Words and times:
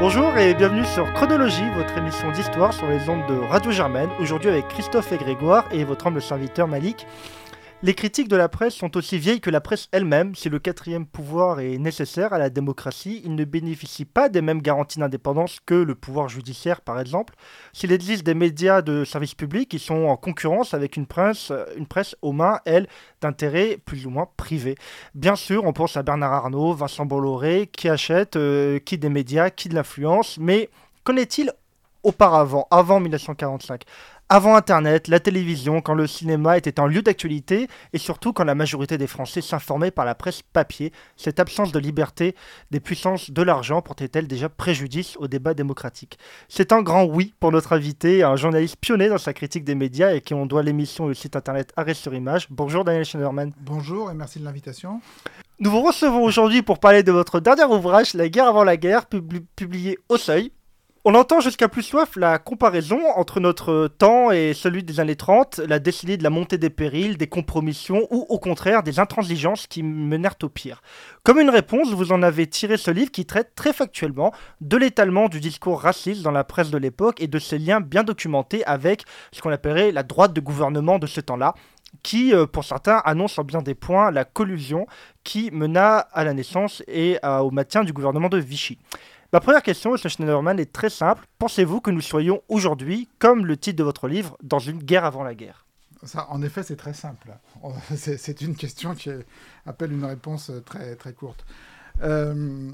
Bonjour 0.00 0.38
et 0.38 0.54
bienvenue 0.54 0.84
sur 0.84 1.12
Chronologie, 1.12 1.68
votre 1.74 1.98
émission 1.98 2.30
d'histoire 2.30 2.72
sur 2.72 2.86
les 2.86 3.08
ondes 3.08 3.26
de 3.26 3.34
Radio 3.34 3.72
Germaine. 3.72 4.08
Aujourd'hui 4.20 4.48
avec 4.48 4.68
Christophe 4.68 5.10
et 5.10 5.16
Grégoire 5.16 5.64
et 5.72 5.82
votre 5.82 6.06
humble 6.06 6.22
serviteur 6.22 6.68
Malik. 6.68 7.04
Les 7.80 7.94
critiques 7.94 8.26
de 8.26 8.34
la 8.34 8.48
presse 8.48 8.74
sont 8.74 8.96
aussi 8.96 9.18
vieilles 9.18 9.40
que 9.40 9.50
la 9.50 9.60
presse 9.60 9.88
elle-même. 9.92 10.34
Si 10.34 10.48
le 10.48 10.58
quatrième 10.58 11.06
pouvoir 11.06 11.60
est 11.60 11.78
nécessaire 11.78 12.32
à 12.32 12.38
la 12.38 12.50
démocratie, 12.50 13.22
il 13.24 13.36
ne 13.36 13.44
bénéficie 13.44 14.04
pas 14.04 14.28
des 14.28 14.42
mêmes 14.42 14.60
garanties 14.60 14.98
d'indépendance 14.98 15.60
que 15.64 15.74
le 15.74 15.94
pouvoir 15.94 16.28
judiciaire, 16.28 16.80
par 16.80 16.98
exemple. 16.98 17.34
S'il 17.72 17.92
existe 17.92 18.26
des 18.26 18.34
médias 18.34 18.82
de 18.82 19.04
service 19.04 19.36
public 19.36 19.68
qui 19.68 19.78
sont 19.78 20.06
en 20.06 20.16
concurrence 20.16 20.74
avec 20.74 20.96
une 20.96 21.06
presse, 21.06 21.52
une 21.76 21.86
presse 21.86 22.16
aux 22.20 22.32
mains, 22.32 22.58
elle, 22.64 22.88
d'intérêts 23.20 23.78
plus 23.84 24.06
ou 24.06 24.10
moins 24.10 24.26
privés. 24.36 24.74
Bien 25.14 25.36
sûr, 25.36 25.64
on 25.64 25.72
pense 25.72 25.96
à 25.96 26.02
Bernard 26.02 26.32
Arnault, 26.32 26.72
Vincent 26.72 27.06
Bolloré, 27.06 27.68
qui 27.72 27.88
achètent, 27.88 28.34
euh, 28.34 28.80
qui 28.80 28.98
des 28.98 29.08
médias, 29.08 29.50
qui 29.50 29.68
de 29.68 29.76
l'influence, 29.76 30.36
mais 30.40 30.68
qu'en 31.04 31.14
est-il 31.14 31.52
auparavant, 32.02 32.66
avant 32.72 32.98
1945 32.98 33.84
avant 34.30 34.56
Internet, 34.56 35.08
la 35.08 35.20
télévision, 35.20 35.80
quand 35.80 35.94
le 35.94 36.06
cinéma 36.06 36.58
était 36.58 36.80
un 36.80 36.86
lieu 36.86 37.00
d'actualité 37.00 37.66
et 37.94 37.98
surtout 37.98 38.34
quand 38.34 38.44
la 38.44 38.54
majorité 38.54 38.98
des 38.98 39.06
Français 39.06 39.40
s'informaient 39.40 39.90
par 39.90 40.04
la 40.04 40.14
presse 40.14 40.42
papier, 40.42 40.92
cette 41.16 41.40
absence 41.40 41.72
de 41.72 41.78
liberté 41.78 42.34
des 42.70 42.78
puissances 42.78 43.30
de 43.30 43.42
l'argent 43.42 43.80
portait-elle 43.80 44.28
déjà 44.28 44.50
préjudice 44.50 45.16
au 45.16 45.28
débat 45.28 45.54
démocratique? 45.54 46.18
C'est 46.50 46.72
un 46.72 46.82
grand 46.82 47.04
oui 47.04 47.32
pour 47.40 47.52
notre 47.52 47.72
invité, 47.72 48.22
un 48.22 48.36
journaliste 48.36 48.76
pionnier 48.76 49.08
dans 49.08 49.16
sa 49.16 49.32
critique 49.32 49.64
des 49.64 49.74
médias 49.74 50.12
et 50.12 50.20
qui 50.20 50.34
on 50.34 50.44
doit 50.44 50.62
l'émission 50.62 51.06
et 51.06 51.08
le 51.08 51.14
site 51.14 51.34
internet 51.34 51.72
Arrêt 51.76 51.94
sur 51.94 52.12
Image. 52.12 52.48
Bonjour 52.50 52.84
Daniel 52.84 53.06
Schneiderman. 53.06 53.52
Bonjour 53.58 54.10
et 54.10 54.14
merci 54.14 54.40
de 54.40 54.44
l'invitation. 54.44 55.00
Nous 55.58 55.70
vous 55.70 55.80
recevons 55.80 56.22
aujourd'hui 56.22 56.60
pour 56.60 56.80
parler 56.80 57.02
de 57.02 57.12
votre 57.12 57.40
dernier 57.40 57.64
ouvrage, 57.64 58.12
La 58.12 58.28
guerre 58.28 58.48
avant 58.48 58.62
la 58.62 58.76
guerre, 58.76 59.06
publié 59.06 59.98
au 60.10 60.18
Seuil, 60.18 60.52
on 61.10 61.14
entend 61.14 61.40
jusqu'à 61.40 61.68
plus 61.68 61.84
soif 61.84 62.16
la 62.16 62.38
comparaison 62.38 63.00
entre 63.16 63.40
notre 63.40 63.88
temps 63.88 64.30
et 64.30 64.52
celui 64.52 64.82
des 64.82 65.00
années 65.00 65.16
30, 65.16 65.56
la 65.66 65.78
décennie 65.78 66.18
de 66.18 66.22
la 66.22 66.28
montée 66.28 66.58
des 66.58 66.68
périls, 66.68 67.16
des 67.16 67.28
compromissions 67.28 68.06
ou 68.10 68.26
au 68.28 68.38
contraire 68.38 68.82
des 68.82 69.00
intransigeances 69.00 69.66
qui 69.66 69.82
menèrent 69.82 70.36
au 70.42 70.50
pire. 70.50 70.82
Comme 71.22 71.40
une 71.40 71.48
réponse, 71.48 71.94
vous 71.94 72.12
en 72.12 72.22
avez 72.22 72.46
tiré 72.46 72.76
ce 72.76 72.90
livre 72.90 73.10
qui 73.10 73.24
traite 73.24 73.54
très 73.54 73.72
factuellement 73.72 74.34
de 74.60 74.76
l'étalement 74.76 75.30
du 75.30 75.40
discours 75.40 75.80
raciste 75.80 76.20
dans 76.20 76.30
la 76.30 76.44
presse 76.44 76.70
de 76.70 76.76
l'époque 76.76 77.22
et 77.22 77.26
de 77.26 77.38
ses 77.38 77.56
liens 77.56 77.80
bien 77.80 78.04
documentés 78.04 78.62
avec 78.66 79.04
ce 79.32 79.40
qu'on 79.40 79.50
appellerait 79.50 79.92
la 79.92 80.02
droite 80.02 80.34
de 80.34 80.42
gouvernement 80.42 80.98
de 80.98 81.06
ce 81.06 81.22
temps-là, 81.22 81.54
qui, 82.02 82.34
euh, 82.34 82.44
pour 82.44 82.64
certains, 82.64 83.00
annonce 83.06 83.38
en 83.38 83.44
bien 83.44 83.62
des 83.62 83.74
points 83.74 84.10
la 84.10 84.26
collusion 84.26 84.86
qui 85.24 85.50
mena 85.52 86.00
à 86.12 86.24
la 86.24 86.34
naissance 86.34 86.82
et 86.86 87.18
au 87.22 87.50
maintien 87.50 87.82
du 87.82 87.94
gouvernement 87.94 88.28
de 88.28 88.36
Vichy. 88.36 88.78
Ma 89.30 89.40
première 89.40 89.62
question, 89.62 89.94
M. 89.94 89.98
Schneiderman, 89.98 90.58
est 90.58 90.72
très 90.72 90.88
simple. 90.88 91.26
Pensez-vous 91.38 91.82
que 91.82 91.90
nous 91.90 92.00
soyons 92.00 92.40
aujourd'hui, 92.48 93.08
comme 93.18 93.44
le 93.44 93.58
titre 93.58 93.76
de 93.76 93.84
votre 93.84 94.08
livre, 94.08 94.38
dans 94.42 94.58
une 94.58 94.78
guerre 94.78 95.04
avant 95.04 95.22
la 95.22 95.34
guerre? 95.34 95.66
En 96.28 96.40
effet, 96.40 96.62
c'est 96.62 96.76
très 96.76 96.94
simple. 96.94 97.36
C'est 97.94 98.40
une 98.40 98.56
question 98.56 98.94
qui 98.94 99.10
appelle 99.66 99.92
une 99.92 100.04
réponse 100.04 100.50
très, 100.64 100.96
très 100.96 101.12
courte. 101.12 101.44
Euh, 102.02 102.70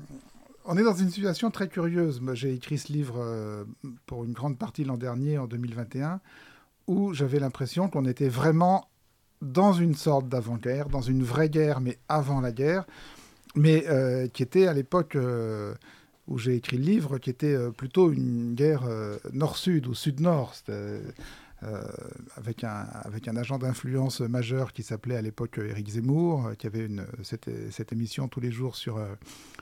on 0.65 0.77
est 0.77 0.85
dans 0.85 0.95
une 0.95 1.11
situation 1.11 1.51
très 1.51 1.69
curieuse. 1.69 2.23
J'ai 2.35 2.53
écrit 2.53 2.79
ce 2.79 2.93
livre 2.93 3.17
euh, 3.19 3.65
pour 4.07 4.25
une 4.25 4.33
grande 4.33 4.57
partie 4.57 4.85
l'an 4.85 4.97
dernier, 4.97 5.39
en 5.39 5.47
2021, 5.47 6.21
où 6.87 7.15
j'avais 7.15 7.41
l'impression 7.41 7.89
qu'on 7.89 8.05
était 8.05 8.29
vraiment 8.29 8.89
dans 9.43 9.73
une 9.73 9.95
sorte 9.95 10.29
d'avant-guerre, 10.29 10.89
dans 10.89 11.03
une 11.03 11.25
vraie 11.25 11.49
guerre, 11.49 11.81
mais 11.81 11.99
avant 12.09 12.41
la 12.41 12.53
guerre, 12.53 12.87
mais 13.57 13.85
euh, 13.89 14.29
qui 14.29 14.43
était 14.45 14.69
à 14.69 14.73
l'époque 14.73 15.17
où 16.27 16.39
j'ai 16.39 16.57
écrit 16.57 16.79
le 16.79 16.85
livre, 16.85 17.19
qui 17.19 17.31
était 17.31 17.55
euh, 17.55 17.71
plutôt 17.71 18.11
une 18.11 18.55
guerre 18.55 18.85
euh, 18.85 19.19
nord-sud 19.33 19.87
ou 19.87 19.95
sud-nord, 19.95 20.55
euh, 20.69 21.03
avec, 22.37 22.65
un, 22.65 22.87
avec 23.05 23.29
un 23.29 23.37
agent 23.37 23.59
d'influence 23.59 24.21
majeur 24.21 24.73
qui 24.73 24.83
s'appelait 24.83 25.17
à 25.17 25.23
l'époque 25.23 25.59
Éric 25.59 25.91
Zemmour, 25.91 26.53
qui 26.59 26.67
avait 26.67 26.89
cette, 27.23 27.49
cette, 27.71 27.91
émission 27.91 28.29
tous 28.29 28.41
les 28.41 28.51
jours 28.51 28.77
sur, 28.77 29.01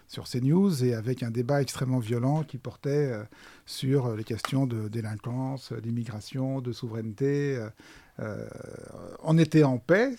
sur 0.09 0.29
CNews, 0.29 0.85
et 0.85 0.95
avec 0.95 1.23
un 1.23 1.31
débat 1.31 1.63
extrêmement 1.63 2.01
violent 2.01 2.43
qui 2.43 2.59
portait 2.59 3.13
sur 3.67 4.17
les 4.17 4.25
questions 4.25 4.67
de 4.67 4.89
délinquance, 4.89 5.73
d'immigration, 5.73 6.61
de 6.61 6.73
souveraineté. 6.73 7.65
on 9.23 9.39
était 9.39 9.63
en 9.63 9.79
paix, 9.79 10.17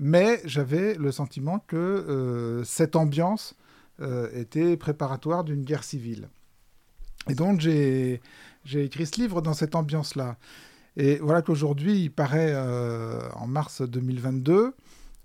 mais 0.00 0.40
j'avais 0.44 0.94
le 0.94 1.12
sentiment 1.12 1.60
que 1.60 2.60
cette 2.64 2.96
ambiance 2.96 3.54
était 4.00 4.76
préparatoire 4.76 5.44
d'une 5.44 5.62
guerre 5.62 5.84
civile. 5.84 6.28
Et 7.28 7.34
donc 7.34 7.60
j'ai 7.60 8.20
écrit 8.74 9.06
ce 9.06 9.20
livre 9.20 9.40
dans 9.40 9.54
cette 9.54 9.74
ambiance-là. 9.74 10.36
Et 10.96 11.16
voilà 11.18 11.42
qu'aujourd'hui, 11.42 12.02
il 12.02 12.10
paraît 12.10 12.52
euh, 12.54 13.28
en 13.34 13.46
mars 13.46 13.82
2022, 13.82 14.74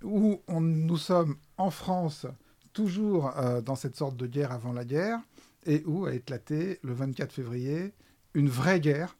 où 0.04 0.42
on, 0.48 0.62
nous 0.62 0.98
sommes 0.98 1.36
en 1.58 1.70
France 1.70 2.26
toujours 2.74 3.38
euh, 3.38 3.62
dans 3.62 3.76
cette 3.76 3.96
sorte 3.96 4.18
de 4.18 4.26
guerre 4.26 4.52
avant 4.52 4.74
la 4.74 4.86
guerre, 4.86 5.20
et 5.66 5.84
où 5.86 6.06
a 6.06 6.14
éclaté 6.14 6.80
le 6.84 6.94
24 6.94 7.32
février 7.32 7.94
une 8.34 8.50
vraie 8.50 8.80
guerre 8.80 9.16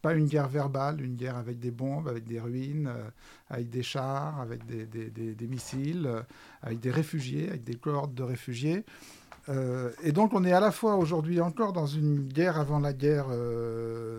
pas 0.00 0.14
une 0.14 0.26
guerre 0.26 0.48
verbale, 0.48 1.00
une 1.00 1.16
guerre 1.16 1.36
avec 1.36 1.58
des 1.58 1.70
bombes, 1.70 2.08
avec 2.08 2.24
des 2.24 2.40
ruines, 2.40 2.88
euh, 2.88 3.10
avec 3.48 3.70
des 3.70 3.82
chars, 3.82 4.40
avec 4.40 4.64
des, 4.66 5.46
missiles, 5.46 6.06
euh, 6.06 6.22
avec 6.62 6.80
des 6.80 6.90
réfugiés, 6.90 7.48
avec 7.48 7.64
des 7.64 7.74
cohortes 7.74 8.14
de 8.14 8.22
réfugiés. 8.22 8.84
Euh, 9.48 9.90
et 10.02 10.12
donc 10.12 10.34
on 10.34 10.44
est 10.44 10.52
à 10.52 10.60
la 10.60 10.70
fois 10.70 10.96
aujourd'hui 10.96 11.40
encore 11.40 11.72
dans 11.72 11.86
une 11.86 12.28
guerre 12.28 12.58
avant 12.58 12.78
la 12.78 12.92
guerre 12.92 13.28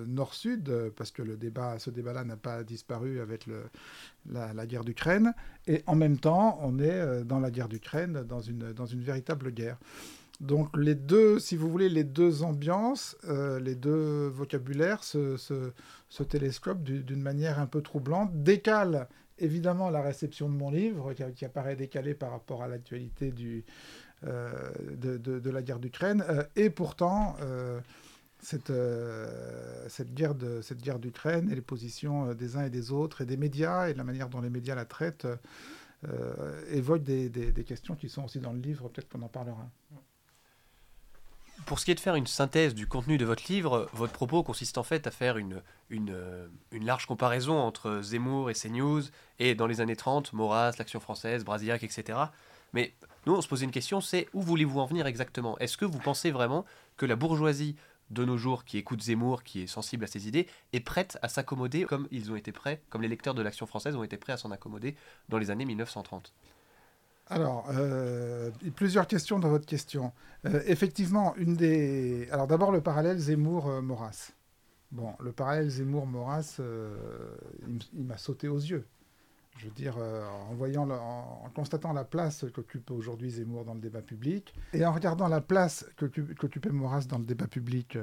nord-sud, 0.07 0.91
parce 0.95 1.11
que 1.11 1.21
le 1.21 1.37
débat, 1.37 1.79
ce 1.79 1.89
débat-là 1.89 2.23
n'a 2.23 2.37
pas 2.37 2.63
disparu 2.63 3.19
avec 3.21 3.45
la, 4.29 4.65
guerre 4.65 4.83
d'Ukraine, 4.83 5.33
et 5.67 5.83
en 5.85 5.95
même 5.95 6.17
temps 6.17 6.59
on 6.63 6.79
est 6.79 7.23
dans 7.23 7.39
la 7.39 7.51
guerre 7.51 7.69
d'Ukraine, 7.69 8.23
dans 8.23 8.41
une 8.41 9.01
véritable 9.03 9.51
guerre. 9.51 9.77
Donc 10.41 10.75
les 10.75 10.95
deux, 10.95 11.37
si 11.37 11.55
vous 11.55 11.69
voulez, 11.69 11.87
les 11.87 12.03
deux 12.03 12.41
ambiances, 12.41 13.15
euh, 13.25 13.59
les 13.59 13.75
deux 13.75 14.27
vocabulaires 14.27 15.03
se, 15.03 15.37
télescopent 16.27 16.81
d'une 16.83 17.21
manière 17.21 17.59
un 17.59 17.67
peu 17.67 17.83
troublante, 17.83 18.31
décalent 18.41 19.07
évidemment 19.37 19.91
la 19.91 20.01
réception 20.01 20.49
de 20.49 20.55
mon 20.55 20.71
livre, 20.71 21.13
qui, 21.13 21.45
apparaît 21.45 21.75
décalée 21.75 22.15
par 22.15 22.31
rapport 22.31 22.63
à 22.63 22.67
l'actualité 22.67 23.31
euh, 24.25 24.51
de, 24.95 25.17
de, 25.17 25.49
la 25.51 25.61
guerre 25.61 25.79
d'Ukraine, 25.79 26.23
euh, 26.27 26.43
et 26.55 26.71
pourtant 26.71 27.35
cette, 28.39 28.73
cette 29.89 30.13
guerre 30.15 30.33
d'Ukraine 30.33 31.51
et 31.51 31.55
les 31.55 31.61
positions 31.61 32.33
des 32.33 32.57
uns 32.57 32.65
et 32.65 32.71
des 32.71 32.91
autres, 32.91 33.21
et 33.21 33.25
des 33.27 33.37
médias, 33.37 33.89
et 33.89 33.93
la 33.93 34.03
manière 34.03 34.27
dont 34.27 34.41
les 34.41 34.49
médias 34.49 34.73
la 34.73 34.85
traitent, 34.85 35.27
évoquent 36.71 37.03
des, 37.03 37.29
des 37.29 37.63
questions 37.63 37.95
qui 37.95 38.09
sont 38.09 38.23
aussi 38.23 38.39
dans 38.39 38.53
le 38.53 38.59
livre, 38.59 38.89
peut-être 38.89 39.07
qu'on 39.07 39.21
en 39.21 39.29
parlera. 39.29 39.69
Pour 41.65 41.79
ce 41.79 41.85
qui 41.85 41.91
est 41.91 41.95
de 41.95 41.99
faire 41.99 42.15
une 42.15 42.27
synthèse 42.27 42.75
du 42.75 42.87
contenu 42.87 43.17
de 43.17 43.25
votre 43.25 43.43
livre, 43.49 43.89
votre 43.93 44.11
propos 44.11 44.43
consiste 44.43 44.77
en 44.77 44.83
fait 44.83 45.07
à 45.07 45.11
faire 45.11 45.37
une, 45.37 45.61
euh, 45.91 46.47
large 46.73 47.05
comparaison 47.05 47.57
entre 47.57 48.01
Zemmour 48.01 48.49
et 48.49 48.53
CNews, 48.53 49.03
et 49.39 49.55
dans 49.55 49.67
les 49.67 49.79
années 49.79 49.95
30, 49.95 50.33
Maurras, 50.33 50.73
l'Action 50.77 50.99
française, 50.99 51.45
Brasillac, 51.45 51.83
etc. 51.83 52.19
Mais 52.73 52.93
nous, 53.25 53.33
on 53.33 53.41
se 53.41 53.47
posait 53.47 53.65
une 53.65 53.71
question, 53.71 54.01
c'est 54.01 54.27
où 54.33 54.41
voulez-vous 54.41 54.79
en 54.79 54.85
venir 54.85 55.05
exactement? 55.07 55.57
Est-ce 55.59 55.77
que 55.77 55.85
vous 55.85 55.99
pensez 55.99 56.31
vraiment 56.31 56.65
que 56.97 57.05
la 57.05 57.15
bourgeoisie 57.15 57.75
de 58.09 58.25
nos 58.25 58.37
jours, 58.37 58.65
qui 58.65 58.77
écoute 58.77 59.01
Zemmour, 59.01 59.43
qui 59.43 59.61
est 59.61 59.67
sensible 59.67 60.03
à 60.03 60.07
ses 60.07 60.27
idées, 60.27 60.47
est 60.73 60.81
prête 60.81 61.17
à 61.21 61.29
s'accommoder 61.29 61.85
comme 61.85 62.07
ils 62.11 62.31
ont 62.31 62.35
été 62.35 62.51
prêts, 62.51 62.81
comme 62.89 63.01
les 63.01 63.07
lecteurs 63.07 63.33
de 63.33 63.41
l'Action 63.41 63.65
française 63.65 63.95
ont 63.95 64.03
été 64.03 64.17
prêts 64.17 64.33
à 64.33 64.37
s'en 64.37 64.51
accommoder 64.51 64.95
dans 65.29 65.37
les 65.37 65.49
années 65.51 65.65
1930 65.65 66.33
alors, 67.31 67.65
euh, 67.71 68.51
plusieurs 68.75 69.07
questions 69.07 69.39
dans 69.39 69.49
votre 69.49 69.65
question. 69.65 70.11
Euh, 70.45 70.61
effectivement, 70.65 71.33
une 71.37 71.55
des. 71.55 72.27
Alors, 72.29 72.45
d'abord, 72.45 72.71
le 72.73 72.81
parallèle 72.81 73.17
Zemmour-Maurras. 73.17 74.31
Bon, 74.91 75.13
le 75.21 75.31
parallèle 75.31 75.69
Zemmour-Maurras, 75.69 76.57
euh, 76.59 76.93
il, 77.93 78.03
m'a 78.03 78.17
sauté 78.17 78.49
aux 78.49 78.59
yeux. 78.59 78.85
Je 79.57 79.65
veux 79.67 79.71
dire, 79.71 79.97
en, 79.97 80.53
voyant 80.55 80.89
en, 80.89 81.49
constatant 81.53 81.93
la 81.93 82.03
place 82.03 82.45
qu'occupe 82.53 82.89
aujourd'hui 82.91 83.29
Zemmour 83.29 83.63
dans 83.63 83.75
le 83.75 83.81
débat 83.81 84.01
public, 84.01 84.53
et 84.73 84.85
en 84.85 84.91
regardant 84.91 85.27
la 85.27 85.41
place 85.41 85.85
qu'occupait 85.97 86.69
Maurras 86.69 87.05
dans 87.07 87.19
le 87.19 87.25
débat 87.25 87.47
public 87.47 87.97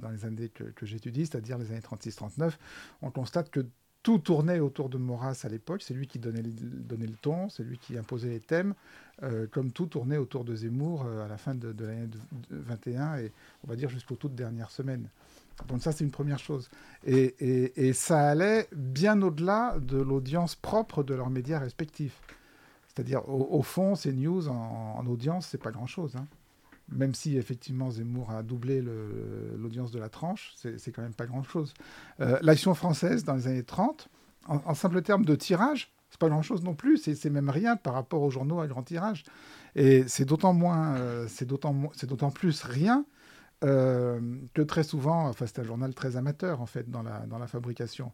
dans 0.00 0.08
les 0.08 0.24
années 0.24 0.48
que, 0.48 0.64
que 0.64 0.86
j'étudie, 0.86 1.26
c'est-à-dire 1.26 1.58
les 1.58 1.70
années 1.70 1.80
36-39, 1.80 2.54
on 3.02 3.10
constate 3.10 3.50
que 3.50 3.66
tout 4.04 4.18
tournait 4.18 4.60
autour 4.60 4.90
de 4.90 4.98
Maurras 4.98 5.40
à 5.44 5.48
l'époque. 5.48 5.82
C'est 5.82 5.94
lui 5.94 6.06
qui 6.06 6.20
donnait 6.20 6.42
le, 6.42 7.16
ton, 7.20 7.48
c'est 7.48 7.64
lui 7.64 7.78
qui 7.78 7.96
imposait 7.98 8.28
les 8.28 8.38
thèmes, 8.38 8.74
euh, 9.22 9.46
comme 9.50 9.72
tout 9.72 9.86
tournait 9.86 10.18
autour 10.18 10.44
de 10.44 10.54
Zemmour 10.54 11.06
euh, 11.06 11.24
à 11.24 11.28
la 11.28 11.38
fin 11.38 11.54
de, 11.54 11.74
l'année 11.84 12.08
21 12.50 13.16
et 13.16 13.32
on 13.64 13.68
va 13.68 13.76
dire 13.76 13.88
jusqu'aux 13.88 14.14
toutes 14.14 14.34
dernières 14.34 14.70
semaines. 14.70 15.08
Donc 15.68 15.82
ça, 15.82 15.90
c'est 15.90 16.04
une 16.04 16.10
première 16.10 16.38
chose. 16.38 16.68
Et, 17.06 17.92
ça 17.94 18.28
allait 18.28 18.68
bien 18.76 19.20
au-delà 19.22 19.78
de 19.80 19.96
l'audience 19.96 20.54
propre 20.54 21.02
de 21.02 21.14
leurs 21.14 21.30
médias 21.30 21.58
respectifs. 21.58 22.20
C'est-à-dire, 22.88 23.26
au, 23.28 23.62
fond, 23.62 23.94
ces 23.94 24.12
news 24.12 24.48
en, 24.48 25.04
audience, 25.06 25.48
c'est 25.50 25.62
pas 25.62 25.70
grand-chose. 25.70 26.14
Hein. 26.16 26.26
Même 26.88 27.14
si 27.14 27.36
effectivement 27.36 27.90
Zemmour 27.90 28.30
a 28.30 28.42
doublé 28.42 28.82
l'audience 29.56 29.90
de 29.90 29.98
la 29.98 30.08
tranche, 30.08 30.52
c'est 30.56 30.92
quand 30.92 31.02
même 31.02 31.14
pas 31.14 31.26
grand-chose. 31.26 31.74
Euh, 32.20 32.38
l'action 32.42 32.74
française 32.74 33.24
dans 33.24 33.34
les 33.34 33.46
années 33.46 33.64
30, 33.64 34.08
en, 34.46 34.74
simple 34.74 35.02
terme 35.02 35.24
de 35.24 35.34
tirage, 35.34 35.92
c'est 36.10 36.20
pas 36.20 36.28
grand-chose 36.28 36.62
non 36.62 36.74
plus, 36.74 36.98
c'est 36.98 37.30
même 37.30 37.50
rien 37.50 37.76
par 37.76 37.94
rapport 37.94 38.22
aux 38.22 38.30
journaux 38.30 38.60
à 38.60 38.66
grand 38.66 38.82
tirage. 38.82 39.24
Et 39.74 40.04
c'est 40.06 40.24
d'autant 40.24 40.52
moins, 40.52 40.96
euh, 40.96 41.26
c'est 41.28 41.46
d'autant 41.46 42.30
plus 42.30 42.62
rien 42.62 43.04
euh, 43.64 44.20
que 44.52 44.62
très 44.62 44.84
souvent, 44.84 45.26
enfin 45.28 45.46
c'est 45.46 45.58
un 45.60 45.64
journal 45.64 45.94
très 45.94 46.16
amateur 46.16 46.60
en 46.60 46.66
fait 46.66 46.90
dans 46.90 47.02
la, 47.02 47.20
dans 47.26 47.38
la 47.38 47.46
fabrication. 47.46 48.12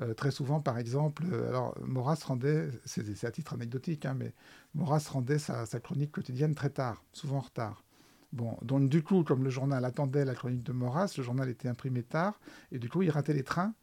Euh, 0.00 0.14
très 0.14 0.30
souvent, 0.30 0.60
par 0.60 0.78
exemple, 0.78 1.24
alors 1.48 1.76
Maurras 1.84 2.20
rendait, 2.24 2.68
c'est 2.84 3.24
à 3.24 3.30
titre 3.30 3.54
anecdotique, 3.54 4.06
hein, 4.06 4.14
mais 4.16 4.32
Maurras 4.74 5.08
rendait 5.10 5.38
sa, 5.38 5.64
chronique 5.80 6.12
quotidienne 6.12 6.54
très 6.54 6.70
tard, 6.70 7.02
souvent 7.12 7.38
en 7.38 7.40
retard. 7.40 7.82
Bon, 8.32 8.56
donc 8.62 8.88
du 8.88 9.02
coup, 9.02 9.24
comme 9.24 9.42
le 9.42 9.50
journal 9.50 9.84
attendait 9.84 10.24
la 10.24 10.34
chronique 10.34 10.62
de 10.62 10.72
Maurras, 10.72 11.12
le 11.16 11.22
journal 11.22 11.48
était 11.48 11.68
imprimé 11.68 12.02
tard, 12.02 12.38
et 12.70 12.78
du 12.78 12.88
coup, 12.88 13.02
il 13.02 13.10
ratait 13.10 13.34
les 13.34 13.42
trains 13.44 13.74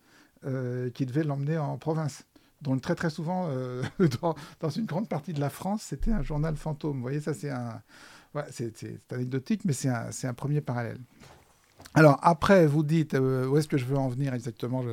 qui 0.94 1.06
devaient 1.06 1.24
l'emmener 1.24 1.58
en 1.58 1.78
province. 1.78 2.24
Donc 2.62 2.82
très 2.82 2.96
très 2.96 3.10
souvent, 3.10 3.50
dans, 4.22 4.36
dans, 4.62 4.70
une 4.70 4.86
grande 4.86 5.10
partie 5.10 5.34
de 5.34 5.42
la 5.42 5.50
France, 5.50 5.82
c'était 5.84 6.12
un 6.12 6.22
journal 6.22 6.56
fantôme. 6.56 6.98
Vous 6.98 7.02
voyez, 7.02 7.20
ça 7.20 7.34
c'est 7.34 7.50
un, 7.50 7.82
anecdotique, 9.12 9.62
mais 9.66 9.74
c'est 9.74 9.90
un, 9.90 10.34
premier 10.34 10.62
parallèle. 10.62 11.00
Alors 11.94 12.20
après, 12.22 12.68
vous 12.68 12.84
dites 12.84 13.14
euh, 13.14 13.48
où 13.48 13.58
est-ce 13.58 13.68
que 13.68 13.78
je 13.78 13.86
veux 13.86 13.98
en 13.98 14.08
venir 14.08 14.34
exactement? 14.34 14.84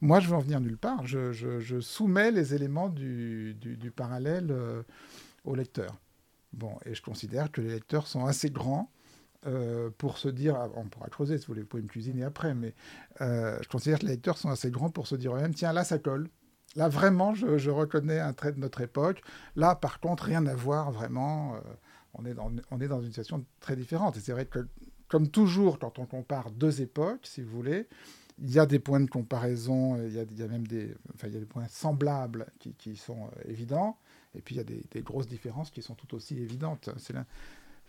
Moi, 0.00 0.20
je 0.20 0.28
veux 0.28 0.34
en 0.34 0.40
venir 0.40 0.60
nulle 0.60 0.76
part. 0.76 1.06
Je, 1.06 1.80
soumets 1.80 2.30
les 2.30 2.54
éléments 2.54 2.88
du, 2.88 3.56
parallèle 3.94 4.48
euh, 4.50 4.82
au 5.44 5.54
lecteur. 5.54 5.94
Bon, 6.56 6.78
et 6.84 6.94
je 6.94 7.02
considère 7.02 7.52
que 7.52 7.60
les 7.60 7.68
lecteurs 7.68 8.06
sont 8.06 8.26
assez 8.26 8.50
grands 8.50 8.90
euh, 9.46 9.90
pour 9.98 10.18
se 10.18 10.28
dire, 10.28 10.56
ah, 10.56 10.68
on 10.74 10.84
pourra 10.84 11.08
creuser 11.08 11.38
si 11.38 11.46
vous 11.46 11.52
voulez, 11.52 11.62
vous 11.62 11.68
pouvez 11.68 11.82
me 11.82 11.88
cuisiner 11.88 12.24
après, 12.24 12.54
mais 12.54 12.74
je 13.20 13.68
considère 13.68 13.98
que 13.98 14.06
les 14.06 14.12
lecteurs 14.12 14.38
sont 14.38 14.50
assez 14.50 14.70
grands 14.70 14.90
pour 14.90 15.06
se 15.06 15.14
dire 15.14 15.34
eux-mêmes, 15.36 15.54
tiens, 15.54 15.72
là, 15.72 15.84
ça 15.84 15.98
colle. 15.98 16.28
Là, 16.74 16.88
vraiment, 16.88 17.34
je, 17.34 17.70
reconnais 17.70 18.18
un 18.18 18.32
trait 18.32 18.52
de 18.52 18.58
notre 18.58 18.80
époque. 18.80 19.22
Là, 19.54 19.74
par 19.74 20.00
contre, 20.00 20.24
rien 20.24 20.46
à 20.46 20.54
voir 20.54 20.90
vraiment 20.90 21.58
on 22.18 22.24
est 22.24 22.34
dans, 22.34 22.50
on 22.70 22.80
est 22.80 22.88
dans 22.88 23.00
une 23.00 23.08
situation 23.08 23.44
très 23.60 23.76
différente. 23.76 24.16
Et 24.16 24.20
c'est 24.20 24.32
vrai 24.32 24.46
que, 24.46 24.66
comme 25.08 25.28
toujours, 25.28 25.78
quand 25.78 25.98
on 25.98 26.06
compare 26.06 26.50
deux 26.50 26.80
époques, 26.80 27.20
si 27.24 27.42
vous 27.42 27.50
voulez, 27.50 27.88
il 28.38 28.50
y 28.50 28.58
a 28.58 28.66
des 28.66 28.78
points 28.78 29.00
de 29.00 29.08
comparaison, 29.08 29.96
il 29.96 30.12
y 30.12 30.42
a, 30.42 30.48
même 30.48 30.66
des, 30.66 30.94
enfin, 31.14 31.28
il 31.28 31.34
y 31.34 31.36
a 31.36 31.40
des 31.40 31.46
points 31.46 31.68
semblables 31.68 32.46
qui, 32.58 32.96
sont 32.96 33.24
euh, 33.24 33.50
évidents, 33.50 33.96
et 34.36 34.40
puis 34.40 34.54
il 34.54 34.58
y 34.58 34.60
a 34.60 34.64
des, 34.64 35.02
grosses 35.02 35.26
différences 35.26 35.70
qui 35.70 35.82
sont 35.82 35.94
tout 35.94 36.14
aussi 36.14 36.38
évidentes. 36.38 36.90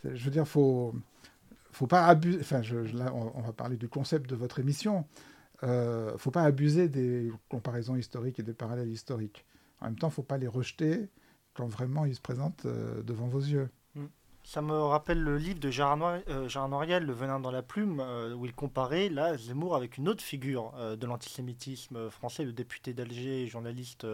Je 0.03 0.23
veux 0.23 0.31
dire, 0.31 0.47
faut, 0.47 0.95
faut 1.71 1.87
pas 1.87 2.05
abuser. 2.05 2.39
Enfin, 2.39 2.61
là, 2.93 3.13
on, 3.13 3.41
va 3.41 3.53
parler 3.53 3.77
du 3.77 3.89
concept 3.89 4.29
de 4.29 4.35
votre 4.35 4.59
émission. 4.59 5.05
Euh, 5.63 6.17
faut 6.17 6.31
pas 6.31 6.43
abuser 6.43 6.87
des 6.87 7.31
comparaisons 7.49 7.95
historiques 7.95 8.39
et 8.39 8.43
des 8.43 8.53
parallèles 8.53 8.91
historiques. 8.91 9.45
En 9.81 9.85
même 9.85 9.97
temps, 9.97 10.09
faut 10.09 10.23
pas 10.23 10.37
les 10.37 10.47
rejeter 10.47 11.09
quand 11.53 11.67
vraiment 11.67 12.05
ils 12.05 12.15
se 12.15 12.21
présentent 12.21 12.65
euh, 12.65 13.01
devant 13.03 13.27
vos 13.27 13.39
yeux. 13.39 13.69
Ça 14.47 14.61
me 14.61 14.73
rappelle 14.73 15.21
le 15.21 15.37
livre 15.37 15.59
de 15.59 15.69
Gérard, 15.69 16.21
euh, 16.29 16.67
Noriel, 16.69 17.03
Le 17.03 17.11
venin 17.11 17.41
dans 17.41 17.51
la 17.51 17.61
plume, 17.61 17.99
euh, 17.99 18.33
où 18.33 18.45
il 18.45 18.53
comparait 18.53 19.09
là 19.09 19.35
Zemmour 19.35 19.75
avec 19.75 19.97
une 19.97 20.07
autre 20.07 20.23
figure 20.23 20.73
euh, 20.77 20.95
de 20.95 21.05
l'antisémitisme 21.05 22.09
français, 22.09 22.45
le 22.45 22.53
député 22.53 22.93
d'Alger 22.93 23.43
et 23.43 23.47
journaliste 23.47 24.07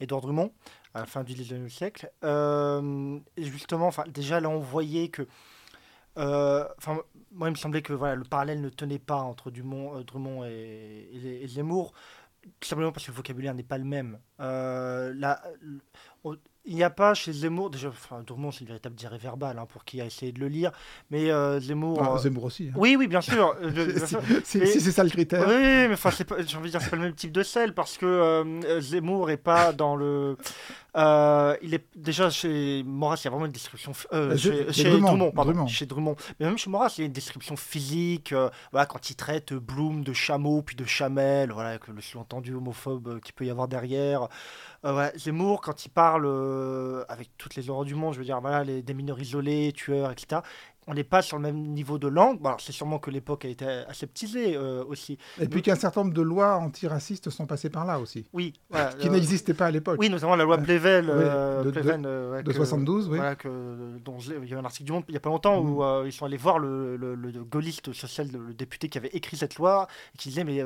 Édouard 0.00 0.20
Drummond, 0.20 0.52
à 0.94 1.00
la 1.00 1.06
fin 1.06 1.24
du 1.24 1.34
XIXe 1.34 1.72
siècle. 1.72 2.10
et 2.22 3.42
justement, 3.42 3.90
déjà 4.08 4.40
là, 4.40 4.48
on 4.48 4.60
voyait 4.60 5.08
que. 5.08 5.26
moi, 6.16 7.48
il 7.48 7.50
me 7.50 7.54
semblait 7.56 7.82
que 7.82 7.92
voilà, 7.92 8.14
le 8.14 8.24
parallèle 8.24 8.60
ne 8.60 8.68
tenait 8.68 8.98
pas 8.98 9.20
entre 9.20 9.50
Dumont, 9.50 10.00
Drummond 10.02 10.44
et, 10.44 11.42
et, 11.42 11.48
Zemmour, 11.48 11.92
simplement 12.62 12.92
parce 12.92 13.06
que 13.06 13.10
le 13.10 13.16
vocabulaire 13.16 13.54
n'est 13.54 13.62
pas 13.62 13.78
le 13.78 13.84
même. 13.84 14.18
là, 14.38 15.42
il 16.66 16.74
n'y 16.74 16.82
a 16.82 16.90
pas 16.90 17.14
chez 17.14 17.32
Zemmour, 17.32 17.70
déjà, 17.70 17.88
enfin, 17.88 18.22
Drummond, 18.26 18.50
c'est 18.50 18.60
une 18.60 18.66
véritable 18.66 18.96
diarrhée 18.96 19.18
verbale 19.18 19.58
hein, 19.58 19.66
pour 19.66 19.84
qui 19.84 20.00
a 20.00 20.04
essayé 20.04 20.32
de 20.32 20.40
le 20.40 20.48
lire, 20.48 20.72
mais 21.10 21.30
euh, 21.30 21.60
Zemmour. 21.60 22.02
Ah, 22.02 22.14
euh, 22.14 22.18
Zemmour 22.18 22.44
aussi. 22.44 22.68
Hein. 22.68 22.76
Oui, 22.76 22.96
oui, 22.98 23.06
bien 23.06 23.20
sûr. 23.20 23.54
si, 24.44 24.66
c'est 24.66 24.90
ça 24.90 25.04
le 25.04 25.10
critère. 25.10 25.46
Oui, 25.46 25.54
mais 25.54 25.92
enfin, 25.92 26.10
j'ai 26.10 26.56
envie 26.56 26.66
de 26.66 26.70
dire, 26.70 26.82
c'est 26.82 26.90
pas 26.90 26.96
le 26.96 27.02
même 27.02 27.14
type 27.14 27.30
de 27.30 27.44
sel 27.44 27.72
parce 27.72 27.96
que 27.96 28.06
euh, 28.06 28.80
Zemmour 28.80 29.30
est 29.30 29.36
pas 29.36 29.72
dans 29.72 29.94
le. 29.94 30.36
il 30.96 31.74
est 31.74 31.86
déjà 31.94 32.30
chez 32.30 32.82
Maurras, 32.84 33.20
il 33.22 33.26
y 33.26 33.28
a 33.28 33.30
vraiment 33.30 33.46
une 33.46 33.52
description. 33.52 33.92
chez, 34.36 34.72
chez 34.72 34.90
Drummond, 34.90 35.30
pardon. 35.30 35.66
Chez 35.68 35.86
Drummond. 35.86 36.16
Mais 36.40 36.46
même 36.46 36.58
chez 36.58 36.68
Maurras, 36.68 36.94
il 36.98 37.02
y 37.02 37.04
a 37.04 37.06
une 37.06 37.12
description 37.12 37.54
physique. 37.54 38.34
voilà, 38.72 38.86
quand 38.86 39.08
il 39.08 39.14
traite 39.14 39.54
Bloom 39.54 40.02
de 40.02 40.12
chameau 40.12 40.62
puis 40.62 40.74
de 40.74 40.84
chamelle, 40.84 41.52
voilà, 41.52 41.70
avec 41.70 41.86
le 41.86 42.00
sous-entendu 42.00 42.54
homophobe 42.54 43.20
qu'il 43.20 43.34
peut 43.34 43.46
y 43.46 43.50
avoir 43.50 43.68
derrière. 43.68 44.28
Zemmour, 45.16 45.60
quand 45.60 45.84
il 45.84 45.88
parle 45.88 46.26
euh, 46.26 47.04
avec 47.08 47.30
toutes 47.38 47.54
les 47.56 47.70
horreurs 47.70 47.84
du 47.84 47.94
monde, 47.94 48.14
je 48.14 48.18
veux 48.18 48.24
dire, 48.24 48.40
voilà, 48.40 48.64
les, 48.64 48.82
des 48.82 48.94
mineurs 48.94 49.20
isolés, 49.20 49.72
tueurs, 49.74 50.12
etc 50.12 50.40
on 50.86 50.94
n'est 50.94 51.04
pas 51.04 51.22
sur 51.22 51.36
le 51.36 51.42
même 51.42 51.56
niveau 51.56 51.98
de 51.98 52.06
langue. 52.06 52.40
Bon, 52.40 52.54
c'est 52.58 52.72
sûrement 52.72 52.98
que 52.98 53.10
l'époque 53.10 53.44
a 53.44 53.48
été 53.48 53.66
aseptisée 53.66 54.56
euh, 54.56 54.84
aussi. 54.84 55.18
Et 55.40 55.48
puis 55.48 55.62
qu'un 55.62 55.74
certain 55.74 56.02
nombre 56.02 56.14
de 56.14 56.22
lois 56.22 56.56
antiracistes 56.56 57.30
sont 57.30 57.46
passées 57.46 57.70
par 57.70 57.84
là 57.84 57.98
aussi. 57.98 58.24
Oui. 58.32 58.52
qui 59.00 59.10
n'existaient 59.10 59.54
pas 59.54 59.66
à 59.66 59.70
l'époque. 59.70 59.98
Oui, 59.98 60.08
notamment 60.08 60.36
la 60.36 60.44
loi 60.44 60.58
Plevel. 60.58 61.06
Euh, 61.08 61.64
de, 61.64 61.70
de, 61.70 62.42
de 62.42 62.52
72, 62.52 63.08
oui. 63.08 63.16
Voilà, 63.16 63.34
que, 63.34 63.98
dont 64.04 64.18
il 64.18 64.48
y 64.48 64.54
a 64.54 64.58
un 64.58 64.64
article 64.64 64.84
du 64.84 64.92
Monde 64.92 65.04
il 65.08 65.12
n'y 65.12 65.16
a 65.16 65.20
pas 65.20 65.30
longtemps 65.30 65.58
où 65.58 65.80
mm. 65.80 65.82
euh, 65.82 66.06
ils 66.06 66.12
sont 66.12 66.24
allés 66.24 66.36
voir 66.36 66.58
le, 66.58 66.96
le, 66.96 67.14
le, 67.14 67.44
gaulliste 67.44 67.92
social, 67.92 68.28
le 68.32 68.54
député 68.54 68.88
qui 68.88 68.98
avait 68.98 69.08
écrit 69.08 69.36
cette 69.36 69.56
loi, 69.56 69.88
et 70.14 70.18
qui 70.18 70.28
disait 70.28 70.44
Mais 70.44 70.62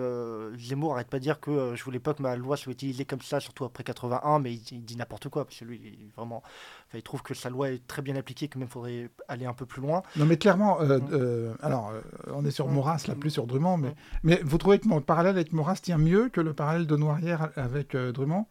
Zemmour 0.59 0.95
arrête 0.95 1.09
pas 1.09 1.19
de 1.19 1.23
dire 1.23 1.41
que 1.41 1.75
je 1.75 1.83
voulais 1.85 1.99
pas 1.99 2.15
que 2.15 2.23
ma 2.23 2.37
loi 2.37 2.57
soit 2.57 2.73
utilisée 2.73 3.05
comme 3.05 3.23
ça, 3.23 3.41
surtout 3.41 3.65
après 3.65 3.85
81, 3.85 4.39
mais 4.39 4.53
il, 4.53 4.85
dit 4.85 4.97
n'importe 4.97 5.29
quoi, 5.29 5.45
parce 5.45 5.59
que 5.59 5.65
lui, 5.65 5.81
il, 5.83 6.11
vraiment, 6.17 6.43
il 6.95 7.03
trouve 7.03 7.23
que 7.23 7.35
sa 7.35 7.51
loi 7.51 7.71
est 7.71 7.87
très 7.87 8.03
bien 8.03 8.17
appliquée, 8.17 8.49
que 8.49 8.59
même 8.59 8.69
faudrait 8.69 9.11
aller 9.29 9.47
un 9.47 9.55
peu 9.55 9.67
plus 9.67 9.81
loin. 9.81 10.03
Non, 10.17 10.27
mais 10.27 10.37
clairement, 10.37 10.81
euh, 10.81 10.99
euh, 11.13 11.55
alors, 11.63 11.91
euh, 11.91 12.01
on 12.35 12.45
est 12.45 12.51
sur 12.51 12.67
Maurras, 12.69 13.05
là, 13.07 13.15
plus 13.15 13.31
sur 13.31 13.47
Drummond, 13.47 13.77
mais, 13.77 13.95
mais 14.23 14.41
vous 14.45 14.59
trouvez 14.59 14.79
que 14.79 14.89
mon 14.89 15.01
parallèle 15.01 15.37
avec 15.37 15.53
Maurras 15.53 15.77
tient 15.77 15.99
mieux 15.99 16.29
que 16.29 16.41
le 16.41 16.53
parallèle 16.53 16.87
de 16.87 16.97
Noirière 16.97 17.51
avec 17.57 17.97
Drummond? 17.97 18.47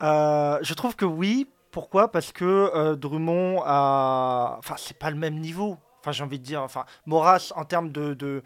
Je 0.00 0.74
trouve 0.74 0.94
que 0.96 1.04
oui. 1.04 1.48
Pourquoi? 1.72 2.10
Parce 2.10 2.32
que 2.32 2.94
Drummond 2.94 3.62
a. 3.66 4.56
Enfin, 4.58 4.76
c'est 4.78 4.98
pas 4.98 5.10
le 5.10 5.16
même 5.16 5.40
niveau. 5.40 5.76
Enfin, 6.00 6.12
j'ai 6.12 6.24
envie 6.24 6.38
de 6.38 6.44
dire. 6.44 6.62
Enfin, 6.62 6.84
Maurras, 7.04 7.52
en 7.54 7.64
termes 7.64 7.90
de, 7.90 8.14
de 8.14 8.42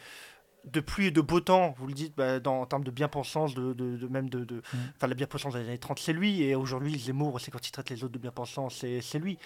de 0.65 0.81
pluie 0.81 1.07
et 1.07 1.11
de 1.11 1.21
beau 1.21 1.41
temps, 1.41 1.75
vous 1.79 1.87
le 1.87 1.95
dites, 1.95 2.15
bah, 2.17 2.41
dans, 2.41 2.61
en 2.61 2.67
termes 2.67 2.85
de 2.85 2.91
bien-pensance, 2.91 3.55
de, 3.55 3.73
de, 3.73 4.09
même 4.09 4.29
de, 4.29 4.45
de 4.45 4.57
mm. 4.57 5.07
la 5.07 5.15
bien-pensance 5.15 5.55
des 5.55 5.61
années 5.61 5.79
30, 5.79 5.99
c'est 5.99 6.13
lui, 6.13 6.43
et 6.43 6.55
aujourd'hui 6.55 6.99
Zemmour, 6.99 7.41
c'est 7.41 7.51
quand 7.51 7.67
il 7.67 7.71
traite 7.71 7.91
les 7.91 8.05
autres 8.05 8.13
de 8.13 8.19
bien-pensance, 8.19 8.85
c'est 9.01 9.19
lui. 9.19 9.39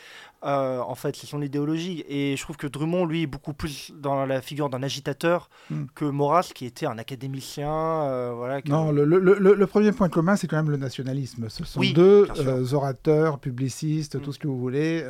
Euh, 0.45 0.81
en 0.81 0.95
fait, 0.95 1.17
c'est 1.17 1.27
son 1.27 1.43
idéologie. 1.43 2.05
Et 2.09 2.37
je 2.37 2.43
trouve 2.43 2.57
que 2.57 2.67
Drummond, 2.67 3.07
lui, 3.07 3.23
est 3.23 3.27
beaucoup 3.27 3.55
plus 3.55 3.93
dans 3.97 4.27
la 4.27 4.41
figure 4.41 4.69
d'un 4.69 4.83
agitateur 4.83 5.49
mm. 5.71 5.85
que 5.95 6.05
Maurras, 6.05 6.51
qui 6.55 6.67
était 6.67 6.87
un 6.87 6.99
académicien. 6.99 7.73
Euh, 7.73 8.33
voilà, 8.35 8.61
Non, 8.67 8.91
le, 8.91 9.05
le, 9.05 9.19
le, 9.19 9.67
premier 9.67 9.93
point 9.93 10.09
commun, 10.09 10.37
c'est 10.37 10.47
quand 10.47 10.57
même 10.57 10.71
le 10.71 10.77
nationalisme. 10.77 11.49
Ce 11.49 11.65
sont 11.65 11.81
deux 11.95 12.29
euh, 12.39 12.73
orateurs, 12.73 13.39
publicistes, 13.39 14.21
tout 14.21 14.31
mm. 14.31 14.33
ce 14.33 14.39
que 14.39 14.49
vous 14.49 14.59
voulez, 14.59 15.05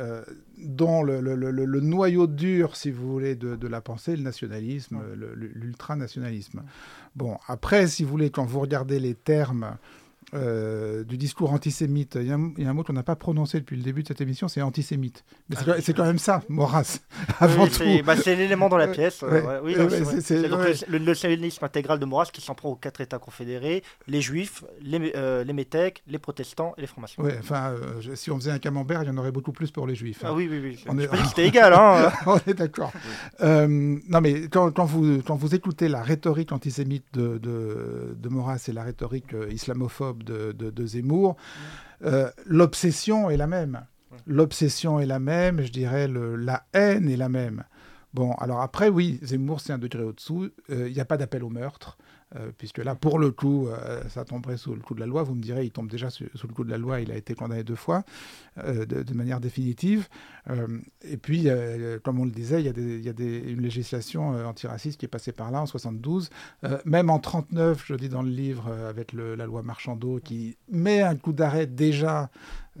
dont 0.57 1.03
le, 1.03 1.79
noyau 1.79 2.27
dur, 2.27 2.75
si 2.75 2.91
vous 2.91 3.11
voulez, 3.11 3.35
de, 3.35 3.67
la 3.67 3.81
pensée, 3.81 4.15
le 4.15 4.23
nationalisme, 4.23 4.99
l'ultranationalisme. 5.35 6.63
Bon, 7.15 7.37
après, 7.47 7.87
si 7.87 8.03
vous 8.03 8.09
voulez, 8.09 8.29
quand 8.29 8.45
vous 8.45 8.59
regardez 8.59 8.99
les 8.99 9.15
termes 9.15 9.77
euh, 10.35 11.03
du 11.03 11.17
discours 11.17 11.53
antisémite. 11.53 12.17
Il 12.19 12.27
y, 12.27 12.31
a 12.31 12.35
un, 12.35 12.73
mot 12.73 12.83
qu'on 12.83 12.93
n'a 12.93 13.03
pas 13.03 13.15
prononcé 13.15 13.59
depuis 13.59 13.77
le 13.77 13.83
début 13.83 14.03
de 14.03 14.07
cette 14.07 14.21
émission, 14.21 14.47
c'est 14.47 14.61
antisémite. 14.61 15.23
Mais 15.49 15.55
c'est 15.79 15.93
quand 15.93 16.05
même 16.05 16.19
ça, 16.19 16.41
Maurras, 16.49 16.99
avant 17.39 17.67
tout. 17.67 17.83
Bah, 18.05 18.15
c'est 18.17 18.35
l'élément 18.35 18.69
dans 18.69 18.77
la 18.77 18.87
pièce. 18.87 19.23
le, 19.23 20.97
nationalisme 20.99 21.63
intégral 21.63 21.99
de 21.99 22.05
Maurras 22.05 22.29
qui 22.31 22.41
s'en 22.41 22.55
prend 22.55 22.69
aux 22.69 22.75
quatre 22.75 23.01
États 23.01 23.19
confédérés, 23.19 23.83
les 24.07 24.21
juifs, 24.21 24.63
les, 24.81 25.13
euh, 25.15 25.43
les 25.43 25.53
métèques, 25.53 26.03
les 26.07 26.19
protestants 26.19 26.73
et 26.77 26.81
les 26.81 26.87
francs-maçons. 26.87 27.21
Oui, 27.23 27.31
enfin, 27.39 27.71
euh, 27.71 28.15
si 28.15 28.31
on 28.31 28.35
faisait 28.35 28.51
un 28.51 28.59
camembert, 28.59 29.03
il 29.03 29.07
y 29.07 29.09
en 29.09 29.17
aurait 29.17 29.31
beaucoup 29.31 29.53
plus 29.53 29.71
pour 29.71 29.87
les 29.87 29.95
juifs. 29.95 30.23
Hein. 30.23 30.29
Ah 30.29 30.33
oui, 30.33 30.47
oui, 30.49 30.59
oui. 30.61 30.83
On 30.87 30.97
est... 30.97 31.09
c'était 31.29 31.47
égal. 31.47 31.73
Hein. 31.73 32.11
on 32.25 32.37
est 32.47 32.53
d'accord. 32.53 32.91
non, 33.41 34.21
mais 34.21 34.47
quand, 34.49 34.71
quand, 34.71 34.85
vous, 34.85 35.21
quand 35.21 35.35
vous 35.35 35.55
écoutez 35.55 35.87
la 35.87 36.01
rhétorique 36.01 36.51
antisémite 36.51 37.05
de, 37.13 37.37
de, 37.37 38.15
de 38.17 38.29
Maurras 38.29 38.65
et 38.67 38.73
la 38.73 38.83
rhétorique 38.83 39.33
islamophobe 39.49 40.24
de, 40.25 40.85
Zemmour, 40.85 41.35
euh, 42.03 42.29
l'obsession 42.45 43.29
est 43.29 43.37
la 43.37 43.47
même. 43.47 43.85
L'obsession 44.27 44.99
est 44.99 45.05
la 45.05 45.19
même, 45.19 45.61
je 45.61 45.71
dirais, 45.71 46.07
la 46.07 46.65
haine 46.73 47.09
est 47.09 47.17
la 47.17 47.29
même. 47.29 47.63
Bon, 48.13 48.31
alors 48.33 48.61
après, 48.61 48.87
oui, 48.87 49.19
Zemmour, 49.23 49.59
c'est 49.59 49.73
un 49.73 49.77
degré 49.77 50.03
au-dessous. 50.03 50.49
Euh, 50.69 50.87
il 50.87 50.93
n'y 50.93 51.01
a 51.01 51.05
pas 51.05 51.17
d'appel 51.17 51.43
au 51.43 51.49
meurtre. 51.49 51.97
Euh, 52.35 52.51
puisque 52.57 52.79
là, 52.79 52.95
pour 52.95 53.19
le 53.19 53.29
coup, 53.29 53.67
euh, 53.67 54.01
ça 54.09 54.25
tomberait 54.25 54.57
sous 54.57 54.73
le 54.73 54.81
coup 54.81 54.95
de 54.95 54.99
la 54.99 55.05
loi. 55.05 55.21
Vous 55.21 55.35
me 55.35 55.41
direz, 55.41 55.63
il 55.63 55.71
tombe 55.71 55.89
déjà 55.89 56.09
sous, 56.09 56.25
le 56.25 56.53
coup 56.53 56.63
de 56.63 56.71
la 56.71 56.79
loi, 56.79 56.99
il 56.99 57.11
a 57.11 57.15
été 57.15 57.35
condamné 57.35 57.63
deux 57.63 57.75
fois, 57.75 58.03
euh, 58.57 58.85
de, 58.85 59.13
manière 59.13 59.39
définitive. 59.39 60.07
et 61.03 61.17
puis, 61.17 61.47
comme 62.03 62.19
on 62.19 62.25
le 62.25 62.31
disait, 62.31 62.61
il 62.61 62.65
y 62.65 63.09
a, 63.09 63.13
une 63.51 63.61
législation 63.61 64.31
antiraciste 64.45 64.99
qui 64.99 65.05
est 65.05 65.09
passée 65.09 65.31
par 65.31 65.51
là 65.51 65.61
en 65.61 65.65
72. 65.65 66.29
même 66.83 67.09
en 67.09 67.19
39, 67.19 67.85
je 67.85 67.95
dis 67.95 68.09
dans 68.09 68.21
le 68.21 68.29
livre, 68.29 68.69
avec 68.71 69.13
la 69.13 69.45
loi 69.45 69.63
Marchandeau, 69.63 70.19
qui 70.19 70.57
met 70.69 71.01
un 71.01 71.15
coup 71.15 71.31
d'arrêt 71.31 71.67
déjà 71.67 72.29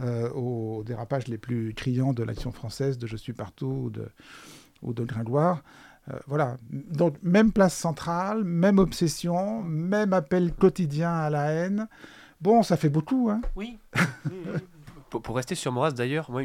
aux 0.01 0.83
dérapages 0.85 1.27
les 1.27 1.37
plus 1.37 1.73
criants 1.73 2.13
de 2.13 2.23
l'action 2.23 2.51
française, 2.51 2.97
de 2.97 3.07
Je 3.07 3.15
suis 3.15 3.33
partout 3.33 3.83
ou 3.85 3.89
de, 3.89 4.09
ou 4.81 4.93
de 4.93 5.05
Gringoire. 5.05 5.63
Euh, 6.11 6.19
voilà. 6.27 6.57
Donc, 6.69 7.17
même 7.23 7.51
place 7.51 7.75
centrale, 7.75 8.43
même 8.43 8.79
obsession, 8.79 9.61
même 9.63 10.13
appel 10.13 10.53
quotidien 10.53 11.13
à 11.13 11.29
la 11.29 11.51
haine. 11.51 11.87
Bon, 12.41 12.63
ça 12.63 12.77
fait 12.77 12.89
beaucoup, 12.89 13.29
hein 13.29 13.41
Oui. 13.55 13.79
pour, 15.09 15.35
rester 15.35 15.55
sur 15.55 15.71
Maurras, 15.71 15.91
d'ailleurs, 15.91 16.29
moi, 16.29 16.43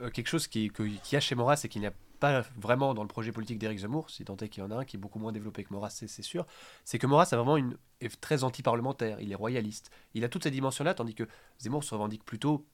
euh, 0.00 0.10
quelque 0.10 0.28
chose 0.28 0.46
qui, 0.46 0.70
qui 1.02 1.16
a 1.16 1.20
chez 1.20 1.34
Maurras 1.34 1.60
et 1.64 1.68
qui 1.68 1.80
n'y 1.80 1.86
a 1.86 1.92
pas 2.20 2.42
vraiment 2.56 2.94
dans 2.94 3.02
le 3.02 3.08
projet 3.08 3.32
politique 3.32 3.58
d'Éric 3.58 3.80
Zemmour, 3.80 4.08
si 4.08 4.24
tant 4.24 4.36
est 4.36 4.48
qu'il 4.48 4.62
y 4.62 4.66
en 4.66 4.70
a 4.70 4.76
un 4.76 4.84
qui 4.84 4.96
est 4.96 5.00
beaucoup 5.00 5.18
moins 5.18 5.32
développé 5.32 5.64
que 5.64 5.72
Maurras, 5.72 5.90
c'est 5.90 6.22
sûr, 6.22 6.46
c'est 6.84 6.98
que 6.98 7.06
Maurras 7.08 7.28
a 7.32 7.36
vraiment 7.36 7.56
une, 7.56 7.76
est 8.00 8.20
très 8.20 8.44
anti-parlementaire, 8.44 9.20
il 9.20 9.32
est 9.32 9.34
royaliste. 9.34 9.90
Il 10.14 10.22
a 10.22 10.28
toutes 10.28 10.44
ces 10.44 10.52
dimensions-là, 10.52 10.94
tandis 10.94 11.16
que 11.16 11.24
Zemmour 11.58 11.82
se 11.82 11.92
revendique 11.92 12.24
plutôt 12.24 12.64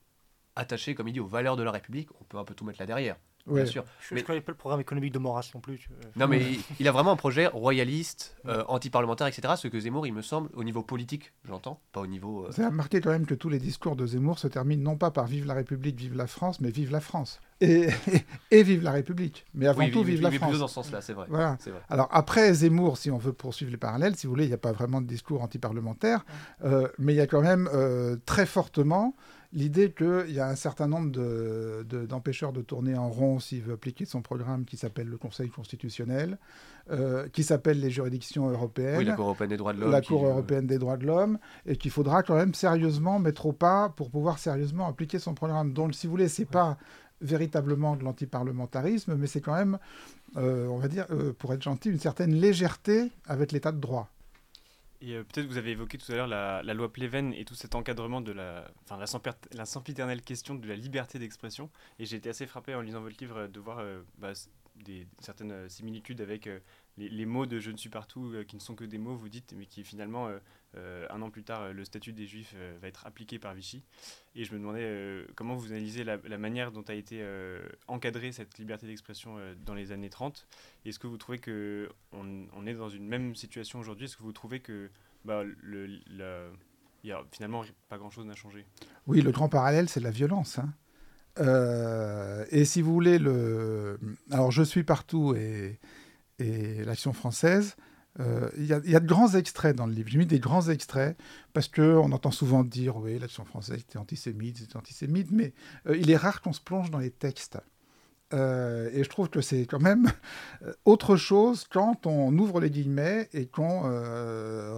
attaché, 0.55 0.95
comme 0.95 1.09
il 1.09 1.13
dit, 1.13 1.21
aux 1.21 1.27
valeurs 1.27 1.57
de 1.57 1.63
la 1.63 1.71
République. 1.71 2.11
On 2.21 2.25
peut 2.25 2.37
un 2.37 2.45
peu 2.45 2.55
tout 2.55 2.67
mettre 2.67 2.81
là 2.81 2.87
derrière 2.87 3.17
bien 3.55 3.67
sûr. 3.67 3.85
Je 4.01 4.15
ne 4.15 4.21
connais 4.21 4.41
pas 4.41 4.53
le 4.53 4.57
programme 4.59 4.81
économique 4.81 5.13
de 5.13 5.19
Maurras 5.19 5.51
non 5.55 5.61
plus. 5.61 5.89
Non, 6.17 6.29
mais 6.29 6.43
il, 6.81 6.89
a 6.89 6.93
vraiment 6.93 7.13
un 7.13 7.17
projet 7.17 7.47
royaliste, 7.47 8.37
euh, 8.47 8.65
anti-parlementaire, 8.69 9.27
etc. 9.27 9.55
Ce 9.57 9.69
que 9.69 9.79
Zemmour, 9.79 10.07
il 10.07 10.13
me 10.13 10.23
semble, 10.23 10.51
au 10.55 10.65
niveau 10.65 10.83
politique, 10.83 11.33
j'entends, 11.45 11.81
pas 11.93 12.01
au 12.01 12.07
niveau. 12.07 12.47
Euh... 12.47 12.63
a 12.63 12.69
remarqué 12.69 13.01
quand 13.01 13.11
même 13.11 13.27
que 13.27 13.35
tous 13.35 13.49
les 13.49 13.59
discours 13.59 13.97
de 13.97 14.07
Zemmour 14.07 14.39
se 14.39 14.49
terminent 14.49 14.83
non 14.83 14.97
pas 14.97 15.11
par 15.11 15.27
Vive 15.27 15.47
la 15.47 15.55
République, 15.55 15.99
vive 15.99 16.17
la 16.17 16.27
France, 16.27 16.61
mais 16.61 16.71
vive 16.71 16.91
la 16.91 17.01
France. 17.01 17.41
Et, 17.61 17.89
et, 18.51 18.63
vive 18.63 18.83
la 18.83 18.93
République. 18.93 19.45
Mais 19.55 19.67
avant 19.67 19.89
tout, 19.91 20.03
vive 20.03 20.23
la 20.23 20.31
France. 20.31 20.59
dans 20.59 20.69
ce 20.69 20.75
sens-là, 20.75 21.01
c'est 21.01 21.13
vrai. 21.13 21.27
Voilà. 21.29 21.59
Alors 21.89 22.09
après 22.13 22.53
Zemmour, 22.55 22.99
si 22.99 23.11
on 23.11 23.19
veut 23.19 23.33
poursuivre 23.33 23.71
les 23.71 23.77
parallèles, 23.77 24.17
si 24.17 24.27
vous 24.27 24.33
voulez, 24.33 24.45
il 24.45 24.49
n'y 24.49 24.55
a 24.55 24.59
pas 24.59 24.73
vraiment 24.73 25.01
de 25.01 25.07
discours 25.07 25.43
anti-parlementaire, 25.43 26.25
euh, 26.65 26.89
mais 26.99 27.15
il 27.15 27.17
y 27.17 27.21
a 27.21 27.27
quand 27.27 27.43
même 27.43 27.69
euh, 27.73 28.17
très 28.27 28.47
fortement 28.47 29.15
l'idée 29.53 29.93
qu'il 29.93 30.31
y 30.31 30.41
a 30.41 30.47
un 30.47 30.57
certain 30.57 30.87
nombre 30.87 31.11
d'empêcheurs 32.07 32.53
de, 32.53 32.59
de, 32.59 32.63
tourner 32.63 32.97
en 32.97 33.09
rond 33.09 33.39
s'il 33.41 33.63
veut 33.63 33.75
appliquer 33.75 34.05
son 34.05 34.21
programme 34.21 34.65
qui 34.65 34.77
s'appelle 34.77 35.09
le 35.09 35.17
Conseil 35.17 35.49
constitutionnel, 35.49 36.39
euh, 36.91 37.29
qui 37.29 37.43
s'appelle 37.43 37.81
les 37.81 37.91
juridictions 37.91 38.49
européennes. 38.49 39.05
la 39.05 39.15
Cour 39.15 39.25
européenne 39.27 39.49
des 39.51 39.57
droits 39.57 39.73
de 39.73 39.81
l'homme. 39.81 39.91
La 39.91 40.03
Cour 40.03 40.27
européenne 40.27 40.67
des 40.67 40.79
droits 40.79 40.97
de 40.99 41.07
l'homme, 41.07 41.39
et 41.67 41.77
qu'il 41.77 41.91
faudra 41.91 42.23
quand 42.23 42.35
même 42.35 42.55
sérieusement 42.55 43.19
mettre 43.19 43.47
au 43.47 43.53
pas 43.53 43.89
pour 43.89 44.11
pouvoir 44.11 44.39
sérieusement 44.39 44.87
appliquer 44.87 45.19
son 45.19 45.35
programme. 45.35 45.73
Donc, 45.73 45.95
si 45.95 46.07
vous 46.07 46.11
voulez, 46.11 46.29
c'est 46.29 46.45
pas 46.45 46.77
véritablement 47.21 47.97
de 47.97 48.05
l'antiparlementarisme, 48.05 49.15
mais 49.17 49.27
c'est 49.27 49.41
quand 49.41 49.55
même, 49.55 49.79
euh, 50.37 50.67
on 50.69 50.79
va 50.79 50.89
dire, 50.89 51.07
euh, 51.11 51.33
pour 51.33 51.53
être 51.53 51.63
gentil, 51.63 51.91
une 51.91 51.99
certaine 51.99 52.35
légèreté 52.35 53.11
avec 53.27 53.53
l'état 53.53 53.73
de 53.73 53.81
droit. 53.81 54.11
Et 55.01 55.15
euh, 55.15 55.23
peut-être 55.23 55.47
vous 55.47 55.59
avez 55.59 55.71
évoqué 55.71 55.97
tout 55.99 56.11
à 56.11 56.17
l'heure 56.17 56.27
la, 56.27 56.75
loi 56.75 56.93
Pleven 56.93 57.33
et 57.33 57.45
tout 57.45 57.55
cet 57.55 57.75
encadrement 57.75 58.21
de 58.21 58.33
la, 58.33 58.69
enfin, 58.85 58.99
la, 59.53 59.65
sempiternelle 59.65 60.23
question 60.23 60.55
de 60.55 60.67
la 60.67 60.77
liberté 60.77 61.19
d'expression. 61.19 61.71
Et 61.99 62.05
j'ai 62.05 62.17
été 62.17 62.29
assez 62.29 62.47
frappé 62.47 62.75
en 62.75 62.81
lisant 62.81 63.01
votre 63.01 63.17
livre 63.21 63.47
de 63.47 63.61
voir 63.61 63.81
bah, 64.19 64.33
des, 64.85 65.07
certaines 65.21 65.69
similitudes 65.69 66.21
avec 66.21 66.47
euh, 66.47 66.59
les, 66.97 67.27
mots 67.27 67.47
de 67.47 67.59
Je 67.59 67.71
ne 67.71 67.77
suis 67.77 67.91
partout, 67.91 68.35
qui 68.47 68.57
ne 68.57 68.61
sont 68.61 68.75
que 68.75 68.85
des 68.85 68.99
mots, 68.99 69.15
vous 69.15 69.29
dites, 69.29 69.55
mais 69.57 69.67
qui 69.67 69.85
finalement, 69.85 70.29
un 70.75 71.23
an 71.23 71.31
plus 71.31 71.43
tard, 71.43 71.73
le 71.73 71.85
statut 71.85 72.13
des 72.13 72.27
Juifs 72.27 72.55
va 72.81 72.89
être 72.89 73.07
appliqué 73.07 73.39
par 73.39 73.55
Vichy. 73.55 73.85
Et 74.35 74.45
je 74.45 74.53
me 74.53 74.59
demandais 74.59 75.27
comment 75.35 75.55
vous 75.55 75.73
analysez 75.73 76.05
la, 76.05 76.39
manière 76.39 76.71
dont 76.73 76.85
a 76.89 76.95
été 76.95 77.25
encadrée 77.87 78.33
cette 78.33 78.59
liberté 78.59 78.87
d'expression 78.87 79.37
dans 79.65 79.75
les 79.75 79.93
années 79.93 80.11
30. 80.11 80.47
Est-ce 80.85 80.99
que 80.99 81.07
vous 81.07 81.17
trouvez 81.17 81.39
qu'on 81.39 82.47
on 82.53 82.67
est 82.67 82.75
dans 82.75 82.89
une 82.89 83.07
même 83.07 83.35
situation 83.35 83.79
aujourd'hui? 83.79 84.05
Est-ce 84.05 84.17
que 84.17 84.23
vous 84.23 84.33
trouvez 84.33 84.61
que 84.61 84.91
bah, 85.25 85.43
le, 85.45 85.89
y 87.05 87.13
a 87.13 87.23
finalement 87.33 87.63
pas 87.89 87.99
grand-chose 87.99 88.27
n'a 88.27 88.35
changé? 88.35 88.67
Oui, 89.07 89.21
le 89.21 89.31
grand 89.31 89.49
parallèle, 89.49 89.89
c'est 89.89 90.01
la 90.01 90.11
violence. 90.11 90.59
Hein. 90.59 90.73
Euh, 91.39 92.45
et 92.51 92.65
si 92.65 92.83
vous 92.83 92.93
voulez, 92.93 93.19
le... 93.19 93.99
alors 94.31 94.51
je 94.51 94.63
suis 94.63 94.83
partout 94.83 95.35
et, 95.35 95.79
et 96.39 96.85
l'action 96.85 97.13
française, 97.13 97.77
euh, 98.21 98.49
il 98.57 98.67
y, 98.67 98.73
a 98.73 99.01
de 99.01 99.07
grands 99.07 99.35
extraits 99.35 99.77
dans 99.77 99.87
le 99.87 99.93
livre. 99.93 100.09
J'ai 100.09 100.19
mis 100.19 100.27
des 100.27 100.41
grands 100.41 100.69
extraits 100.69 101.17
parce 101.53 101.69
qu'on 101.69 102.11
entend 102.11 102.33
souvent 102.33 102.65
dire 102.65 102.97
oui, 102.97 103.19
l'action 103.19 103.45
française 103.45 103.79
était 103.81 103.99
antisémite, 103.99 104.59
c'était 104.59 104.77
antisémite, 104.77 105.31
mais 105.31 105.53
euh, 105.87 105.97
il 105.97 106.11
est 106.11 106.17
rare 106.17 106.41
qu'on 106.41 106.53
se 106.53 106.61
plonge 106.61 106.91
dans 106.91 106.99
les 106.99 107.11
textes. 107.11 107.59
Euh, 108.35 108.91
et 108.93 109.05
je 109.05 109.09
trouve 109.09 109.31
que 109.31 109.41
c'est 109.41 109.65
quand 109.65 109.81
même 109.81 110.07
autre 110.85 111.17
chose 111.17 111.67
quand 111.71 112.07
on 112.07 112.37
ouvre 112.37 112.61
les 112.61 112.69
guillemets 112.71 113.29
et 113.33 113.47
qu'on 113.47 113.83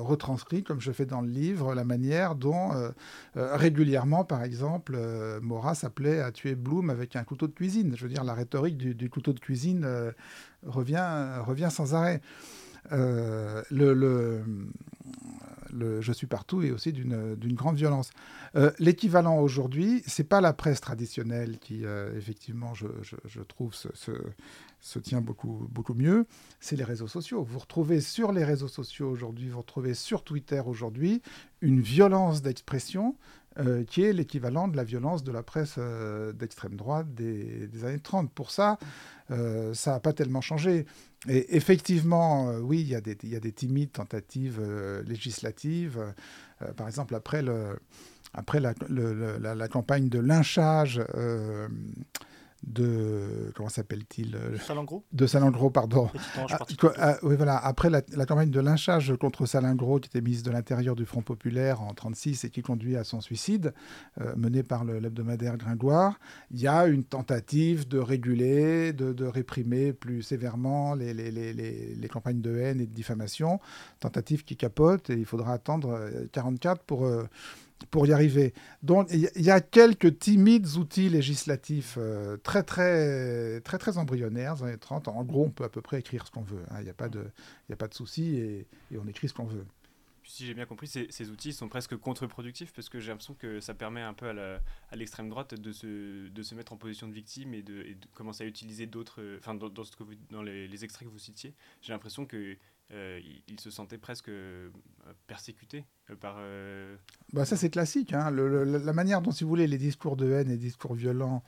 retranscrit, 0.05 0.63
comme 0.63 0.81
je 0.81 0.93
fais 0.93 1.07
dans 1.07 1.21
le 1.21 1.29
livre, 1.29 1.75
la 1.75 1.83
manière 1.83 2.37
dont 2.37 2.71
régulièrement, 3.35 4.25
par 4.25 4.45
exemple, 4.45 4.97
Maurras 5.43 5.77
s'appelait 5.77 6.21
à 6.21 6.31
tuer 6.31 6.55
Bloom 6.55 6.91
avec 6.91 7.17
un 7.17 7.25
couteau 7.25 7.49
de 7.49 7.53
cuisine. 7.53 7.97
Je 7.97 8.05
veux 8.05 8.13
dire, 8.13 8.23
la 8.23 8.35
rhétorique 8.35 8.77
du, 8.77 9.11
couteau 9.11 9.33
de 9.33 9.41
cuisine 9.41 9.85
revient 10.63 11.69
sans 11.71 11.95
arrêt. 11.95 12.21
Le, 12.91 13.95
le 15.71 16.01
Je 16.01 16.13
suis 16.13 16.27
partout 16.27 16.63
est 16.63 16.71
aussi 16.71 16.93
d'une 16.93 17.55
grande 17.55 17.77
violence. 17.77 18.11
Euh, 18.57 18.71
l'équivalent 18.79 19.39
aujourd'hui, 19.39 20.03
c'est 20.07 20.25
pas 20.25 20.41
la 20.41 20.53
presse 20.53 20.81
traditionnelle 20.81 21.59
qui, 21.59 21.85
euh, 21.85 22.17
effectivement, 22.17 22.75
je, 22.75 22.89
je, 23.25 23.41
trouve, 23.43 23.75
se, 23.75 23.89
se, 24.81 24.99
tient 24.99 25.21
beaucoup, 25.21 25.69
beaucoup 25.71 25.95
mieux, 25.95 26.27
c'est 26.59 26.77
les 26.77 26.85
réseaux 26.85 27.07
sociaux. 27.07 27.43
Vous 27.43 27.59
retrouvez 27.59 28.01
sur 28.01 28.33
les 28.33 28.45
réseaux 28.45 28.69
sociaux 28.69 29.09
aujourd'hui, 29.09 29.49
vous 29.49 29.61
retrouvez 29.61 29.95
sur 29.95 30.25
Twitter 30.25 30.63
aujourd'hui 30.65 31.23
une 31.61 31.81
violence 31.81 32.43
d'expression 32.43 33.15
euh, 33.59 33.85
qui 33.85 34.03
est 34.03 34.13
l'équivalent 34.13 34.69
de 34.69 34.77
la 34.77 34.85
violence 34.85 35.25
de 35.25 35.33
la 35.33 35.43
presse 35.43 35.79
d'extrême 36.35 36.77
droite 36.77 37.13
des, 37.15 37.85
années 37.85 38.01
30. 38.01 38.33
Pour 38.33 38.51
ça, 38.51 38.79
ça 39.29 39.93
n'a 39.93 40.01
pas 40.01 40.13
tellement 40.13 40.41
changé. 40.41 40.87
Et 41.29 41.57
effectivement, 41.57 42.55
oui, 42.57 42.81
il 42.81 42.89
y, 42.89 42.95
a 42.95 43.01
des, 43.01 43.53
timides 43.53 43.93
tentatives 43.93 44.61
législatives. 45.07 46.01
par 46.77 46.87
exemple, 46.87 47.15
après 47.15 47.43
la, 48.61 49.69
campagne 49.69 50.09
de 50.09 50.19
lynchage 50.19 51.03
euh, 51.15 51.69
de 52.63 53.53
comment 53.55 53.69
s'appelle-t-il 53.69 54.37
euh, 54.37 54.59
Salingro 54.59 55.05
de 55.13 55.27
Salingro 55.27 55.71
pardon. 55.71 56.11
Ah, 56.37 56.59
ah, 56.99 57.17
oui 57.23 57.37
voilà. 57.37 57.57
Après 57.57 57.89
la, 57.89 58.03
campagne 58.27 58.51
de 58.51 58.61
lynchage 58.61 59.15
contre 59.19 59.47
Salingro 59.47 59.99
qui 59.99 60.09
était 60.09 60.21
ministre 60.21 60.49
de 60.51 60.55
l'intérieur 60.55 60.95
du 60.95 61.07
Front 61.07 61.23
populaire 61.23 61.81
en 61.81 61.95
36 61.95 62.45
et 62.45 62.51
qui 62.51 62.63
conduit 62.63 62.97
à 62.97 63.05
son 63.05 63.21
suicide 63.21 63.73
euh, 64.21 64.35
mené 64.37 64.63
par 64.63 64.85
l'hebdomadaire 64.85 65.57
Gringoire 65.57 66.19
il 66.51 66.61
y 66.61 66.69
a 66.69 66.87
une 66.87 67.05
tentative 67.05 67.89
de 67.89 67.99
réguler 67.99 68.93
de, 68.93 69.13
de 69.13 69.25
réprimer 69.25 69.93
plus 69.93 70.23
sévèrement 70.23 70.95
les, 70.95 71.15
les, 71.15 71.31
les, 71.31 71.53
les, 71.53 72.09
campagnes 72.09 72.41
de 72.41 72.57
haine 72.57 72.81
et 72.81 72.87
de 72.87 72.93
diffamation. 72.93 73.61
Tentative 74.01 74.45
qui 74.45 74.57
capote 74.57 75.11
et 75.11 75.15
il 75.15 75.25
faudra 75.25 75.53
attendre 75.53 76.11
44 76.33 76.83
pour 76.83 77.07
pour 77.87 78.07
y 78.07 78.13
arriver. 78.13 78.53
Donc 78.83 79.09
il 79.11 79.43
y 79.43 79.51
a 79.51 79.61
quelques 79.61 80.19
timides 80.19 80.77
outils 80.77 81.09
législatifs 81.09 81.97
euh, 81.99 82.37
très 82.39 82.63
très 82.63 83.61
très 83.61 83.79
très 83.79 83.99
embryonnaires 83.99 84.57
dans 84.57 84.67
les 84.67 84.79
30. 84.79 85.09
En 85.09 85.25
gros, 85.25 85.45
on 85.45 85.51
peut 85.51 85.65
à 85.65 85.69
peu 85.69 85.81
près 85.81 86.01
écrire 86.01 86.27
ce 86.27 86.31
qu'on 86.31 86.43
veut. 86.43 86.63
Hein. 86.71 86.77
Il 86.79 86.85
n'y 86.85 86.91
a 86.91 86.95
pas 86.95 87.09
de 87.09 87.25
a 87.71 87.77
pas 87.77 87.89
de 87.89 87.95
souci 87.95 88.37
et, 88.37 88.67
on 88.97 89.07
écrit 89.07 89.29
ce 89.29 89.35
qu'on 89.35 89.47
veut. 89.47 89.67
Si 90.25 90.47
j'ai 90.47 90.55
bien 90.55 90.67
compris, 90.67 90.87
ces, 90.87 91.31
outils 91.31 91.53
sont 91.53 91.69
presque 91.69 91.97
contre-productifs 91.97 92.73
parce 92.73 92.89
que 92.89 93.01
j'ai 93.01 93.09
l'impression 93.09 93.35
que 93.35 93.59
ça 93.59 93.75
permet 93.75 94.01
un 94.01 94.15
peu 94.15 94.29
à 94.29 94.97
l'extrême 94.97 95.29
droite 95.29 95.55
de 95.55 95.73
se, 95.73 96.29
de 96.29 96.43
se 96.43 96.55
mettre 96.55 96.73
en 96.73 96.77
position 96.77 97.09
de 97.09 97.13
victime 97.13 97.53
et 97.53 97.63
de, 97.63 97.97
commencer 98.15 98.45
à 98.45 98.47
utiliser 98.47 98.87
d'autres. 98.87 99.39
Enfin, 99.39 99.55
dans, 99.55 99.69
dans, 99.69 99.83
ce 99.83 99.97
que 99.97 100.05
dans 100.31 100.43
les, 100.43 100.69
les, 100.69 100.85
extraits 100.85 101.09
que 101.09 101.13
vous 101.13 101.19
citiez, 101.19 101.53
j'ai 101.83 101.93
l'impression 101.93 102.27
que 102.27 102.57
euh, 102.93 103.21
il, 103.47 103.61
se 103.61 103.71
sentait 103.71 103.99
presque 103.99 104.31
euh, 104.31 104.69
persécuté 105.29 105.85
euh, 106.11 106.17
par. 106.17 106.39
Bah 107.33 107.45
ça 107.45 107.57
c'est 107.57 107.71
classique. 107.71 108.13
Hein. 108.13 108.31
la 108.31 108.93
manière 108.93 109.23
dont, 109.23 109.31
si 109.31 109.45
vous 109.45 109.51
voulez, 109.51 109.69
les 109.69 109.79
discours 109.79 110.17
de 110.17 110.31
haine 110.33 110.49
et 110.49 110.53
les 110.53 110.59
discours 110.59 110.95
violents 110.95 111.43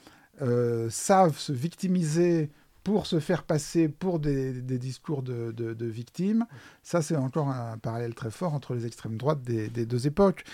savent 0.89 1.39
se 1.39 1.53
victimiser 1.53 2.51
pour 2.85 3.07
se 3.07 3.21
faire 3.21 3.45
passer 3.45 3.89
pour 3.89 4.19
des, 4.19 4.53
discours 4.63 5.23
de, 5.23 5.87
victimes, 5.87 6.47
ça 6.83 7.01
c'est 7.01 7.15
encore 7.17 7.49
un 7.49 7.79
parallèle 7.79 8.15
très 8.15 8.31
fort 8.31 8.55
entre 8.55 8.75
les 8.75 8.87
extrêmes 8.87 9.17
droites 9.17 9.43
des, 9.43 9.69
deux 9.69 10.07
époques. 10.07 10.45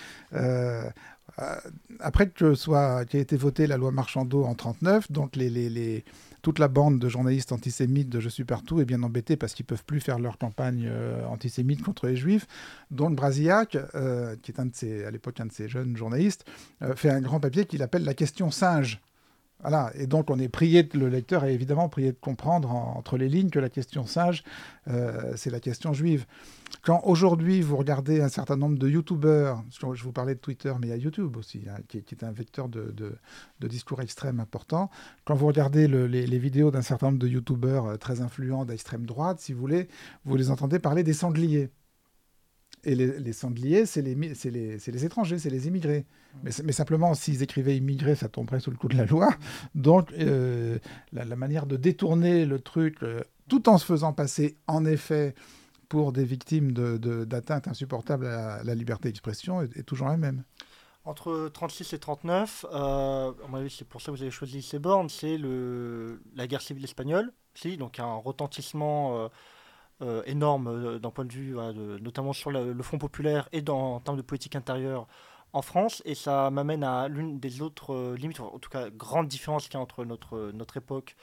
après 2.01 2.29
que 2.29 2.55
soit 2.55 3.05
été 3.15 3.37
votée 3.37 3.67
la 3.67 3.77
loi 3.77 3.93
Marchandeau 3.93 4.45
en 4.45 4.55
39, 4.55 5.11
donc 5.13 5.37
les, 5.37 5.49
les, 5.49 5.71
les 5.71 6.05
toute 6.43 6.59
la 6.59 6.69
bande 6.69 6.99
de 6.99 7.09
journalistes 7.09 7.53
antisémites 7.53 8.09
de 8.09 8.21
Je 8.21 8.29
suis 8.29 8.45
partout 8.45 8.81
est 8.81 8.85
bien 8.85 9.03
embêtée 9.03 9.37
parce 9.37 9.55
qu'ils 9.55 9.67
peuvent 9.67 9.85
plus 9.85 10.01
faire 10.01 10.19
leur 10.19 10.39
campagne 10.39 10.91
antisémite 11.29 11.83
contre 11.83 12.07
les 12.07 12.17
juifs. 12.17 12.47
Donc 12.91 13.17
Brasillac, 13.17 13.77
qui 14.43 14.51
est 14.51 14.61
un 14.61 14.67
de 14.67 15.05
à 15.05 15.11
l'époque 15.11 15.41
un 15.41 15.47
de 15.47 15.53
ces 15.53 15.69
jeunes 15.69 15.97
journalistes, 15.97 16.45
fait 16.95 17.11
un 17.11 17.21
grand 17.21 17.41
papier 17.41 17.65
qu'il 17.65 17.83
appelle 17.83 18.05
la 18.05 18.15
question 18.15 18.51
singe. 18.51 19.01
Voilà, 19.61 19.91
et 19.95 20.07
donc 20.07 20.31
on 20.31 20.39
est 20.39 20.49
prié, 20.49 20.89
le 20.95 21.09
lecteur 21.09 21.45
est 21.45 21.53
évidemment 21.53 21.89
prié 21.89 22.13
de 22.13 22.19
comprendre 22.19 22.71
entre 22.71 23.17
les 23.17 23.29
lignes 23.29 23.51
que 23.51 23.59
la 23.59 23.69
question 23.69 24.07
sage, 24.07 24.45
euh, 24.87 25.33
c'est 25.35 25.51
la 25.51 25.59
question 25.59 25.93
juive. 25.93 26.27
Quand 26.83 27.01
aujourd'hui 27.03 27.61
vous 27.61 27.77
regardez 27.77 28.21
un 28.21 28.29
certain 28.29 28.57
nombre 28.57 28.79
de 28.79 28.89
youtubeurs, 28.89 29.65
je 29.71 30.03
vous 30.05 30.13
parlais 30.13 30.37
de 30.37 30.41
Twitter, 30.41 30.73
mais 30.81 30.87
il 30.87 30.91
y 30.91 30.93
a 30.93 30.97
YouTube 30.97 31.37
aussi, 31.37 31.65
hein, 31.69 31.81
qui, 31.89 31.99
est 31.99 32.23
un 32.23 32.31
vecteur 32.31 32.69
de, 32.69 33.19
discours 33.61 34.01
extrême 34.01 34.39
important. 34.39 34.91
Quand 35.25 35.35
vous 35.35 35.49
regardez 35.49 35.89
les, 35.89 36.39
vidéos 36.39 36.71
d'un 36.71 36.83
certain 36.83 37.09
nombre 37.09 37.19
de 37.19 37.27
youtubeurs 37.27 37.87
euh, 37.87 37.97
très 37.97 38.21
influents 38.21 38.65
d'extrême 38.65 39.07
droite, 39.07 39.41
si 39.41 39.53
vous 39.53 39.61
voulez, 39.61 39.89
vous 40.25 40.37
les 40.37 40.53
entendez 40.53 40.79
parler 40.79 41.03
des 41.03 41.15
sangliers. 41.15 41.71
Et 42.89 42.95
les, 42.95 43.33
sangliers, 43.35 43.85
c'est 43.85 44.01
les, 44.01 44.15
les, 44.15 44.79
les, 44.79 45.05
étrangers, 45.05 45.39
c'est 45.39 45.51
les 45.51 45.69
immigrés. 45.69 46.07
Mais, 46.43 46.51
mais 46.65 46.73
simplement, 46.73 47.13
s'ils 47.13 47.43
écrivaient 47.43 47.77
immigrés, 47.77 48.15
ça 48.15 48.31
tomberait 48.31 48.61
sous 48.61 48.71
le 48.71 48.79
coup 48.79 48.89
de 48.89 48.97
la 48.97 49.05
loi. 49.05 49.29
Donc, 49.75 50.11
euh, 50.13 50.79
la, 51.13 51.37
manière 51.37 51.67
de 51.67 51.77
détourner 51.77 52.47
le 52.47 52.61
truc, 52.61 53.03
euh, 53.03 53.21
tout 53.47 53.69
en 53.69 53.77
se 53.77 53.85
faisant 53.85 54.15
passer, 54.15 54.57
en 54.69 54.87
effet, 54.87 55.35
pour 55.91 56.13
des 56.13 56.25
victimes 56.25 56.73
d'atteintes 56.73 57.65
de, 57.67 57.71
insupportables 57.71 58.27
à 58.27 58.63
la, 58.65 58.75
liberté 58.75 59.11
d'expression, 59.11 59.61
est, 59.61 59.83
toujours 59.83 60.09
la 60.09 60.17
même. 60.17 60.45
Entre 61.05 61.51
36 61.53 61.93
et 61.93 61.99
39, 61.99 62.67
euh, 62.73 63.33
c'est 63.69 63.87
pour 63.87 64.01
ça 64.01 64.07
que 64.13 64.17
vous 64.17 64.23
avez 64.23 64.31
choisi 64.31 64.63
ces 64.63 64.79
bornes, 64.79 65.11
c'est 65.11 65.39
la 66.37 66.47
guerre 66.47 66.63
civile 66.63 66.85
espagnole, 66.85 67.33
si, 67.55 67.77
donc 67.77 67.99
un 67.99 68.15
retentissement 68.15 69.19
euh, 69.19 69.29
euh, 70.03 70.23
énorme 70.27 70.99
d'un 70.99 71.11
point 71.11 71.25
de 71.25 71.33
vue, 71.33 71.57
notamment 72.01 72.33
sur 72.33 72.51
le, 72.51 72.83
Front 72.83 72.99
populaire 72.99 73.49
et 73.53 73.63
dans, 73.63 73.97
en 73.97 74.01
termes 74.01 74.17
de 74.17 74.23
politique 74.23 74.57
intérieure 74.57 75.07
en 75.53 75.63
France. 75.63 76.03
Et 76.05 76.15
ça 76.15 76.51
m'amène 76.51 76.85
à 76.85 77.09
l'une 77.09 77.41
des 77.41 77.63
autres 77.63 77.95
euh, 77.95 78.17
limites, 78.17 78.41
en 78.41 78.59
tout 78.59 78.71
cas 78.71 78.91
grande 78.91 79.29
différence 79.29 79.65
qu'il 79.65 79.75
y 79.75 79.77
a 79.77 79.81
entre 79.81 80.05
notre, 80.05 80.53
notre 80.53 80.77
époque 80.77 81.17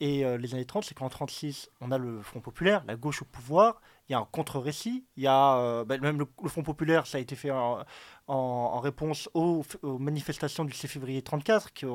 et 0.00 0.24
euh, 0.24 0.38
les 0.38 0.54
années 0.54 0.64
30, 0.64 0.84
c'est 0.84 0.94
qu'en 0.94 1.08
36, 1.08 1.70
on 1.80 1.92
a 1.92 1.98
le 1.98 2.22
Front 2.22 2.40
populaire, 2.40 2.82
la 2.86 2.96
gauche 2.96 3.22
au 3.22 3.26
pouvoir, 3.26 3.80
il 4.10 4.12
y 4.12 4.16
a 4.16 4.18
un 4.18 4.28
contre-récit, 4.30 5.06
il 5.16 5.22
y 5.22 5.26
a 5.26 5.56
euh, 5.56 5.84
bah, 5.84 5.96
même 5.96 6.18
le, 6.18 6.26
Front 6.48 6.62
populaire, 6.62 7.06
ça 7.06 7.16
a 7.16 7.20
été 7.20 7.36
fait 7.36 7.50
en, 7.50 8.80
réponse 8.80 9.30
aux, 9.32 9.64
manifestations 9.82 10.64
du 10.64 10.72
6 10.72 10.88
février 10.88 11.22
34, 11.22 11.72
qui 11.72 11.86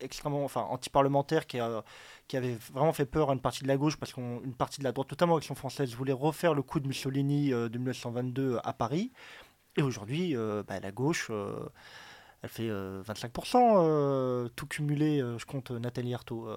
extrêmement, 0.00 0.44
enfin 0.44 0.62
anti-parlementaire, 0.62 1.46
qui, 1.46 1.58
qui 2.26 2.36
avait 2.36 2.58
vraiment 2.72 2.92
fait 2.92 3.06
peur 3.06 3.30
à 3.30 3.34
une 3.34 3.40
partie 3.40 3.62
de 3.62 3.68
la 3.68 3.76
gauche 3.76 3.96
parce 3.96 4.12
qu'une 4.12 4.54
partie 4.54 4.80
de 4.80 4.84
la 4.84 4.92
droite, 4.92 5.10
notamment 5.10 5.36
l'action 5.36 5.54
française, 5.54 5.94
voulait 5.94 6.12
refaire 6.12 6.54
le 6.54 6.62
coup 6.62 6.80
de 6.80 6.88
Mussolini 6.88 7.50
de 7.50 7.78
1922 7.78 8.58
à 8.64 8.72
Paris. 8.72 9.12
Et 9.78 9.82
aujourd'hui, 9.82 10.36
euh, 10.36 10.64
bah, 10.66 10.80
la 10.80 10.90
gauche, 10.90 11.28
euh, 11.30 11.68
elle 12.42 12.48
fait 12.50 12.68
25%, 12.68 13.74
euh, 13.76 14.48
tout 14.56 14.66
cumulé, 14.66 15.20
je 15.38 15.44
compte 15.46 15.70
Nathalie 15.70 16.14
Arthaud. 16.14 16.48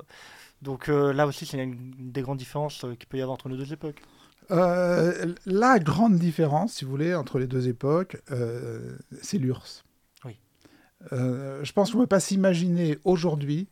donc 0.62 0.88
là 0.88 1.28
aussi, 1.28 1.46
c'est 1.46 1.62
une 1.64 2.12
des 2.12 2.22
grandes 2.22 2.38
différences 2.40 2.86
qu'il 3.00 3.08
peut 3.08 3.18
y 3.18 3.22
avoir 3.22 3.36
entre 3.36 3.50
nos 3.50 3.58
deux 3.58 3.74
époques. 3.74 4.02
La 4.50 5.80
grande 5.80 6.18
différence, 6.18 6.74
si 6.74 6.86
vous 6.86 6.92
voulez, 6.92 7.16
entre 7.16 7.40
les 7.40 7.48
deux 7.48 7.68
époques, 7.68 8.18
c'est 9.22 9.38
l'URSS. 9.38 9.84
Oui. 10.26 10.38
je 11.12 11.72
pense 11.72 11.92
qu'on 11.92 12.00
ne 12.00 12.04
peut 12.04 12.08
pas 12.08 12.20
s'imaginer 12.20 13.00
aujourd'hui 13.04 13.70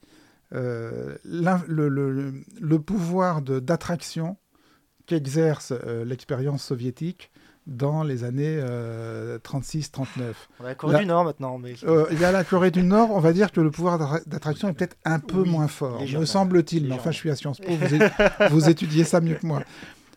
le, 0.52 1.20
le, 1.68 2.34
le, 2.60 2.80
pouvoir 2.80 3.42
d'attraction 3.42 4.38
qu'exerce 5.06 5.74
l'expérience 6.06 6.64
soviétique 6.64 7.32
dans 7.70 8.04
les 8.04 8.24
années 8.24 8.60
36-39. 8.60 10.20
Euh, 10.20 10.34
on 10.60 10.64
a 10.64 10.68
la 10.68 10.76
Corée 10.76 11.00
du 11.00 11.06
Nord 11.06 11.24
maintenant. 11.24 11.58
Mais... 11.58 11.76
Euh, 11.84 12.06
il 12.12 12.20
y 12.20 12.26
a 12.26 12.32
la 12.32 12.44
Corée 12.44 12.72
du 12.72 12.84
Nord, 12.84 13.12
on 13.12 13.20
va 13.20 13.32
dire 13.32 13.52
que 13.52 13.62
le 13.62 13.72
pouvoir 13.72 14.22
d'attraction 14.26 14.70
est 14.70 14.74
peut-être 14.74 14.98
un 15.06 15.20
peu 15.20 15.43
moins 15.43 15.67
fort, 15.67 16.02
me 16.02 16.26
semble-t-il. 16.26 16.88
Mais 16.88 16.96
enfin, 16.96 17.12
je 17.12 17.17
suis 17.17 17.30
à 17.30 17.36
Sciences 17.36 17.60
Po, 17.60 17.72
vous, 18.50 18.70
étudiez 18.70 19.04
ça 19.04 19.22
mieux 19.22 19.36
que 19.36 19.46
moi. 19.46 19.62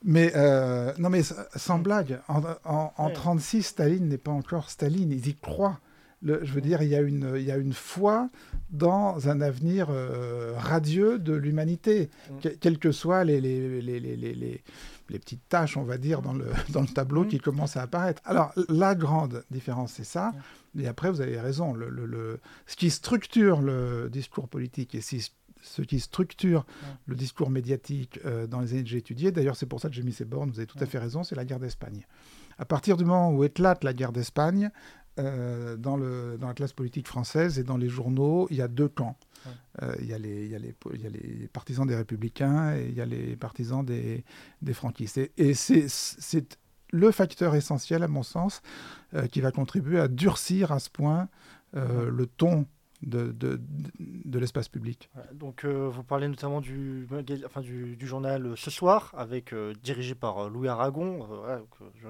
Mais 0.05 0.33
euh, 0.35 0.93
non, 0.99 1.11
mais 1.11 1.23
sans 1.23 1.79
blague, 1.79 2.21
en, 2.29 3.11
36, 3.11 3.63
Staline 3.63 4.09
n'est 4.09 4.19
pas 4.19 4.33
encore 4.33 4.71
Staline, 4.71 5.13
il 5.13 5.27
y 5.27 5.35
croit. 5.35 5.79
Le, 6.25 6.45
je 6.45 6.53
veux 6.53 6.61
dire, 6.61 6.83
il 6.83 6.89
y, 6.89 6.95
a 6.95 7.01
une, 7.01 7.33
il 7.35 7.43
y 7.43 7.51
a 7.51 7.57
une 7.57 7.73
foi 7.73 8.31
dans 8.71 9.29
un 9.29 9.41
avenir 9.41 9.89
radieux 10.57 11.19
de 11.19 11.33
l'humanité, 11.33 12.11
mm. 12.31 12.49
quels 12.61 12.79
que 12.79 12.93
soient 12.93 13.25
les, 13.25 13.41
les, 13.41 13.83
les, 13.83 13.99
les 13.99 14.63
les 15.13 15.19
petites 15.19 15.47
tâches, 15.49 15.77
on 15.77 15.83
va 15.83 15.99
dire, 15.99 16.23
dans 16.23 16.33
le, 16.33 16.47
dans 16.71 16.81
le 16.81 16.89
tableau 16.89 17.25
qui 17.25 17.37
mm. 17.37 17.41
commencent 17.41 17.77
à 17.77 17.83
apparaître. 17.83 18.21
Alors, 18.25 18.53
la 18.69 18.95
grande 18.95 19.45
différence, 19.51 19.93
c'est 19.93 20.05
ça. 20.05 20.33
Et 20.79 20.89
après, 20.89 21.11
vous 21.11 21.21
avez 21.21 21.39
raison. 21.39 21.75
Le, 21.75 21.91
le, 21.91 22.41
ce 22.67 22.77
qui 22.77 22.91
structure 22.91 23.61
le 23.61 24.09
discours 24.11 24.49
politique 24.49 24.95
et 24.95 25.01
ce 25.01 25.17
qui 25.17 25.33
structure 25.63 26.67
le 27.07 27.15
discours 27.15 27.51
médiatique 27.51 28.21
euh, 28.25 28.47
dans 28.47 28.61
les 28.61 28.73
années 28.73 28.83
que 28.83 28.89
j'ai 28.89 28.99
étudiées, 28.99 29.33
d'ailleurs, 29.33 29.57
c'est 29.57 29.67
pour 29.67 29.81
ça 29.81 29.89
que 29.89 29.95
j'ai 29.95 30.03
mis 30.03 30.13
ces 30.13 30.25
bornes, 30.25 30.51
vous 30.51 30.59
avez 30.59 30.67
tout 30.67 30.79
à 30.81 30.87
fait 30.87 30.99
raison, 30.99 31.23
c'est 31.25 31.37
la 31.37 31.45
guerre 31.45 31.61
d'Espagne. 31.61 32.07
À 32.59 32.65
partir 32.65 32.97
du 32.97 33.05
moment 33.05 33.31
où 33.33 33.45
éclate 33.45 33.83
la 33.83 33.95
guerre 33.95 34.13
d'Espagne, 34.13 34.71
euh, 35.19 35.77
dans, 35.77 35.99
le, 35.99 36.39
dans 36.41 36.47
la 36.47 36.55
classe 36.55 36.73
politique 36.73 37.07
française 37.07 37.59
et 37.59 37.65
dans 37.65 37.77
les 37.77 37.91
journaux, 37.91 38.47
il 38.51 38.57
y 38.57 38.63
a 38.63 38.69
deux 38.69 38.89
camps. 38.89 39.19
Euh, 39.83 39.95
il 40.01 40.07
y, 40.07 40.15
a 40.15 40.19
les, 40.19 40.47
y, 40.47 40.55
a 40.55 40.59
les, 40.59 40.75
y 40.95 41.07
a 41.07 41.11
les 41.11 41.49
partisans 41.53 41.87
des 41.87 41.97
républicains 41.97 42.75
et 42.75 42.87
il 42.89 42.95
y 42.95 43.01
a 43.03 43.05
les 43.05 43.37
partisans 43.37 43.85
des, 43.85 44.25
des 44.63 44.73
franquistes. 44.73 45.21
Et, 45.37 45.53
c'est 45.53 46.59
le 46.93 47.11
facteur 47.11 47.55
essentiel, 47.55 48.03
à 48.03 48.09
mon 48.09 48.23
sens, 48.23 48.63
euh, 49.13 49.27
qui 49.27 49.43
va 49.43 49.51
contribuer 49.51 50.01
à 50.01 50.09
durcir 50.09 50.73
à 50.73 50.79
ce 50.79 50.89
point 50.89 51.29
le 51.75 52.27
ton 52.27 52.67
de, 53.03 53.33
de, 53.33 53.61
de 53.99 54.39
l'espace 54.39 54.69
public. 54.69 55.11
Donc 55.33 55.65
euh, 55.65 55.89
vous 55.91 56.03
parlez 56.03 56.29
notamment 56.29 56.61
du, 56.61 57.09
enfin, 57.45 57.61
du, 57.61 57.97
du 57.97 58.07
journal 58.07 58.53
Ce 58.57 58.71
Soir, 58.71 59.13
avec, 59.17 59.53
euh, 59.53 59.73
dirigé 59.83 60.15
par 60.15 60.39
euh, 60.39 60.49
Louis 60.49 60.69
Aragon. 60.69 61.27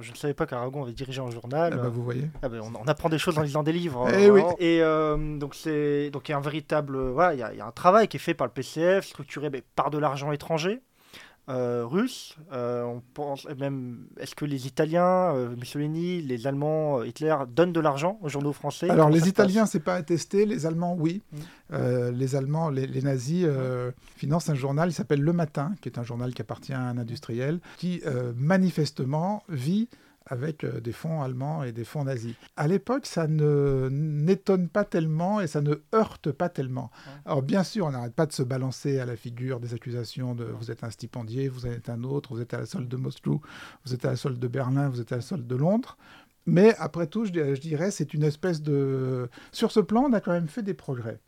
je, 0.01 0.11
ne 0.11 0.17
savais 0.17 0.35
pas 0.35 0.47
qu'Aragon 0.47 0.83
avait 0.83 0.93
dirigé 0.93 1.21
un 1.21 1.31
journal. 1.31 1.75
Ah 1.75 1.83
bah, 1.83 1.89
vous 1.89 2.03
voyez. 2.03 2.31
Ah 2.43 2.49
bah, 2.49 2.59
on, 2.63 2.87
apprend 2.87 3.09
des 3.09 3.19
choses 3.19 3.39
en 3.39 3.43
lisant 3.43 3.63
des 3.63 3.73
livres. 3.73 4.09
Eh 4.13 4.31
oui. 4.31 4.43
Et 4.59 4.81
donc 5.39 5.55
c'est 5.55 6.11
donc 6.11 6.29
il 6.29 6.33
y 6.33 6.35
a 6.35 6.39
un 6.39 6.43
véritable 6.43 6.99
voilà, 7.11 7.35
il 7.35 7.41
y, 7.41 7.43
a, 7.43 7.55
y, 7.55 7.61
a 7.61 7.67
un 7.67 7.73
travail 7.73 8.09
qui 8.09 8.17
est 8.17 8.21
fait 8.21 8.35
par 8.35 8.47
le 8.47 8.53
PCF, 8.53 9.07
structuré 9.07 9.51
par 9.75 9.91
de 9.91 9.99
l'argent 9.99 10.33
étranger. 10.33 10.81
Euh, 11.49 11.85
russes. 11.85 12.37
Euh, 12.53 12.85
on 12.85 13.03
pense 13.15 13.49
même, 13.59 14.07
est-ce 14.21 14.37
que 14.37 14.45
les 14.45 14.69
Italiens, 14.69 15.35
euh, 15.35 15.57
Mussolini, 15.57 16.23
les 16.23 16.47
Allemands, 16.47 17.03
Hitler 17.03 17.35
donnent 17.49 17.73
de 17.73 17.81
l'argent 17.81 18.17
aux 18.23 18.29
journaux 18.29 18.53
français? 18.53 18.89
Alors 18.89 19.11
les 19.11 19.27
Italiens, 19.27 19.67
c'est 19.67 19.81
pas 19.81 19.97
attesté. 19.97 20.47
Les 20.47 20.67
Allemands, 20.67 20.95
oui. 20.97 21.21
Mm. 21.33 22.11
les 22.13 22.37
Allemands, 22.37 22.71
les, 22.71 22.87
les 22.87 23.03
nazis 23.03 23.45
financent 24.15 24.51
un 24.51 24.55
journal. 24.55 24.91
Il 24.91 24.93
s'appelle 24.93 25.21
Le 25.21 25.33
Matin, 25.33 25.73
qui 25.81 25.89
est 25.89 25.99
un 25.99 26.05
journal 26.05 26.33
qui 26.33 26.43
appartient 26.43 26.75
à 26.75 26.81
un 26.81 26.97
industriel, 26.97 27.59
qui 27.77 28.03
manifestement 28.37 29.43
vit 29.49 29.89
avec 30.27 30.65
euh, 30.65 30.81
des 30.81 30.93
fonds 30.93 31.23
allemands 31.23 31.63
et 31.63 31.73
des 31.73 31.85
fonds 31.85 32.05
nazis. 32.05 32.35
À 32.57 32.69
l'époque, 32.69 33.07
ça 33.07 33.27
ne 33.27 33.89
n'étonne 33.91 34.69
pas 34.69 34.85
tellement 34.85 35.41
et 35.41 35.47
ça 35.47 35.61
ne 35.61 35.77
heurte 35.95 36.31
pas 36.33 36.49
tellement. 36.49 36.91
Alors 37.25 37.43
bien 37.43 37.65
sûr, 37.65 37.87
on 37.87 37.91
n'arrête 37.91 38.15
pas 38.15 38.27
de 38.27 38.33
se 38.33 38.43
balancer 38.43 38.99
à 38.99 39.07
la 39.07 39.17
figure 39.17 39.61
des 39.61 39.75
accusations 39.75 40.35
de 40.35 40.45
vous 40.45 40.71
êtes 40.71 40.85
un 40.85 40.91
stipendier, 40.91 41.49
vous 41.49 41.67
êtes 41.67 41.89
un 41.89 42.05
autre, 42.05 42.35
vous 42.35 42.41
êtes 42.41 42.55
à 42.55 42.59
la 42.59 42.67
solde 42.67 42.89
de 42.89 42.97
Moscou, 42.97 43.41
vous 43.85 43.95
êtes 43.95 44.05
à 44.05 44.11
la 44.11 44.17
solde 44.17 44.39
de 44.39 44.49
Berlin, 44.49 44.89
vous 44.89 45.01
êtes 45.01 45.13
à 45.13 45.17
la 45.17 45.23
solde 45.23 45.47
de 45.47 45.57
Londres. 45.57 45.97
Mais 46.47 46.75
après 46.79 47.07
tout, 47.07 47.25
je 47.25 47.61
dirais, 47.61 47.91
c'est 47.91 48.15
une 48.15 48.25
espèce 48.25 48.63
de... 48.63 49.29
Sur 49.53 49.71
ce 49.71 49.81
plan, 49.81 50.05
on 50.09 50.13
a 50.13 50.21
quand 50.21 50.33
même 50.33 50.49
fait 50.49 50.63
des 50.63 50.75
progrès. 50.75 51.21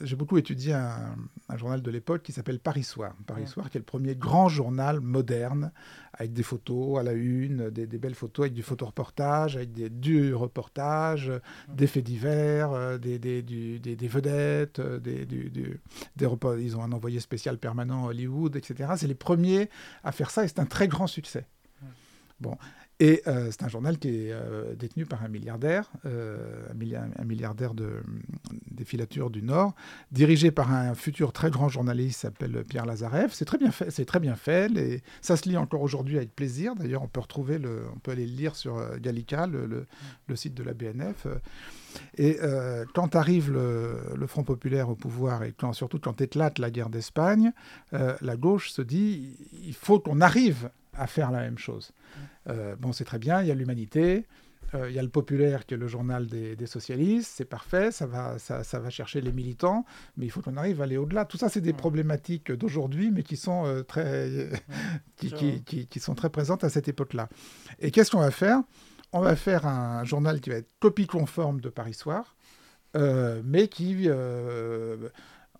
J'ai 0.00 0.16
beaucoup 0.16 0.38
étudié 0.38 0.72
un, 0.72 1.16
journal 1.56 1.82
de 1.82 1.90
l'époque 1.90 2.22
qui 2.22 2.32
s'appelle 2.32 2.58
Paris 2.58 2.84
Soir. 2.84 3.14
Paris 3.26 3.46
Soir, 3.46 3.70
qui 3.70 3.78
est 3.78 3.80
le 3.80 3.84
premier 3.84 4.14
grand 4.14 4.48
journal 4.48 5.00
moderne, 5.00 5.72
avec 6.12 6.32
des 6.32 6.42
photos 6.42 6.98
à 6.98 7.02
la 7.02 7.12
une, 7.12 7.70
des, 7.70 7.86
belles 7.86 8.14
photos, 8.14 8.44
avec 8.44 8.54
du 8.54 8.62
photoreportage, 8.62 9.56
avec 9.56 9.72
des, 9.72 9.90
du 9.90 10.34
reportage, 10.34 11.32
des 11.68 11.86
faits 11.86 12.04
divers, 12.04 12.72
euh, 12.72 12.98
des, 12.98 13.18
des, 13.18 13.42
des, 13.42 14.08
vedettes, 14.08 14.78
euh, 14.78 14.98
des, 14.98 15.26
des 15.26 15.80
ils 16.58 16.76
ont 16.76 16.82
un 16.82 16.92
envoyé 16.92 17.20
spécial 17.20 17.58
permanent 17.58 18.06
à 18.06 18.08
Hollywood, 18.08 18.56
etc. 18.56 18.92
C'est 18.96 19.06
les 19.06 19.14
premiers 19.14 19.70
à 20.04 20.12
faire 20.12 20.30
ça 20.30 20.44
et 20.44 20.48
c'est 20.48 20.60
un 20.60 20.66
très 20.66 20.88
grand 20.88 21.06
succès. 21.06 21.46
Bon, 22.40 22.56
Et 23.02 23.22
euh, 23.26 23.46
c'est 23.50 23.62
un 23.62 23.68
journal 23.68 23.98
qui 23.98 24.08
est 24.08 24.32
euh, 24.32 24.74
détenu 24.74 25.06
par 25.06 25.24
un 25.24 25.28
milliardaire, 25.28 25.90
euh, 26.04 26.66
un, 26.70 27.24
milliardaire 27.24 27.72
de, 27.72 28.02
des 28.70 28.84
filatures 28.84 29.30
du 29.30 29.42
Nord, 29.42 29.74
dirigé 30.12 30.50
par 30.50 30.70
un 30.70 30.94
futur 30.94 31.32
très 31.32 31.50
grand 31.50 31.70
journaliste 31.70 32.16
qui 32.16 32.20
s'appelle 32.20 32.62
Pierre 32.68 32.84
Lazareff. 32.84 33.32
C'est 33.32 33.46
très 33.46 33.56
bien 33.56 33.70
fait, 33.70 33.90
c'est 33.90 34.04
très 34.04 34.20
bien 34.20 34.36
fait. 34.36 35.02
Ça 35.22 35.38
se 35.38 35.48
lit 35.48 35.56
encore 35.56 35.80
aujourd'hui 35.80 36.18
avec 36.18 36.36
plaisir. 36.36 36.74
D'ailleurs, 36.74 37.02
on 37.02 37.08
peut 37.08 37.20
retrouver 37.20 37.58
on 37.58 37.98
peut 38.00 38.10
aller 38.10 38.26
le 38.26 38.36
lire 38.36 38.54
sur 38.54 38.78
Gallica, 38.98 39.46
le, 39.46 39.86
site 40.36 40.52
de 40.54 40.62
la 40.62 40.74
BNF. 40.74 41.26
Et 42.18 42.38
quand 42.94 43.16
arrive 43.16 43.50
le, 43.50 43.96
le, 44.14 44.26
Front 44.26 44.44
populaire 44.44 44.90
au 44.90 44.94
pouvoir 44.94 45.42
et 45.42 45.54
quand, 45.56 45.72
surtout 45.72 45.98
quand 45.98 46.20
éclate 46.20 46.58
la 46.58 46.70
guerre 46.70 46.90
d'Espagne, 46.90 47.52
la 47.92 48.36
gauche 48.36 48.70
se 48.70 48.82
dit 48.82 49.36
il 49.64 49.74
faut 49.74 50.00
qu'on 50.00 50.20
arrive 50.20 50.70
à 51.00 51.06
faire 51.06 51.30
la 51.30 51.40
même 51.40 51.58
chose. 51.58 51.92
Euh, 52.48 52.76
bon, 52.76 52.92
c'est 52.92 53.04
très 53.04 53.18
bien, 53.18 53.40
il 53.40 53.48
y 53.48 53.50
a 53.50 53.54
l'humanité, 53.54 54.26
euh, 54.74 54.90
il 54.90 54.94
y 54.94 54.98
a 54.98 55.02
le 55.02 55.08
populaire 55.08 55.64
qui 55.64 55.74
est 55.74 55.78
le 55.78 55.88
journal 55.88 56.26
des, 56.26 56.66
socialistes, 56.66 57.32
c'est 57.34 57.46
parfait, 57.46 57.90
ça 57.90 58.06
va, 58.06 58.38
ça, 58.38 58.62
ça, 58.62 58.78
va 58.78 58.90
chercher 58.90 59.22
les 59.22 59.32
militants, 59.32 59.86
mais 60.16 60.26
il 60.26 60.30
faut 60.30 60.42
qu'on 60.42 60.58
arrive 60.58 60.82
à 60.82 60.84
aller 60.84 60.98
au-delà. 60.98 61.24
Tout 61.24 61.38
ça, 61.38 61.48
c'est 61.48 61.62
des 61.62 61.72
problématiques 61.72 62.52
d'aujourd'hui, 62.52 63.10
mais 63.10 63.22
qui 63.22 63.36
sont, 63.36 63.64
euh, 63.66 63.82
très, 63.82 64.50
qui, 65.16 65.32
qui, 65.64 65.86
qui, 65.86 66.00
sont 66.00 66.14
très 66.14 66.28
présentes 66.28 66.64
à 66.64 66.68
cette 66.68 66.88
époque-là. 66.88 67.28
Et 67.78 67.90
qu'est-ce 67.90 68.10
qu'on 68.10 68.20
va 68.20 68.30
faire? 68.30 68.60
On 69.12 69.20
va 69.20 69.36
faire 69.36 69.66
un 69.66 70.04
journal 70.04 70.40
qui 70.40 70.50
va 70.50 70.56
être 70.56 70.70
copie 70.80 71.06
conforme 71.06 71.60
de 71.60 71.70
Paris 71.70 71.94
Soir, 71.94 72.36
mais 72.94 73.68
qui 73.68 74.08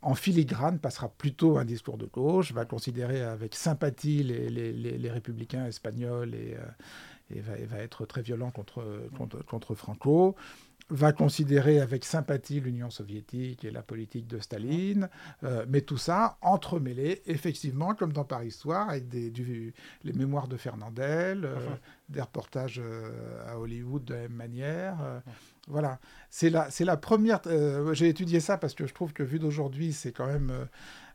en 0.02 0.14
filigrane, 0.14 0.78
passera 0.78 1.08
plutôt 1.08 1.58
un 1.58 1.64
discours 1.64 1.98
de 1.98 2.06
gauche, 2.06 2.52
va 2.52 2.64
considérer 2.64 3.22
avec 3.22 3.54
sympathie 3.54 4.22
les, 4.22 4.48
les, 4.48 4.72
les, 4.72 5.10
républicains 5.10 5.66
espagnols 5.66 6.34
et, 6.34 6.56
euh, 6.56 7.36
et, 7.36 7.40
va, 7.40 7.52
va, 7.66 7.82
être 7.82 8.06
très 8.06 8.22
violent 8.22 8.50
contre, 8.50 8.82
contre, 9.16 9.44
contre, 9.44 9.74
Franco, 9.74 10.36
va 10.88 11.12
considérer 11.12 11.80
avec 11.80 12.04
sympathie 12.04 12.60
l'Union 12.60 12.90
soviétique 12.90 13.64
et 13.64 13.70
la 13.70 13.82
politique 13.82 14.26
de 14.26 14.40
Staline, 14.40 15.08
euh, 15.44 15.64
mais 15.68 15.82
tout 15.82 15.98
ça 15.98 16.38
entremêlé, 16.40 17.22
effectivement, 17.26 17.94
comme 17.94 18.12
dans 18.12 18.24
Paris 18.24 18.50
Soir, 18.50 18.88
avec 18.88 19.08
des, 19.08 19.30
du, 19.30 19.74
les 20.02 20.12
mémoires 20.12 20.48
de 20.48 20.56
Fernandel, 20.56 21.44
euh, 21.44 21.56
des 22.08 22.22
reportages 22.22 22.82
à 23.46 23.58
Hollywood 23.58 24.04
de 24.04 24.14
la 24.14 24.20
même 24.22 24.32
manière. 24.32 25.22
Voilà, 25.70 26.00
c'est 26.30 26.50
la, 26.50 26.68
la 26.80 26.96
première. 26.96 27.40
Euh, 27.46 27.94
j'ai 27.94 28.09
étudié 28.09 28.40
ça 28.40 28.59
parce 28.59 28.74
que 28.74 28.87
je 28.87 28.94
trouve 28.94 29.12
que 29.12 29.22
vu 29.22 29.38
d'aujourd'hui, 29.38 29.92
c'est 29.92 30.12
quand 30.12 30.26
même 30.26 30.50
euh, 30.50 30.64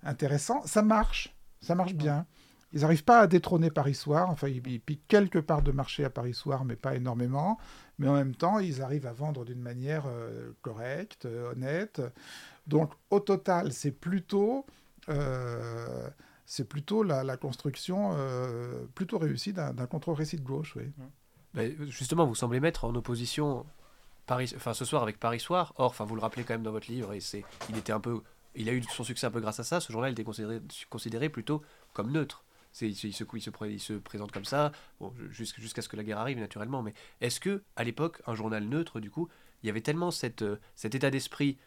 intéressant. 0.04 0.66
Ça 0.66 0.82
marche, 0.82 1.36
ça 1.62 1.76
marche 1.76 1.94
bien. 1.94 2.26
Ils 2.72 2.82
n'arrivent 2.82 3.04
pas 3.04 3.20
à 3.20 3.28
détrôner 3.28 3.70
Paris 3.70 3.96
Soir. 3.96 4.30
Enfin, 4.30 4.48
ils, 4.48 4.62
piquent 4.62 5.08
quelques 5.08 5.42
parts 5.42 5.62
de 5.62 5.72
marché 5.72 6.04
à 6.06 6.10
Paris 6.10 6.34
Soir, 6.34 6.66
mais 6.66 6.76
pas 6.76 6.96
énormément. 6.96 7.58
Mais 8.00 8.08
en 8.08 8.14
même 8.14 8.36
temps, 8.36 8.60
ils 8.60 8.82
arrivent 8.82 9.08
à 9.08 9.14
vendre 9.14 9.46
d'une 9.46 9.62
manière 9.62 10.06
euh, 10.08 10.52
correcte, 10.62 11.26
honnête. 11.26 12.02
Donc, 12.68 12.92
au 13.10 13.20
total, 13.20 13.72
c'est 13.72 13.92
plutôt, 13.92 14.66
plutôt 16.70 17.04
la, 17.04 17.38
construction 17.38 18.16
plutôt 18.96 19.20
réussie 19.20 19.54
d'un, 19.54 19.74
contre-récit 19.86 20.38
de 20.38 20.44
gauche. 20.44 20.78
Ben, 21.54 21.74
justement, 21.88 22.26
vous 22.26 22.36
semblez 22.36 22.60
mettre 22.60 22.84
en 22.84 22.94
opposition 22.96 23.66
Paris, 24.26 24.54
enfin 24.56 24.74
ce 24.74 24.86
soir 24.86 25.04
avec 25.04 25.20
Paris 25.20 25.40
Soir. 25.40 25.74
Or, 25.78 25.92
enfin 25.92 26.06
vous 26.06 26.16
le 26.16 26.22
rappelez 26.22 26.44
quand 26.44 26.54
même 26.54 26.64
dans 26.64 26.72
votre 26.72 26.92
livre, 26.92 27.14
et 27.14 27.20
c'est, 27.20 27.44
il 27.70 27.78
était 27.78 27.94
un 27.94 28.00
peu, 28.00 28.22
il 28.56 28.70
a 28.70 28.74
eu 28.74 28.82
son 28.84 29.04
succès 29.04 29.28
un 29.28 29.32
peu 29.32 29.42
grâce 29.42 29.60
à 29.60 29.64
ça. 29.64 29.80
Ce 29.80 29.92
journal 29.92 30.12
était 30.12 30.24
considéré, 30.90 31.30
plutôt 31.30 31.62
comme 31.94 32.12
neutre. 32.12 32.44
C'est, 32.72 32.90
il, 32.90 32.96
se, 32.96 33.08
il, 33.08 33.14
se, 33.14 33.24
il, 33.68 33.80
se, 33.80 33.94
présente 33.94 34.34
comme 34.34 34.44
ça, 34.44 34.74
bon, 35.00 35.14
jusqu'à 35.30 35.82
ce 35.82 35.88
que 35.88 35.96
la 35.96 36.04
guerre 36.04 36.18
arrive 36.18 36.40
naturellement. 36.40 36.84
Mais 36.84 36.94
est-ce 37.22 37.40
que 37.40 37.64
à 37.78 37.86
l'époque, 37.86 38.22
un 38.28 38.36
journal 38.36 38.66
neutre, 38.66 39.00
du 39.00 39.10
coup, 39.10 39.30
il 39.64 39.68
y 39.68 39.70
avait 39.70 39.82
tellement 39.82 40.12
cette, 40.12 40.42
euh, 40.42 40.58
cet 40.76 40.94
état 40.94 41.10
d'esprit, 41.10 41.58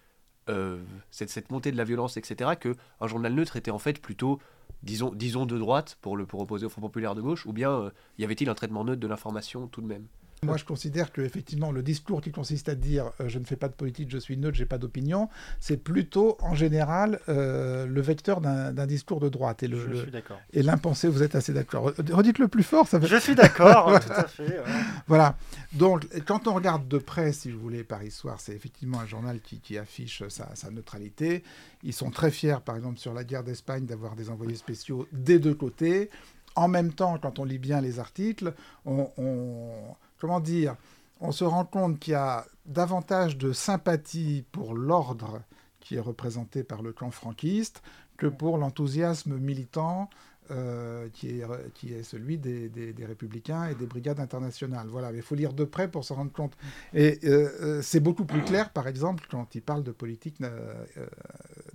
euh, 0.51 0.83
cette, 1.11 1.31
cette, 1.31 1.51
montée 1.51 1.73
de 1.73 1.79
la 1.79 1.85
violence, 1.85 2.18
etc., 2.18 2.53
que 2.61 2.77
un 3.01 3.07
journal 3.07 3.33
neutre 3.33 3.57
était 3.57 3.71
en 3.71 3.79
fait 3.79 4.01
plutôt, 4.03 4.38
disons, 4.83 5.14
disons 5.14 5.47
de 5.47 5.57
droite 5.59 5.97
pour 6.03 6.16
le 6.16 6.27
pour 6.27 6.40
opposer 6.40 6.66
au 6.66 6.68
Front 6.68 6.83
populaire 6.83 7.14
de 7.14 7.23
gauche, 7.23 7.47
ou 7.47 7.55
bien 7.55 7.71
euh, 7.71 7.90
y 8.18 8.25
avait-il 8.25 8.51
un 8.51 8.55
traitement 8.55 8.85
neutre 8.85 9.01
de 9.01 9.07
l'information 9.07 9.66
tout 9.66 9.81
de 9.81 9.87
même? 9.87 10.07
Moi, 10.42 10.57
je 10.57 10.64
considère 10.64 11.12
que 11.12 11.20
effectivement, 11.20 11.72
le 11.72 11.83
discours 11.83 12.20
qui 12.20 12.31
consiste 12.31 12.68
à 12.68 12.74
dire 12.74 13.11
euh, 13.20 13.29
je 13.29 13.38
ne 13.38 13.44
fais 13.44 13.57
pas 13.57 13.68
de 13.68 13.74
politique, 13.74 14.11
je 14.11 14.18
suis 14.18 14.37
neutre, 14.37 14.57
j'ai 14.57 14.66
pas 14.66 14.79
d'opinion, 14.79 15.29
c'est 15.59 15.77
plutôt 15.77 16.37
en 16.40 16.55
général 16.55 17.20
euh, 17.29 17.87
le 17.87 18.01
vecteur 18.01 18.40
d'un 18.40 18.87
discours 18.87 19.20
de 19.20 19.29
droite. 19.29 19.62
Et 19.62 19.68
le, 19.68 19.79
je 19.92 20.03
suis 20.03 20.11
d'accord. 20.11 20.40
Et 20.53 20.62
l'impensé, 20.62 21.09
vous 21.09 21.22
êtes 21.22 21.35
assez 21.35 21.53
d'accord. 21.53 21.92
Redites 22.11 22.38
le 22.38 22.48
plus 22.48 22.62
fort. 22.62 22.87
Ça 22.87 23.01
Je 23.01 23.16
suis 23.16 23.35
d'accord, 23.35 23.98
tout 24.07 24.12
à 24.12 24.29
fait. 24.29 24.61
Voilà. 25.07 25.37
Donc, 25.72 26.07
quand 26.27 26.46
on 26.46 26.55
regarde 26.55 26.87
de 26.87 26.98
près, 26.98 27.33
si 27.33 27.51
vous 27.51 27.59
voulez, 27.59 27.85
Paris 27.85 28.11
Soir, 28.11 28.40
c'est 28.40 28.55
effectivement 28.55 29.01
un 29.01 29.07
journal 29.07 29.40
qui, 29.40 29.61
qui 29.61 29.77
affiche 29.79 30.22
sa, 30.29 30.55
sa, 30.55 30.70
neutralité. 30.70 31.42
Ils 31.83 31.92
sont 31.92 32.11
très 32.11 32.31
fiers, 32.31 32.59
par 32.64 32.77
exemple, 32.77 32.98
sur 32.98 33.12
la 33.12 33.24
guerre 33.24 33.44
d'Espagne, 33.44 33.87
d'avoir 33.87 34.14
des 34.14 34.31
envoyés 34.31 34.57
spéciaux 34.57 35.09
des 35.12 35.38
deux 35.38 35.55
côtés. 35.55 36.11
En 36.55 36.68
même 36.68 36.92
temps, 36.92 37.18
quand 37.18 37.38
on 37.38 37.44
lit 37.44 37.59
bien 37.59 37.81
les 37.81 38.01
articles, 38.01 38.53
on, 38.85 39.11
on 39.16 39.96
comment 40.18 40.40
dire, 40.40 40.76
on 41.20 41.33
se 41.33 41.44
rend 41.44 41.64
compte 41.64 41.98
qu'il 41.98 42.12
y 42.12 42.16
a 42.16 42.46
davantage 42.66 43.37
de 43.37 43.52
sympathie 43.52 44.44
pour 44.52 44.74
l'ordre 44.74 45.42
qui 45.81 45.96
est 45.96 46.00
représenté 46.00 46.62
par 46.62 46.83
le 46.83 46.92
camp 46.92 47.11
franquiste 47.11 47.83
que 48.16 48.26
pour 48.26 48.59
l'enthousiasme 48.59 49.37
militant 49.38 50.11
euh, 50.50 51.09
qui, 51.12 51.28
est, 51.28 51.44
qui 51.74 51.92
est 51.92 52.02
celui 52.02 52.38
des, 52.38 52.70
des, 52.70 53.04
républicains 53.04 53.68
et 53.68 53.74
des 53.74 53.85
brigades 53.85 54.18
internationales. 54.18 54.87
Voilà, 54.88 55.12
il 55.12 55.20
faut 55.20 55.35
lire 55.35 55.52
de 55.52 55.64
près 55.64 55.90
pour 55.90 56.07
se 56.07 56.14
rendre 56.14 56.33
compte. 56.33 56.57
Et 56.94 57.18
euh, 57.24 57.50
euh, 57.61 57.83
c'est 57.83 58.00
beaucoup 58.00 58.24
plus 58.24 58.40
clair, 58.42 58.70
par 58.70 58.88
exemple, 58.88 59.26
quand 59.31 59.54
il 59.54 59.61
parle 59.61 59.83
de 59.83 59.92
politique 59.92 60.37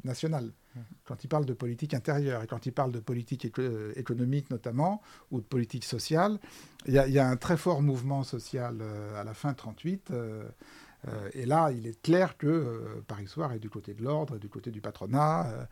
nationale, 0.04 0.50
quand 1.06 1.24
il 1.24 1.28
parle 1.28 1.46
de 1.46 1.54
politique 1.54 1.94
intérieure 1.94 2.44
et 2.44 2.48
quand 2.48 2.66
il 2.66 2.72
parle 2.72 2.92
de 2.92 3.00
politique 3.00 3.46
économique 3.96 4.50
notamment, 4.50 5.02
ou 5.32 5.42
de 5.42 5.46
politique 5.46 5.84
sociale. 5.84 6.40
Il 6.86 6.94
y, 6.94 7.20
a 7.20 7.28
un 7.28 7.38
très 7.38 7.58
fort 7.58 7.82
mouvement 7.82 8.24
social 8.24 8.82
à 9.16 9.24
la 9.24 9.34
fin 9.34 9.50
1938. 9.50 10.14
et 11.34 11.46
là, 11.46 11.72
il 11.72 11.88
est 11.88 12.02
clair 12.02 12.38
que 12.38 13.02
Paris 13.08 13.28
Soir 13.28 13.54
est 13.54 13.60
du 13.60 13.70
côté 13.70 13.94
de 13.94 14.04
l'ordre, 14.04 14.38
du 14.38 14.50
côté 14.50 14.72
du 14.72 14.82
patronat. 14.82 15.68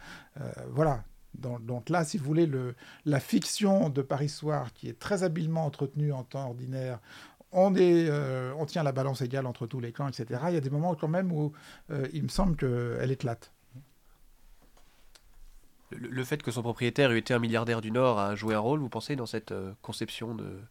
voilà, 0.69 1.03
donc, 1.37 1.89
là, 1.89 2.03
si 2.03 2.17
vous 2.17 2.25
voulez, 2.25 2.45
le, 2.45 2.75
la 3.05 3.19
fiction 3.19 3.89
de 3.89 4.01
Paris 4.01 4.29
Soir, 4.29 4.73
qui 4.73 4.89
est 4.89 4.99
très 4.99 5.23
habilement 5.23 5.65
entretenue 5.65 6.11
en 6.11 6.23
temps 6.23 6.47
ordinaire, 6.47 6.99
on, 7.51 7.73
euh, 7.77 8.53
on 8.57 8.65
tient 8.65 8.83
la 8.83 8.91
balance 8.91 9.21
égale 9.21 9.45
entre 9.45 9.67
tous 9.67 9.79
les 9.79 9.91
camps, 9.91 10.07
etc. 10.07 10.41
Il 10.49 10.53
y 10.53 10.57
a 10.57 10.61
des 10.61 10.69
moments 10.69 10.95
quand 10.95 11.07
même 11.07 11.31
où 11.31 11.51
euh, 11.89 12.07
il 12.13 12.23
me 12.23 12.29
semble 12.29 12.55
qu'elle 12.55 13.11
éclate. 13.11 13.51
Le, 15.91 16.07
le, 16.07 16.23
fait 16.23 16.41
que 16.41 16.51
son 16.51 16.61
propriétaire 16.61 17.11
ait 17.11 17.19
été 17.19 17.33
un 17.33 17.39
milliardaire 17.39 17.81
du 17.81 17.91
Nord 17.91 18.19
a 18.19 18.35
joué 18.35 18.55
un 18.55 18.59
rôle, 18.59 18.79
vous 18.79 18.89
pensez, 18.89 19.15
dans 19.15 19.25
cette 19.25 19.51
euh, 19.51 19.73
conception 19.81 20.35
de, 20.35 20.61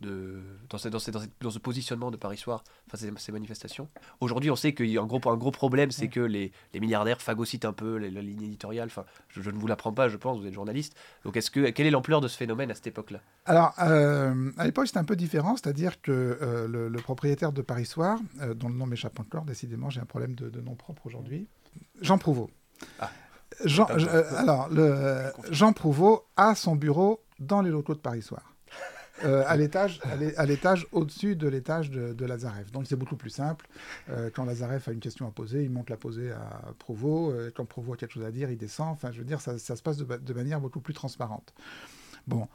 de, 0.00 0.42
dans, 0.68 0.78
ce, 0.78 0.88
dans, 0.88 0.98
dans, 1.40 1.50
ce 1.50 1.58
positionnement 1.58 2.10
de 2.10 2.16
Paris 2.16 2.36
Soir 2.36 2.64
face 2.88 3.02
à 3.02 3.18
ces, 3.18 3.32
manifestations? 3.32 3.88
Aujourd'hui, 4.20 4.50
on 4.50 4.56
sait 4.56 4.74
qu'il 4.74 4.86
y 4.86 4.98
a 4.98 5.02
un 5.02 5.06
gros, 5.06 5.20
un 5.28 5.36
gros 5.36 5.50
problème, 5.50 5.90
c'est 5.90 6.08
que 6.08 6.20
les, 6.20 6.52
les, 6.74 6.80
milliardaires 6.80 7.20
phagocytent 7.20 7.64
un 7.64 7.72
peu 7.72 7.96
la, 7.98 8.08
ligne 8.20 8.42
éditoriale. 8.42 8.88
Enfin, 8.88 9.04
je, 9.28 9.50
ne 9.50 9.56
vous 9.56 9.66
l'apprends 9.66 9.92
pas, 9.92 10.08
je 10.08 10.16
pense, 10.16 10.38
vous 10.38 10.46
êtes 10.46 10.54
journaliste. 10.54 10.96
Donc, 11.24 11.36
est-ce 11.36 11.50
que, 11.50 11.70
quelle 11.70 11.86
est 11.86 11.90
l'ampleur 11.90 12.20
de 12.20 12.28
ce 12.28 12.36
phénomène 12.36 12.70
à 12.70 12.74
cette 12.74 12.86
époque-là? 12.86 13.20
Alors, 13.46 13.74
euh, 13.80 14.50
à 14.58 14.64
l'époque, 14.64 14.86
c'était 14.86 14.98
un 14.98 15.04
peu 15.04 15.16
différent, 15.16 15.56
c'est-à-dire 15.56 16.00
que 16.00 16.38
euh, 16.42 16.68
le, 16.68 17.00
propriétaire 17.00 17.52
de 17.52 17.62
Paris 17.62 17.86
Soir, 17.86 18.18
euh, 18.40 18.54
dont 18.54 18.68
le 18.68 18.74
nom 18.74 18.86
m'échappe 18.86 19.18
encore, 19.20 19.44
décidément, 19.44 19.90
j'ai 19.90 20.00
un 20.00 20.06
problème 20.06 20.34
de, 20.34 20.50
de 20.50 20.60
nom 20.60 20.74
propre 20.74 21.06
aujourd'hui, 21.06 21.46
Jean 22.00 22.18
Prouveau. 22.18 22.50
Ah. 22.98 23.10
Jean, 23.64 23.86
alors, 24.36 24.68
le, 24.70 25.32
Jean 25.50 25.72
Prouveau 25.72 26.24
a 26.36 26.54
son 26.54 26.76
bureau 26.76 27.20
dans 27.38 27.62
les 27.62 27.70
locaux 27.70 27.94
de 27.94 28.00
Paris 28.00 28.22
Soir. 28.22 28.54
Euh, 29.24 29.44
à 29.46 29.56
l'étage, 29.56 29.98
à 30.36 30.44
l'étage 30.44 30.86
au-dessus 30.92 31.36
de 31.36 31.48
l'étage 31.48 31.90
de, 31.90 32.12
de, 32.12 32.26
Lazareff. 32.26 32.70
Donc 32.70 32.86
c'est 32.86 32.96
beaucoup 32.96 33.16
plus 33.16 33.30
simple. 33.30 33.66
Euh, 34.10 34.28
quand 34.28 34.44
Lazareff 34.44 34.88
a 34.88 34.92
une 34.92 35.00
question 35.00 35.26
à 35.26 35.30
poser, 35.30 35.64
il 35.64 35.70
monte 35.70 35.88
la 35.88 35.96
poser 35.96 36.32
à 36.32 36.74
Provo. 36.78 37.30
Euh, 37.30 37.50
quand 37.54 37.64
Provo 37.64 37.94
a 37.94 37.96
quelque 37.96 38.12
chose 38.12 38.26
à 38.26 38.30
dire, 38.30 38.50
il 38.50 38.58
descend. 38.58 38.88
Enfin, 38.88 39.12
je 39.12 39.18
veux 39.18 39.24
dire, 39.24 39.40
ça, 39.40 39.56
se 39.58 39.82
passe 39.82 39.96
de, 39.96 40.32
manière 40.34 40.60
beaucoup 40.60 40.80
plus 40.80 40.92
transparente. 40.92 41.54
Bon. 42.26 42.46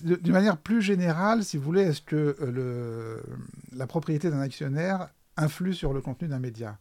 D'une 0.00 0.32
manière 0.32 0.56
plus 0.56 0.82
générale, 0.82 1.44
si 1.44 1.56
vous 1.56 1.62
voulez, 1.62 1.82
est-ce 1.82 2.02
que 2.02 2.36
le, 2.40 3.22
la 3.72 3.86
propriété 3.86 4.28
d'un 4.28 4.40
actionnaire 4.40 5.10
influe 5.36 5.72
sur 5.72 5.92
le 5.92 6.00
contenu 6.00 6.26
d'un 6.26 6.40
média? 6.40 6.78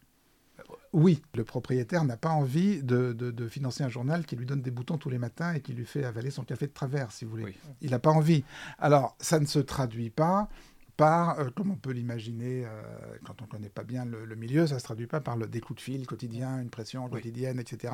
Oui, 0.95 1.21
le 1.36 1.43
propriétaire 1.43 2.05
n'a 2.05 2.15
pas 2.15 2.29
envie 2.29 2.81
de, 2.81 3.47
financer 3.49 3.84
un 3.84 3.89
journal 3.89 4.25
qui 4.25 4.38
lui 4.38 4.45
donne 4.45 4.62
des 4.62 4.71
boutons 4.71 4.97
tous 4.97 5.10
les 5.10 5.17
matins 5.17 5.53
et 5.53 5.60
qui 5.60 5.73
lui 5.73 5.86
fait 5.86 6.05
avaler 6.05 6.31
son 6.31 6.43
café 6.43 6.67
de 6.67 6.71
travers, 6.71 7.12
si 7.12 7.25
vous 7.25 7.31
voulez. 7.31 7.53
Il 7.81 7.91
n'a 7.91 7.99
pas 7.99 8.12
envie. 8.12 8.45
Alors, 8.79 9.17
ça 9.19 9.41
ne 9.41 9.45
se 9.45 9.60
traduit 9.60 10.10
pas 10.10 10.47
par, 10.95 11.38
euh, 11.38 11.49
comme 11.53 11.69
on 11.71 11.75
peut 11.75 11.91
l'imaginer 11.91 12.63
euh, 12.65 12.81
quand 13.25 13.41
on 13.41 13.45
ne 13.45 13.49
connaît 13.49 13.69
pas 13.69 13.84
bien 13.84 14.05
le, 14.05 14.36
milieu, 14.38 14.65
ça 14.67 14.75
ne 14.75 14.79
se 14.79 14.86
traduit 14.86 15.08
pas 15.08 15.19
par 15.19 15.36
le, 15.36 15.47
des 15.47 15.60
coups 15.60 15.79
de 15.79 15.84
fil 15.84 16.08
quotidiens, 16.08 16.62
une 16.62 16.69
pression 16.69 17.10
quotidienne, 17.10 17.60
etc. 17.60 17.93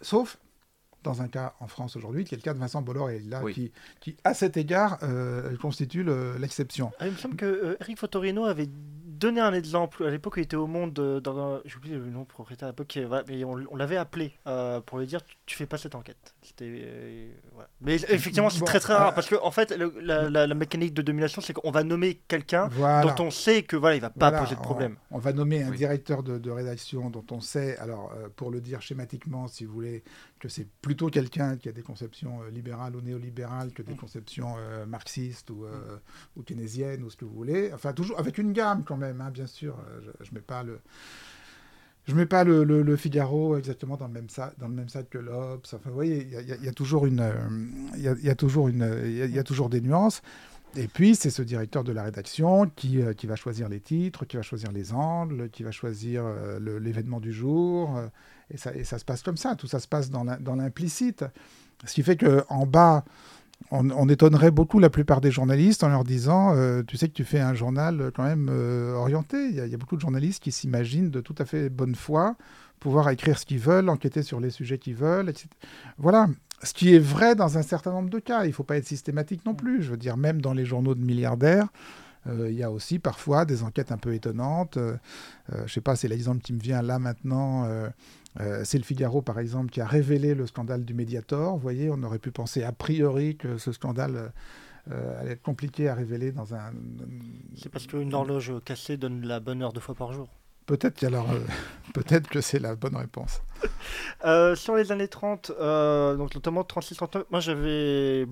Sauf 0.00 0.38
dans 1.02 1.20
un 1.20 1.28
cas 1.28 1.54
en 1.60 1.66
France 1.66 1.96
aujourd'hui, 1.96 2.24
qui 2.24 2.34
est 2.34 2.38
le 2.38 2.42
cas 2.42 2.54
de 2.54 2.58
Vincent 2.58 2.80
Bolloré, 2.80 3.20
là, 3.20 3.42
Oui. 3.42 3.52
qui, 3.52 3.72
qui, 4.00 4.16
à 4.24 4.34
cet 4.34 4.56
égard, 4.56 4.98
euh, 5.02 5.54
constitue 5.56 6.02
le- 6.02 6.36
l'exception. 6.38 6.92
Ah, 6.98 7.08
il 7.08 7.12
me 7.12 7.18
semble 7.18 7.36
que 7.36 7.44
euh, 7.44 7.76
Eric 7.80 7.98
Fotorino 7.98 8.44
avait 8.44 8.68
donné 9.26 9.40
un 9.40 9.52
exemple 9.54 10.04
à 10.04 10.10
l'époque 10.10 10.34
il 10.36 10.42
était 10.42 10.56
au 10.56 10.66
Monde 10.66 10.92
dans 11.22 11.60
j'ai 11.64 11.76
oublié 11.76 11.96
le 11.96 12.06
nom 12.06 12.24
propriétaire 12.24 12.68
à 12.68 12.70
l'époque 12.72 12.98
mais 13.28 13.44
on, 13.44 13.56
on 13.70 13.76
l'avait 13.76 13.96
appelé 13.96 14.32
euh, 14.46 14.80
pour 14.80 14.98
lui 14.98 15.06
dire 15.06 15.24
tu, 15.24 15.36
tu 15.46 15.56
fais 15.56 15.66
pas 15.66 15.78
cette 15.78 15.94
enquête 15.94 16.34
c'était 16.42 16.64
euh, 16.68 17.30
voilà. 17.52 17.68
mais 17.80 17.94
effectivement 17.94 18.50
c'est 18.50 18.60
Bon, 18.60 18.66
très 18.66 18.80
très 18.80 18.94
rare 18.94 19.08
euh, 19.08 19.12
parce 19.12 19.28
que 19.28 19.36
en 19.42 19.50
fait 19.50 19.70
le- 19.76 19.94
la, 20.00 20.28
la- 20.30 20.46
la 20.46 20.54
mécanique 20.54 20.94
de 20.94 21.02
domination 21.02 21.40
c'est 21.40 21.52
qu'on 21.52 21.70
va 21.70 21.84
nommer 21.84 22.16
quelqu'un 22.28 22.68
Voilà. 22.72 23.12
dont 23.12 23.24
on 23.26 23.30
sait 23.30 23.62
que 23.62 23.76
voilà 23.76 23.96
il 23.96 24.00
va 24.00 24.10
pas 24.10 24.30
Voilà, 24.30 24.42
poser 24.44 24.54
de 24.56 24.60
problème 24.60 24.96
On, 25.10 25.18
va 25.18 25.32
nommer 25.32 25.62
un 25.62 25.70
Oui. 25.70 25.76
directeur 25.76 26.22
de, 26.22 26.38
de 26.38 26.50
rédaction 26.50 27.10
dont 27.10 27.24
on 27.30 27.40
sait, 27.40 27.76
alors 27.78 28.12
euh, 28.16 28.28
pour 28.34 28.50
le 28.50 28.60
dire 28.60 28.80
schématiquement, 28.82 29.46
si 29.48 29.64
vous 29.64 29.72
voulez, 29.72 30.02
que 30.40 30.48
c'est 30.48 30.66
plutôt 30.80 31.08
quelqu'un 31.08 31.56
qui 31.56 31.68
a 31.68 31.72
des 31.72 31.82
conceptions 31.82 32.42
euh, 32.42 32.50
libérales 32.50 32.96
ou 32.96 33.00
néolibérales 33.00 33.72
que 33.72 33.82
des 33.82 33.92
Mm. 33.92 33.96
conceptions 33.96 34.54
euh, 34.58 34.86
marxistes 34.86 35.50
ou, 35.50 35.64
euh, 35.64 35.98
ou 36.36 36.42
keynésiennes 36.42 37.02
ou 37.04 37.10
ce 37.10 37.16
que 37.16 37.24
vous 37.24 37.34
voulez. 37.34 37.70
Enfin, 37.74 37.92
toujours 37.92 38.18
avec 38.18 38.38
une 38.38 38.52
gamme 38.52 38.84
quand 38.84 38.96
même, 38.96 39.11
bien 39.30 39.46
sûr. 39.46 39.76
Euh, 39.78 40.00
Je, 40.20 40.26
je 40.26 40.34
mets 40.34 40.40
pas 40.40 40.62
le. 40.62 40.80
Je 42.06 42.14
mets 42.16 42.26
pas 42.26 42.42
le, 42.42 42.96
Figaro 42.96 43.56
exactement 43.56 43.96
dans 43.96 44.08
le 44.08 44.12
même 44.12 44.28
sac, 44.28 44.54
dans 44.58 44.66
le 44.66 44.74
même 44.74 44.88
sac 44.88 45.08
que 45.08 45.18
l'Obs. 45.18 45.72
Enfin, 45.72 45.88
vous 45.88 45.94
voyez, 45.94 46.26
il 46.26 46.32
y 46.32 46.68
a- 46.68 46.72
toujours 49.44 49.68
des 49.68 49.80
nuances. 49.80 50.20
Et 50.74 50.88
puis, 50.88 51.14
c'est 51.14 51.30
ce 51.30 51.42
directeur 51.42 51.84
de 51.84 51.92
la 51.92 52.02
rédaction 52.02 52.66
qui, 52.74 53.00
euh, 53.00 53.12
qui 53.12 53.26
va 53.28 53.36
choisir 53.36 53.68
les 53.68 53.78
titres, 53.78 54.24
qui 54.24 54.36
va 54.36 54.42
choisir 54.42 54.72
les 54.72 54.92
angles, 54.94 55.48
qui 55.50 55.62
va 55.62 55.70
choisir 55.70 56.24
euh, 56.26 56.58
l'événement 56.80 57.20
du 57.20 57.32
jour. 57.32 57.96
et, 58.50 58.56
ça, 58.56 58.98
se 58.98 59.04
passe 59.04 59.22
comme 59.22 59.36
ça. 59.36 59.54
Tout 59.54 59.68
ça 59.68 59.78
se 59.78 59.86
passe 59.86 60.10
dans 60.10 60.24
l'im- 60.24 60.38
dans 60.40 60.56
l'implicite. 60.56 61.24
Ce 61.84 61.94
qui 61.94 62.02
fait 62.02 62.16
qu'en 62.16 62.66
bas, 62.66 63.04
on, 63.70 63.90
on 63.90 64.08
étonnerait 64.08 64.50
beaucoup 64.50 64.78
la 64.78 64.90
plupart 64.90 65.20
des 65.20 65.30
journalistes 65.30 65.84
en 65.84 65.88
leur 65.88 66.04
disant 66.04 66.54
euh, 66.54 66.82
Tu 66.86 66.96
sais 66.96 67.08
que 67.08 67.14
tu 67.14 67.24
fais 67.24 67.40
un 67.40 67.54
journal 67.54 68.00
euh, 68.00 68.10
quand 68.14 68.24
même 68.24 68.48
euh, 68.50 68.94
orienté. 68.94 69.36
Il 69.48 69.54
y, 69.54 69.60
a, 69.60 69.66
il 69.66 69.72
y 69.72 69.74
a 69.74 69.78
beaucoup 69.78 69.96
de 69.96 70.00
journalistes 70.00 70.42
qui 70.42 70.52
s'imaginent 70.52 71.10
de 71.10 71.20
tout 71.20 71.34
à 71.38 71.44
fait 71.44 71.68
bonne 71.68 71.94
foi 71.94 72.36
pouvoir 72.82 73.08
écrire 73.10 73.38
ce 73.38 73.46
qu'ils 73.46 73.60
veulent, 73.60 73.88
enquêter 73.88 74.24
sur 74.24 74.40
les 74.40 74.50
sujets 74.50 74.76
qu'ils 74.76 74.96
veulent, 74.96 75.28
etc. 75.28 75.46
Voilà. 75.98 76.28
Ce 76.64 76.74
qui 76.74 76.94
est 76.94 76.98
vrai 76.98 77.34
dans 77.34 77.56
un 77.56 77.62
certain 77.62 77.92
nombre 77.92 78.10
de 78.10 78.18
cas. 78.18 78.44
Il 78.44 78.48
ne 78.48 78.52
faut 78.52 78.64
pas 78.64 78.76
être 78.76 78.86
systématique 78.86 79.46
non 79.46 79.54
plus. 79.54 79.82
Je 79.82 79.90
veux 79.90 79.96
dire, 79.96 80.16
même 80.16 80.40
dans 80.40 80.52
les 80.52 80.64
journaux 80.64 80.94
de 80.94 81.04
milliardaires, 81.04 81.68
il 82.26 82.54
y 82.54 82.62
a 82.62 82.70
aussi 82.70 82.98
parfois 82.98 83.44
des 83.44 83.62
enquêtes 83.62 83.92
un 83.92 83.98
peu 83.98 84.14
étonnantes. 84.14 84.76
Euh, 84.76 84.96
euh, 85.52 85.66
je 85.66 85.72
sais 85.72 85.80
pas, 85.80 85.96
c'est 85.96 86.08
l'exemple 86.08 86.40
qui 86.42 86.52
me 86.52 86.60
vient 86.60 86.82
là 86.82 86.98
maintenant. 86.98 87.64
euh, 87.64 87.88
euh, 88.40 88.62
c'est 88.64 88.78
le 88.78 88.84
Figaro, 88.84 89.20
par 89.22 89.38
exemple, 89.38 89.70
qui 89.70 89.80
a 89.80 89.86
révélé 89.86 90.34
le 90.34 90.46
scandale 90.46 90.84
du 90.84 90.94
Mediator. 90.94 91.54
Vous 91.54 91.60
voyez, 91.60 91.90
on 91.90 92.02
aurait 92.02 92.18
pu 92.18 92.30
penser 92.30 92.62
a 92.62 92.72
priori 92.72 93.36
que 93.36 93.58
ce 93.58 93.72
scandale 93.72 94.32
euh, 94.90 95.20
allait 95.20 95.32
être 95.32 95.42
compliqué 95.42 95.88
à 95.88 95.94
révéler 95.94 96.32
dans 96.32 96.54
un. 96.54 96.72
c'est 97.56 97.68
parce 97.68 97.86
qu'une 97.86 98.14
horloge 98.14 98.52
cassée 98.64 98.96
donne 98.96 99.26
la 99.26 99.38
bonne 99.38 99.62
heure 99.62 99.72
deux 99.72 99.80
fois 99.80 99.94
par 99.94 100.12
jour 100.12 100.28
Peut-être 100.66 101.00
peut-être 101.94 102.28
que 102.28 102.40
c'est 102.40 102.58
la 102.58 102.74
bonne 102.74 102.96
réponse. 102.96 103.42
Euh, 104.24 104.54
sur 104.54 104.76
les 104.76 104.92
années 104.92 105.08
30, 105.08 105.50
euh, 105.58 106.14
donc 106.14 106.34
notamment 106.36 106.62
36-39, 106.62 107.24
moi 107.30 107.40
j'avais 107.40 108.24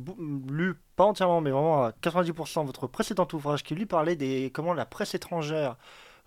lu, 0.49 0.75
pas 0.95 1.05
entièrement, 1.05 1.41
mais 1.41 1.51
vraiment 1.51 1.85
à 1.85 1.91
90% 1.91 2.65
votre 2.65 2.87
précédent 2.87 3.27
ouvrage 3.33 3.65
qui 3.65 3.75
lui 3.75 3.87
parlait 3.87 4.15
des 4.15 4.53
comment 4.55 4.73
la 4.73 4.87
presse 4.87 5.15
étrangère 5.15 5.77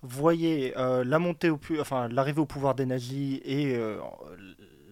voyait 0.01 0.73
euh, 0.77 1.05
la 1.05 1.17
montée 1.17 1.49
enfin 1.79 2.09
l'arrivée 2.09 2.41
au 2.41 2.45
pouvoir 2.45 2.75
des 2.75 2.85
nazis 2.85 3.39
et 3.45 3.77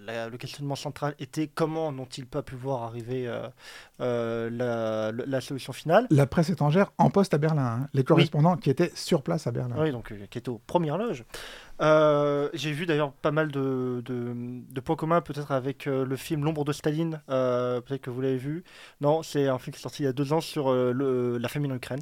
la- 0.06 0.30
le 0.30 0.38
questionnement 0.38 0.76
central 0.76 1.16
était 1.20 1.48
comment 1.48 1.92
n'ont-ils 1.92 2.26
pas 2.26 2.42
pu 2.42 2.56
voir 2.56 2.84
arriver 2.84 3.28
euh, 3.28 3.48
euh, 4.00 5.12
la, 5.28 5.42
solution 5.42 5.74
finale. 5.74 6.08
La 6.10 6.26
presse 6.28 6.50
étrangère 6.50 6.92
en 6.98 7.10
poste 7.10 7.34
à 7.34 7.38
Berlin. 7.38 7.82
hein. 7.84 7.88
Les 7.94 8.04
correspondants 8.04 8.58
qui 8.58 8.70
étaient 8.70 8.92
sur 8.96 9.22
place 9.22 9.48
à 9.48 9.52
Berlin. 9.52 9.76
Oui, 9.78 9.92
donc 9.92 10.12
euh, 10.12 10.26
qui 10.30 10.38
était 10.38 10.50
aux 10.50 10.60
premières 10.66 10.98
loges. 10.98 11.24
Euh, 11.82 12.50
J'ai 12.54 12.72
vu 12.72 12.86
d'ailleurs 12.86 13.12
pas 13.12 13.32
mal 13.32 13.52
de, 13.52 14.02
de, 14.06 14.34
de 14.36 14.80
points 14.82 14.96
communs 14.96 15.22
peut-être 15.22 15.52
avec 15.52 15.88
euh, 15.88 16.06
le 16.06 16.16
film 16.16 16.44
L'ombre 16.44 16.64
de 16.64 16.72
Staline, 16.72 17.22
euh, 17.30 17.82
peut-être 17.82 18.02
que 18.02 18.10
vous 18.10 18.22
l'avez 18.22 18.38
vu. 18.38 18.64
Non, 19.02 19.24
c'est 19.24 19.48
un 19.48 19.58
film 19.58 19.74
qui 19.74 19.80
est 19.80 19.82
sorti 19.82 20.04
il 20.04 20.06
y 20.06 20.10
a 20.10 20.14
deux 20.14 20.32
ans 20.34 20.42
sur 20.42 20.72
le- 20.72 21.38
la 21.38 21.48
famine 21.50 21.72
en 21.72 21.76
Ukraine 21.76 22.02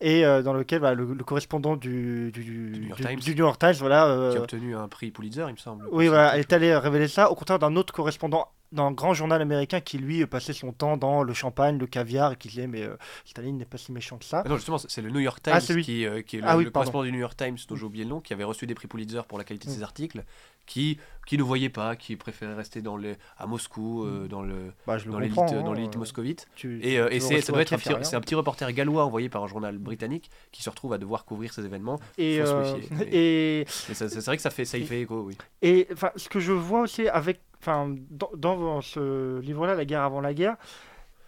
et 0.00 0.22
dans 0.44 0.52
lequel 0.52 0.80
bah, 0.80 0.94
le, 0.94 1.12
le 1.14 1.24
correspondant 1.24 1.76
du, 1.76 2.30
du, 2.32 2.42
Du 2.42 2.80
New 2.80 2.88
York 2.88 3.00
du- 3.00 3.06
Times. 3.06 3.20
du 3.20 3.30
New 3.34 3.44
York 3.44 3.58
Times, 3.60 3.74
voilà, 3.80 4.30
qui 4.32 4.38
a 4.38 4.40
obtenu 4.40 4.76
un 4.76 4.88
prix 4.88 5.10
Pulitzer, 5.10 5.44
il 5.48 5.52
me 5.52 5.56
semble. 5.58 5.84
oui, 5.92 6.08
voilà, 6.08 6.38
est 6.38 6.52
allé 6.52 6.74
révéler 6.76 7.08
ça, 7.08 7.30
au 7.30 7.34
contraire 7.34 7.58
d'un 7.58 7.76
autre 7.76 7.92
correspondant 7.92 8.48
d'un 8.72 8.92
grand 8.92 9.14
journal 9.14 9.40
américain 9.40 9.80
qui 9.80 9.98
lui 9.98 10.24
passait 10.26 10.52
son 10.52 10.72
temps 10.72 10.96
dans 10.96 11.22
le 11.22 11.32
champagne, 11.32 11.78
le 11.78 11.86
caviar 11.86 12.32
et 12.32 12.36
qui 12.36 12.48
disait 12.48 12.66
mais 12.66 12.82
euh, 12.82 12.96
Staline 13.24 13.56
n'est 13.58 13.64
pas 13.64 13.78
si 13.78 13.92
méchant 13.92 14.18
que 14.18 14.24
ça. 14.24 14.42
Ah 14.44 14.48
non, 14.48 14.56
justement, 14.56 14.78
c'est 14.78 15.00
le 15.02 15.10
New 15.10 15.20
York 15.20 15.40
Times 15.42 15.54
Ah, 15.56 15.72
lui. 15.72 15.82
qui, 15.84 16.04
euh, 16.06 16.22
qui 16.22 16.36
est 16.36 16.40
le, 16.40 16.46
Ah 16.48 16.56
oui, 16.56 16.64
le 16.64 16.70
pardon. 16.70 16.84
correspondant 16.90 17.04
du 17.04 17.12
New 17.12 17.20
York 17.20 17.36
Times, 17.36 17.56
dont 17.68 17.76
j'ai 17.76 17.84
oublié 17.84 18.04
le 18.04 18.10
nom, 18.10 18.20
qui 18.20 18.32
avait 18.32 18.44
reçu 18.44 18.66
des 18.66 18.74
prix 18.74 18.86
Pulitzer 18.88 19.22
pour 19.26 19.38
la 19.38 19.44
qualité 19.44 19.68
de 19.68 19.72
ses 19.72 19.80
Mm. 19.80 19.84
articles, 19.84 20.24
qui, 20.66 20.98
qui 21.26 21.38
ne 21.38 21.42
voyait 21.42 21.70
pas, 21.70 21.96
qui 21.96 22.14
préférait 22.16 22.52
rester 22.54 22.82
dans 22.82 22.98
les, 22.98 23.16
à 23.38 23.46
Moscou, 23.46 24.04
euh, 24.04 24.24
Mm. 24.24 24.28
dans 24.28 24.42
le 24.42 24.54
Bah, 24.86 24.98
dans 25.06 25.18
l'élite 25.18 25.34
dans 25.36 25.44
hein, 25.72 25.74
euh, 25.94 25.98
moscovite. 25.98 26.46
tu- 26.54 26.78
Et, 26.84 26.98
euh, 26.98 27.08
et 27.10 27.20
c'est, 27.20 27.40
ça 27.40 27.52
doit 27.52 27.62
être 27.62 27.72
un 27.72 27.78
c'est 28.02 28.16
un 28.16 28.20
petit 28.20 28.34
reporter 28.34 28.70
gallois 28.72 29.04
envoyé 29.06 29.30
par 29.30 29.42
un 29.42 29.46
journal 29.46 29.78
britannique 29.78 30.30
qui 30.52 30.62
se 30.62 30.68
retrouve 30.68 30.92
à 30.92 30.98
devoir 30.98 31.24
couvrir 31.24 31.54
ces 31.54 31.64
événements. 31.64 31.98
Et, 32.18 32.38
euh, 32.40 32.76
et, 33.10 33.64
c'est 33.68 34.14
vrai 34.26 34.36
que 34.36 34.42
ça, 34.42 34.50
fait, 34.50 34.66
ça 34.66 34.76
y 34.76 34.84
fait 34.84 35.00
écho, 35.00 35.22
oui. 35.22 35.38
et 35.62 35.88
enfin, 35.92 36.10
ce 36.16 36.28
que 36.28 36.38
je 36.40 36.52
vois 36.52 36.82
aussi 36.82 37.08
avec, 37.08 37.40
enfin, 37.60 37.94
dans, 38.10 38.30
dans 38.36 38.80
ce 38.80 39.40
livre-là, 39.40 39.74
La 39.74 39.84
guerre 39.84 40.02
avant 40.02 40.20
la 40.20 40.34
guerre, 40.34 40.56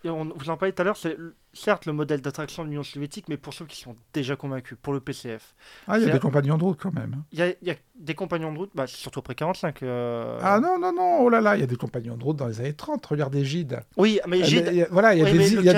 et 0.03 0.09
on, 0.09 0.25
vous 0.35 0.49
en 0.49 0.57
parliez 0.57 0.73
tout 0.73 0.81
à 0.81 0.85
l'heure, 0.87 0.97
c'est 0.97 1.15
certes 1.53 1.85
le 1.85 1.93
modèle 1.93 2.23
d'attraction 2.23 2.63
de 2.65 2.69
l'Union 2.71 2.83
soviétique, 2.83 3.27
mais 3.29 3.37
pour 3.37 3.53
ceux 3.53 3.67
qui 3.67 3.77
sont 3.79 3.97
déjà 4.15 4.35
convaincus, 4.35 4.79
pour 4.81 4.95
le 4.95 5.01
PCF. 5.01 5.55
Ah, 5.87 5.99
il 5.99 6.07
y 6.07 6.09
a 6.09 6.13
des 6.13 6.19
compagnons 6.19 6.57
de 6.57 6.65
route 6.65 6.79
quand 6.81 6.95
même. 6.95 7.17
hein. 7.19 7.23
Il 7.33 7.39
y 7.39 7.43
a, 7.43 7.49
il 7.49 7.69
y 7.69 7.71
a 7.71 7.75
des 7.99 8.15
compagnons 8.15 8.51
de 8.51 8.57
route, 8.57 8.71
bah, 8.75 8.87
surtout 8.87 9.19
après 9.19 9.35
45. 9.35 9.83
euh, 9.83 10.39
Ah 10.43 10.59
non, 10.59 10.79
non, 10.79 10.95
non, 10.95 11.19
oh 11.21 11.29
là 11.29 11.43
là, 11.43 11.57
il 11.57 11.61
y 11.61 11.65
a 11.65 11.67
des 11.67 11.77
compagnons 11.77 12.17
de 12.17 12.25
route 12.25 12.37
dans 12.39 12.47
les 12.47 12.61
années 12.61 12.73
30. 12.73 13.05
Regardez 13.05 13.45
Gide. 13.45 13.81
Oui, 13.99 14.21
mais 14.27 14.41
Euh, 14.41 14.45
Gide, 14.45 14.69
il 14.71 14.79
y 14.79 14.83
a- 14.83 14.89
voilà, 14.91 15.13
il 15.15 15.19
y 15.19 15.21
a 15.21 15.25
Oui, 15.27 15.33
des 15.33 15.39
mais 15.39 15.63
y 15.65 15.69
a 15.69 15.75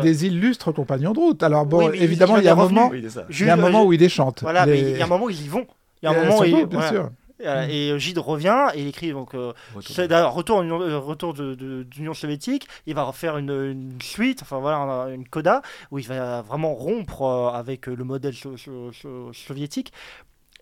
euh, 0.00 0.12
illustres 0.26 0.72
compagnons 0.72 1.12
de 1.12 1.18
route. 1.18 1.42
Alors 1.42 1.66
bon, 1.66 1.86
Oui, 1.88 1.88
mais 1.98 1.98
évidemment, 2.04 2.36
il 2.36 2.44
y 2.44 2.48
a 2.48 2.52
un 2.52 2.56
moment, 2.56 2.88
Oui, 2.90 3.00
c'est 3.02 3.10
ça. 3.10 3.26
il 3.30 3.46
y 3.46 3.48
a 3.48 3.54
un 3.54 3.56
Jules- 3.56 3.64
moment 3.64 3.84
où 3.84 3.92
il 3.92 3.98
déchante. 3.98 4.42
Voilà, 4.42 4.64
mais 4.66 4.74
Les- 4.80 4.90
il 4.92 4.98
y 4.98 5.02
a 5.02 5.04
un 5.06 5.08
moment 5.08 5.24
où 5.24 5.30
ils 5.30 5.44
y 5.44 5.48
vont. 5.48 5.66
Il 6.02 6.04
y 6.04 6.08
a 6.08 6.12
un 6.12 6.14
Euh, 6.14 6.20
moment 6.24 6.34
où 6.36 6.38
sans 6.38 6.44
il- 6.44 6.52
doute, 6.54 6.68
bien 6.68 6.82
sûr. 6.88 7.10
Euh, 7.44 7.66
Et 7.68 7.90
euh, 7.90 7.98
Gide 7.98 8.18
revient 8.18 8.68
et 8.74 8.80
il 8.80 8.86
écrit 8.88 9.12
donc 9.12 9.34
euh, 9.34 9.52
Retour. 9.74 10.08
d'ailleurs 10.08 10.32
retour, 10.32 10.60
euh, 10.60 10.98
retour 10.98 11.34
de, 11.34 11.54
de- 11.54 11.82
d'Union 11.82 12.14
soviétique. 12.14 12.66
Il 12.86 12.94
va 12.94 13.02
refaire 13.02 13.36
une, 13.36 13.50
une 13.50 14.00
suite, 14.00 14.40
enfin 14.42 14.58
voilà, 14.58 14.78
un- 14.78 15.12
une 15.12 15.28
coda 15.28 15.60
où 15.90 15.98
il 15.98 16.06
va 16.08 16.40
vraiment 16.42 16.74
rompre 16.74 17.50
avec 17.54 17.86
le 17.88 18.04
modèle 18.04 18.34
so- 18.34 18.56
so- 18.56 18.90
so- 18.92 19.32
soviétique. 19.34 19.92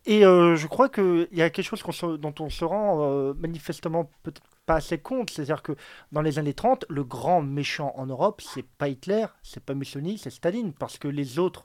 Et 0.07 0.21
je 0.23 0.67
crois 0.67 0.89
qu'il 0.91 1.29
y 1.33 1.41
a 1.41 1.49
quelque 1.49 1.65
chose 1.65 1.83
qu'on 1.83 1.93
se- 1.93 2.17
dont 2.17 2.35
on 2.41 2.51
se 2.51 2.65
rend 2.65 3.33
manifestement 3.35 4.11
peut-être 4.23 4.43
pas 4.67 4.75
assez 4.77 4.99
compte, 4.99 5.31
c'est-à-dire 5.31 5.63
que 5.63 5.73
dans 6.13 6.21
les 6.23 6.39
années 6.39 6.53
30, 6.55 6.85
le 6.91 7.05
grand 7.05 7.41
méchant 7.41 7.93
en 7.97 8.05
Europe, 8.07 8.43
c'est 8.43 8.67
pas 8.67 8.89
Hitler, 8.89 9.27
c'est 9.43 9.63
pas 9.65 9.73
Mussolini, 9.75 10.19
c'est 10.19 10.31
Staline, 10.31 10.73
parce 10.75 10.99
que 10.99 11.09
les 11.09 11.39
autres 11.39 11.65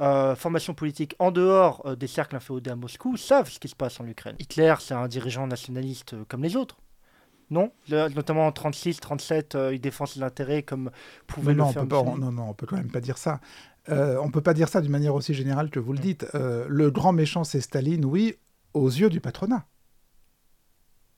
euh, 0.00 0.34
formations 0.36 0.74
politiques 0.74 1.14
en 1.18 1.30
dehors 1.30 1.82
euh, 1.86 1.96
des 1.96 2.06
cercles 2.06 2.36
inféodés 2.36 2.70
à 2.70 2.76
Moscou 2.76 3.16
savent 3.16 3.50
ce 3.50 3.58
qui 3.58 3.68
se 3.68 3.74
passe 3.76 3.98
en 4.00 4.06
Ukraine. 4.06 4.36
Hitler, 4.38 4.74
c'est 4.80 4.94
un 4.94 5.08
dirigeant 5.08 5.46
nationaliste 5.46 6.14
euh, 6.14 6.24
comme 6.28 6.42
les 6.42 6.56
autres. 6.56 6.76
Non? 7.50 7.70
Le- 7.88 8.08
Notamment 8.08 8.46
en 8.46 8.52
36, 8.52 9.00
37, 9.00 9.54
euh, 9.54 9.74
il 9.74 9.80
défend 9.80 10.04
ses 10.06 10.22
intérêts 10.22 10.62
comme 10.62 10.90
pouvait 11.26 11.54
Non, 11.54 11.58
non, 11.58 11.64
le 11.64 11.68
on 11.70 11.72
faire 11.72 11.82
peut 11.82 11.88
pas, 11.88 12.02
Mussolini. 12.02 12.24
non, 12.24 12.32
non, 12.32 12.50
on 12.50 12.54
peut 12.54 12.66
quand 12.66 12.76
même 12.76 12.90
pas 12.90 13.00
dire 13.00 13.18
ça. 13.18 13.40
On 13.88 14.30
peut 14.32 14.40
pas 14.40 14.52
dire 14.52 14.68
ça 14.68 14.80
d'une 14.80 14.90
manière 14.90 15.14
aussi 15.14 15.32
générale 15.32 15.70
que 15.70 15.78
vous 15.78 15.92
le 15.92 16.00
Mm. 16.00 16.02
dites. 16.02 16.26
Le 16.34 16.90
grand 16.90 17.12
méchant, 17.12 17.44
c'est 17.44 17.60
Staline, 17.60 18.04
oui, 18.04 18.34
aux 18.74 18.88
yeux 18.88 19.08
du 19.10 19.20
patronat. 19.20 19.64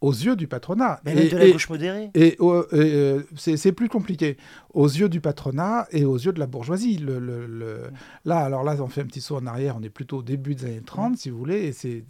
Aux 0.00 0.12
yeux 0.12 0.36
du 0.36 0.46
patronat. 0.46 1.00
Mais 1.04 1.26
Et- 1.26 1.28
de 1.28 1.36
la 1.36 1.50
gauche 1.50 1.68
modérée. 1.68 2.10
Et, 2.14 2.28
et, 2.28 2.36
euh, 2.40 3.22
c'est 3.36 3.72
plus 3.72 3.88
compliqué. 3.88 4.36
Aux 4.72 4.86
yeux 4.86 5.08
du 5.08 5.20
patronat 5.20 5.88
et 5.90 6.04
aux 6.04 6.16
yeux 6.16 6.32
de 6.32 6.38
la 6.38 6.46
bourgeoisie. 6.46 6.98
Le, 6.98 7.18
le- 7.18 7.46
le- 7.46 7.90
Là, 8.24 8.38
alors 8.38 8.62
là, 8.62 8.76
on 8.80 8.86
fait 8.86 9.00
un 9.00 9.06
petit 9.06 9.20
saut 9.20 9.36
en 9.36 9.46
arrière. 9.46 9.74
On 9.76 9.82
est 9.82 9.88
plutôt 9.90 10.18
au 10.18 10.22
début 10.22 10.54
des 10.54 10.66
années 10.66 10.82
30, 10.86 11.16
si 11.16 11.30
vous 11.30 11.38
voulez. 11.38 11.64
Et 11.64 11.72
c'est 11.72 12.04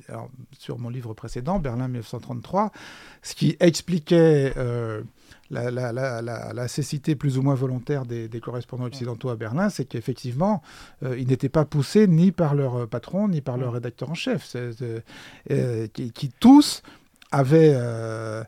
sur 0.59 0.79
mon 0.79 0.91
livre 0.91 1.15
précédent, 1.15 1.59
Berlin 1.61 1.89
1933, 1.89 2.73
ce 3.23 3.35
qui 3.35 3.57
expliquait 3.59 4.53
euh, 4.59 5.01
la, 5.51 5.71
la- 5.71 5.93
la- 5.93 6.21
la- 6.21 6.53
la 6.53 6.69
cécité 6.69 7.15
plus 7.17 7.39
ou 7.39 7.43
moins 7.43 7.55
volontaire 7.55 8.05
des, 8.05 8.29
des 8.29 8.41
correspondants 8.41 8.85
occidentaux 8.85 9.31
à 9.31 9.37
Berlin, 9.37 9.71
c'est 9.71 9.87
qu'effectivement, 9.87 10.63
euh, 11.05 11.17
ils 11.19 11.27
n'étaient 11.29 11.49
pas 11.49 11.65
poussés 11.65 12.07
ni 12.07 12.33
par 12.33 12.55
leur 12.55 12.87
patron, 12.87 13.29
ni 13.29 13.41
par 13.41 13.57
leur 13.57 13.73
rédacteur 13.73 14.11
en 14.11 14.15
chef, 14.15 14.55
euh, 15.51 15.87
qui, 15.95 16.13
qui 16.13 16.31
tous 16.39 16.83
avaient 17.31 17.73
euh, 17.75 18.43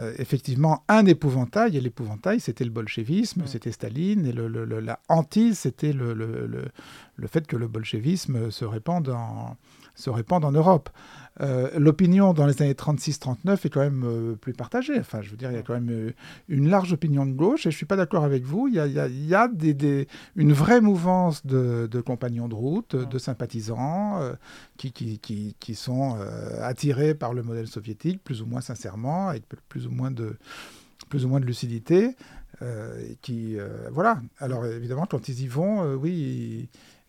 euh, 0.00 0.12
effectivement 0.18 0.84
un 0.88 1.06
épouvantail, 1.06 1.76
et 1.76 1.80
l'épouvantail, 1.80 2.40
c'était 2.40 2.64
le 2.64 2.70
bolchevisme, 2.70 3.42
c'était 3.46 3.72
Staline, 3.72 4.26
et 4.26 4.32
le, 4.32 4.48
le- 4.48 4.64
le- 4.64 4.80
la 4.80 4.98
hantise, 5.08 5.60
c'était 5.60 5.92
le, 5.92 6.12
le- 6.12 6.46
le- 6.46 6.68
le 7.16 7.26
fait 7.28 7.46
que 7.46 7.56
le 7.56 7.68
bolchevisme 7.68 8.50
se 8.50 8.64
répande 8.64 9.08
en, 9.08 9.56
se 9.94 10.10
répande 10.10 10.44
en 10.44 10.52
Europe. 10.52 10.90
Euh, 11.42 11.70
l'opinion 11.78 12.32
dans 12.32 12.46
les 12.46 12.62
années 12.62 12.72
36-39 12.72 13.66
est 13.66 13.68
quand 13.68 13.80
même 13.80 14.04
euh, 14.04 14.36
plus 14.36 14.54
partagée. 14.54 14.98
Enfin, 14.98 15.20
je 15.20 15.30
veux 15.30 15.36
dire, 15.36 15.50
il 15.50 15.56
y 15.56 15.58
a 15.58 15.62
quand 15.62 15.74
même 15.74 15.90
euh, 15.90 16.12
une 16.48 16.68
large 16.68 16.92
opinion 16.92 17.26
de 17.26 17.32
gauche, 17.32 17.60
et 17.60 17.70
je 17.70 17.76
ne 17.76 17.78
suis 17.78 17.86
pas 17.86 17.96
d'accord 17.96 18.24
avec 18.24 18.44
vous. 18.44 18.68
Il 18.68 18.74
y 18.74 18.80
a, 18.80 18.86
il 18.86 19.26
y 19.26 19.34
a, 19.34 19.48
des, 19.48 20.08
une 20.34 20.52
vraie 20.52 20.80
mouvance 20.80 21.44
de, 21.44 21.88
compagnons 22.04 22.48
de 22.48 22.54
route, 22.54 22.96
de 22.96 23.18
sympathisants, 23.18 24.20
qui, 24.76 24.92
qui, 24.92 25.18
qui, 25.18 25.56
qui, 25.58 25.74
sont 25.74 26.18
attirés 26.62 27.14
par 27.14 27.34
le 27.34 27.42
modèle 27.42 27.66
soviétique, 27.66 28.22
plus 28.22 28.42
ou 28.42 28.46
moins 28.46 28.60
sincèrement, 28.60 29.28
avec 29.28 29.44
plus 29.68 29.86
ou 29.86 29.90
moins 29.90 30.10
de, 30.10 30.36
plus 31.08 31.24
ou 31.24 31.28
moins 31.28 31.40
de 31.40 31.46
lucidité. 31.46 32.16
qui, 33.22 33.56
voilà. 33.90 34.20
Alors, 34.38 34.64
évidemment, 34.66 35.06
quand 35.06 35.28
ils 35.28 35.42
y 35.42 35.48
vont, 35.48 35.94
oui, 35.94 36.68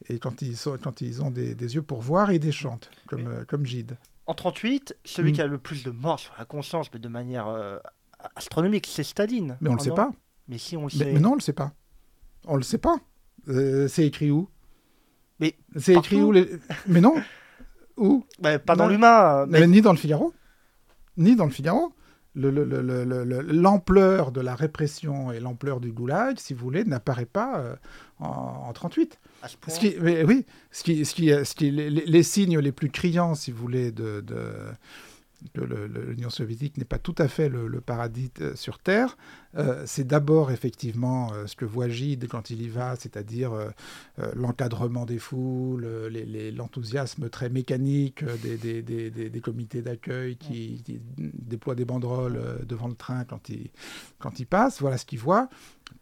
et 0.10 0.20
quand 0.20 0.42
ils, 0.42 0.58
sont, 0.58 0.78
quand 0.82 1.02
ils 1.02 1.22
ont 1.22 1.32
des, 1.32 1.54
yeux 1.54 1.82
pour 1.82 2.02
voir, 2.02 2.32
ils 2.32 2.40
déchantent, 2.40 2.90
comme, 3.08 3.46
comme 3.48 3.66
Gide. 3.66 3.98
En 4.28 4.34
38, 4.34 4.96
celui 5.06 5.32
mm. 5.32 5.36
qui 5.36 5.42
a 5.42 5.48
le 5.48 5.58
plus 5.58 5.84
de 5.84 5.92
morts 5.92 6.20
sur 6.20 6.34
la 6.38 6.46
conscience, 6.46 6.88
mais 6.94 7.00
de 7.00 7.08
manière 7.08 7.48
euh, 7.48 7.80
astronomique, 8.36 8.88
c'est 8.90 9.04
Staline. 9.04 9.58
Mais 9.62 9.70
on 9.70 9.74
ne 9.74 9.78
le 9.78 9.84
sait 9.84 9.92
pas. 9.92 10.12
Mais 10.48 10.58
si 10.58 10.78
on 10.78 10.84
le 10.84 10.90
sait. 10.90 11.14
Mais, 11.14 11.20
non, 11.20 11.30
on 11.30 11.32
ne 11.34 11.38
le 11.38 11.42
sait 11.42 11.54
pas. 11.54 11.74
On 12.46 12.54
ne 12.54 12.58
le 12.58 12.64
sait 12.64 12.78
pas. 12.78 12.98
Euh, 13.48 13.88
c'est 13.88 14.06
écrit 14.06 14.30
où? 14.30 14.50
Mais 15.40 15.56
c'est 15.78 15.94
écrit 15.94 16.22
où 16.22 16.32
les... 16.32 16.50
Mais 16.88 17.02
non. 17.02 17.16
Où? 17.96 18.26
Bah, 18.40 18.60
Pas 18.60 18.76
dans 18.76 18.88
l'humain. 18.88 19.46
Mais... 19.48 19.66
Ni 19.68 19.82
dans 19.82 19.92
le 19.92 19.98
Figaro. 19.98 20.34
Ni 21.16 21.36
dans 21.36 21.46
le 21.46 21.52
Figaro 21.52 21.94
l'ampleur 22.38 24.32
de 24.32 24.42
la 24.42 24.56
répression 24.56 25.32
et 25.32 25.40
l'ampleur 25.40 25.80
du 25.80 25.92
goulag, 25.92 26.38
si 26.40 26.54
vous 26.54 26.64
voulez, 26.64 26.84
n'apparaît 26.84 27.26
pas 27.26 27.60
euh, 27.60 27.76
en, 28.20 28.72
38. 28.74 29.20
Ce 29.68 29.80
qui, 29.80 29.96
oui, 30.00 30.46
ce 30.72 30.84
qui, 30.84 31.06
ce 31.06 31.14
qui, 31.14 31.30
ce 31.30 31.56
qui 31.56 31.72
les, 31.72 31.90
les, 31.90 32.24
signes 32.24 32.60
les 32.60 32.72
plus 32.72 32.90
criants, 32.90 33.36
si 33.36 33.52
vous 33.52 33.60
voulez, 33.60 33.92
de, 33.92 34.24
l'Union 35.56 36.30
soviétique 36.30 36.78
n'est 36.78 36.86
pas 36.86 36.98
tout 36.98 37.16
à 37.18 37.28
fait 37.28 37.50
le, 37.50 37.82
paradis 37.82 38.32
euh, 38.42 38.56
sur 38.56 38.80
Terre. 38.80 39.18
Euh, 39.56 39.84
c'est 39.86 40.06
d'abord 40.06 40.52
effectivement 40.52 41.32
euh, 41.34 41.48
ce 41.48 41.56
que 41.56 41.66
voit 41.66 41.90
Gide 41.90 42.28
quand 42.28 42.50
il 42.50 42.62
y 42.62 42.68
va, 42.68 42.96
c'est-à-dire 42.96 43.52
l'encadrement 44.36 45.06
des 45.06 45.20
foules, 45.20 45.88
l'enthousiasme 46.56 47.30
très 47.30 47.50
mécanique 47.50 48.24
des, 48.24 49.42
comités 49.42 49.82
d'accueil 49.82 50.38
qui, 50.38 50.84
déploient 51.18 51.76
des 51.76 51.86
banderoles 51.86 52.66
devant 52.66 52.88
le 52.88 52.96
train 52.96 53.26
quand 53.26 53.50
il, 53.50 54.46
passe. 54.48 54.82
Voilà 54.82 54.98
ce 54.98 55.06
qu'il 55.06 55.20
voit. 55.20 55.50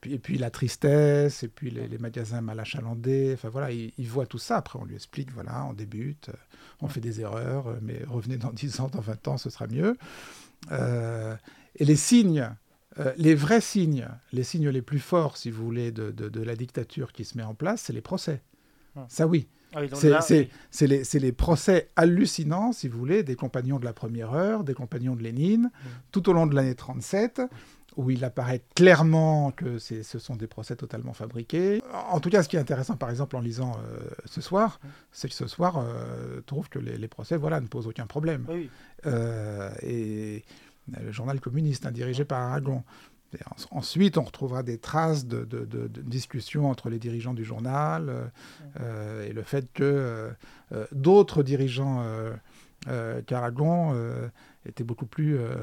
Et 0.03 0.17
puis 0.17 0.37
la 0.37 0.49
tristesse, 0.49 1.43
et 1.43 1.47
puis 1.47 1.71
les, 1.71 1.97
magasins 1.97 2.41
mal 2.41 2.59
achalandés. 2.59 3.31
Enfin 3.33 3.49
voilà, 3.49 3.71
il, 3.71 3.91
il, 3.97 4.07
voit 4.07 4.25
tout 4.25 4.37
ça. 4.37 4.57
Après, 4.57 4.79
on 4.79 4.85
lui 4.85 4.95
explique 4.95 5.31
voilà, 5.31 5.65
on 5.65 5.73
débute 5.73 6.31
on 6.81 6.87
fait 6.87 7.01
des 7.01 7.21
erreurs, 7.21 7.67
euh, 7.67 7.75
mais 7.81 8.01
revenez 8.07 8.37
dans 8.37 8.51
10 8.51 8.79
ans, 8.79 8.89
dans 8.91 9.01
20 9.01 9.27
ans, 9.27 9.37
ce 9.37 9.49
sera 9.49 9.67
mieux. 9.67 9.97
Euh, 10.71 11.35
et 11.75 11.85
les 11.85 11.95
signes, 11.95 12.49
euh, 12.99 13.13
les 13.17 13.35
vrais 13.35 13.61
signes, 13.61 14.07
les 14.31 14.43
signes 14.43 14.69
les 14.69 14.81
plus 14.81 14.99
forts, 14.99 15.37
si 15.37 15.51
vous 15.51 15.63
voulez, 15.63 15.91
de, 15.91 16.41
la 16.41 16.55
dictature 16.55 17.11
qui 17.11 17.25
se 17.25 17.37
met 17.37 17.43
en 17.43 17.53
place, 17.53 17.83
c'est 17.83 17.93
les 17.93 18.01
procès. 18.01 18.41
Ça 19.09 19.27
oui. 19.27 19.47
Ah 19.73 19.81
c'est 20.21 20.87
les, 20.87 21.03
les, 21.19 21.31
procès 21.33 21.89
hallucinants, 21.97 22.71
si 22.71 22.87
vous 22.87 22.97
voulez, 22.97 23.23
des 23.23 23.35
compagnons 23.35 23.77
de 23.77 23.83
la 23.83 23.91
première 23.91 24.33
heure, 24.33 24.63
des 24.63 24.73
compagnons 24.73 25.17
de 25.17 25.21
Lénine, 25.21 25.69
tout 26.13 26.29
au 26.29 26.33
long 26.33 26.47
de 26.47 26.55
l'année 26.55 26.75
37 26.75 27.41
où 27.97 28.09
il 28.09 28.23
apparaît 28.23 28.61
clairement 28.75 29.51
que 29.51 29.77
ce 29.79 30.19
sont 30.19 30.35
des 30.35 30.47
procès 30.47 30.75
totalement 30.75 31.13
fabriqués. 31.13 31.81
En 32.09 32.19
tout 32.19 32.29
cas, 32.29 32.43
ce 32.43 32.49
qui 32.49 32.55
est 32.55 32.59
intéressant, 32.59 32.95
par 32.95 33.09
exemple, 33.09 33.35
en 33.35 33.39
lisant 33.39 33.73
euh, 33.73 33.99
ce 34.25 34.41
soir, 34.41 34.79
c'est 35.11 35.29
que 35.29 35.33
ce 35.33 35.47
soir 35.47 35.77
euh, 35.77 36.41
trouve 36.45 36.69
que 36.69 36.79
les, 36.79 37.07
procès 37.07 37.37
voilà, 37.37 37.59
ne 37.61 37.67
posent 37.67 37.87
aucun 37.87 38.05
problème. 38.05 38.45
Euh, 39.05 39.71
et 39.81 40.43
le 41.01 41.11
journal 41.11 41.39
communiste, 41.39 41.85
hein, 41.85 41.91
dirigé 41.91 42.25
par 42.25 42.41
Aragon. 42.41 42.83
ensuite, 43.71 44.17
on 44.17 44.23
retrouvera 44.23 44.61
des 44.63 44.77
traces 44.77 45.25
de, 45.25 45.47
discussions 46.03 46.69
entre 46.69 46.89
les 46.89 46.99
dirigeants 46.99 47.33
du 47.33 47.43
journal 47.43 48.31
et 48.79 49.33
le 49.33 49.41
fait 49.43 49.71
que 49.73 50.31
d'autres 50.91 51.43
dirigeants 51.43 52.05
qu'Aragon 53.25 53.95
était 54.65 54.83
beaucoup 54.83 55.05
plus 55.05 55.37
euh, 55.37 55.55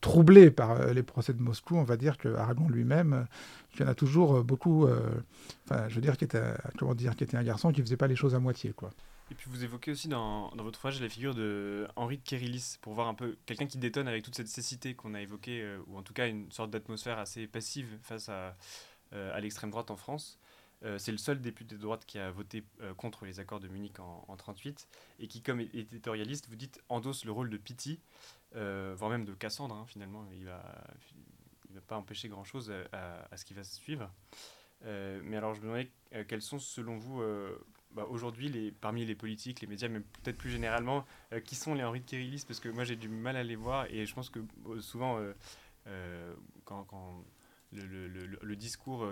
troublé 0.00 0.50
par 0.50 0.72
euh, 0.72 0.92
les 0.92 1.02
procès 1.02 1.32
de 1.32 1.42
Moscou. 1.42 1.76
On 1.76 1.84
va 1.84 1.96
dire 1.96 2.16
que 2.16 2.34
Aragon 2.34 2.68
lui-même, 2.68 3.26
il 3.74 3.80
y 3.80 3.84
en 3.84 3.88
a 3.88 3.94
toujours 3.94 4.42
beaucoup, 4.44 4.86
euh, 4.86 5.00
enfin, 5.64 5.88
je 5.88 5.94
veux 5.94 6.00
dire, 6.00 6.16
qui 6.16 6.24
était, 6.24 6.54
comment 6.78 6.94
dire, 6.94 7.16
qui 7.16 7.24
était 7.24 7.36
un 7.36 7.42
garçon 7.42 7.72
qui 7.72 7.80
faisait 7.80 7.96
pas 7.96 8.06
les 8.06 8.16
choses 8.16 8.34
à 8.34 8.38
moitié, 8.38 8.72
quoi. 8.72 8.90
Et 9.28 9.34
puis 9.34 9.50
vous 9.50 9.64
évoquez 9.64 9.90
aussi 9.90 10.06
dans, 10.06 10.50
dans 10.52 10.62
votre 10.62 10.78
ouvrage 10.78 11.00
la 11.00 11.08
figure 11.08 11.34
de 11.34 11.88
Henri 11.96 12.18
de 12.18 12.78
pour 12.80 12.94
voir 12.94 13.08
un 13.08 13.14
peu 13.14 13.36
quelqu'un 13.44 13.66
qui 13.66 13.76
détonne 13.76 14.06
avec 14.06 14.22
toute 14.22 14.36
cette 14.36 14.46
cécité 14.46 14.94
qu'on 14.94 15.14
a 15.14 15.20
évoquée, 15.20 15.66
ou 15.88 15.98
en 15.98 16.02
tout 16.02 16.12
cas 16.12 16.28
une 16.28 16.50
sorte 16.52 16.70
d'atmosphère 16.70 17.18
assez 17.18 17.48
passive 17.48 17.88
face 18.02 18.28
à, 18.28 18.56
à 19.10 19.40
l'extrême 19.40 19.70
droite 19.70 19.90
en 19.90 19.96
France. 19.96 20.38
Euh, 20.84 20.98
c'est 20.98 21.12
le 21.12 21.18
seul 21.18 21.40
député 21.40 21.74
de 21.76 21.80
droite 21.80 22.04
qui 22.06 22.18
a 22.18 22.30
voté 22.30 22.64
euh, 22.80 22.92
contre 22.94 23.24
les 23.24 23.40
accords 23.40 23.60
de 23.60 23.68
Munich 23.68 23.98
en, 23.98 24.20
1938 24.28 24.88
et 25.20 25.28
qui, 25.28 25.42
comme 25.42 25.60
éditorialiste, 25.60 26.48
vous 26.48 26.56
dites 26.56 26.82
endosse 26.88 27.24
le 27.24 27.32
rôle 27.32 27.48
de 27.48 27.56
Pity, 27.56 28.00
euh, 28.54 28.94
voire 28.96 29.10
même 29.10 29.24
de 29.24 29.32
Cassandre. 29.32 29.74
Hein, 29.74 29.86
finalement, 29.86 30.26
il 30.32 30.44
va, 30.44 30.62
il 31.70 31.74
va 31.74 31.80
pas 31.80 31.96
empêcher 31.96 32.28
grand 32.28 32.44
chose 32.44 32.72
à, 32.92 33.36
ce 33.36 33.44
qui 33.44 33.54
va 33.54 33.64
se 33.64 33.74
suivre. 33.74 34.12
mais 34.82 35.36
alors, 35.36 35.54
je 35.54 35.60
me 35.60 35.66
demandais 35.66 35.90
quels 36.28 36.42
sont, 36.42 36.58
selon 36.58 36.98
vous, 36.98 37.22
bah, 37.92 38.06
aujourd'hui, 38.08 38.50
les, 38.50 38.70
parmi 38.70 39.04
les 39.06 39.14
politiques, 39.14 39.62
les 39.62 39.66
médias, 39.66 39.88
mais 39.88 40.00
peut-être 40.00 40.36
plus 40.36 40.50
généralement, 40.50 41.06
qui 41.44 41.54
sont 41.54 41.74
les 41.74 41.84
Henri 41.84 42.00
de 42.00 42.46
Parce 42.46 42.60
que 42.60 42.68
moi, 42.68 42.84
j'ai 42.84 42.96
du 42.96 43.08
mal 43.08 43.36
à 43.36 43.42
les 43.42 43.56
voir 43.56 43.86
et 43.90 44.04
je 44.04 44.14
pense 44.14 44.28
que 44.28 44.40
souvent, 44.80 45.20
quand, 46.64 47.24
le, 47.72 48.06
le, 48.06 48.56
discours 48.56 49.06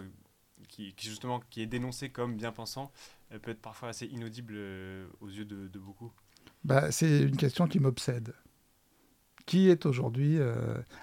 qui, 0.69 0.95
justement 0.99 1.41
qui 1.51 1.63
est 1.63 1.67
dénoncé 1.67 2.11
comme 2.11 2.37
bien 2.37 2.53
pensant 2.53 2.91
peut 3.39 3.51
être 3.51 3.61
parfois 3.61 3.89
assez 3.91 4.07
inaudible 4.07 4.55
euh, 4.57 5.07
aux 5.21 5.29
yeux 5.29 5.45
de, 5.45 5.79
beaucoup 5.79 6.13
bah, 6.65 6.91
C'est 6.91 7.21
une 7.21 7.37
question 7.37 7.67
qui 7.67 7.81
m'obsède. 7.81 8.35
Qui 9.47 9.69
est 9.69 9.85
aujourd'hui 9.85 10.39
euh, 10.39 10.55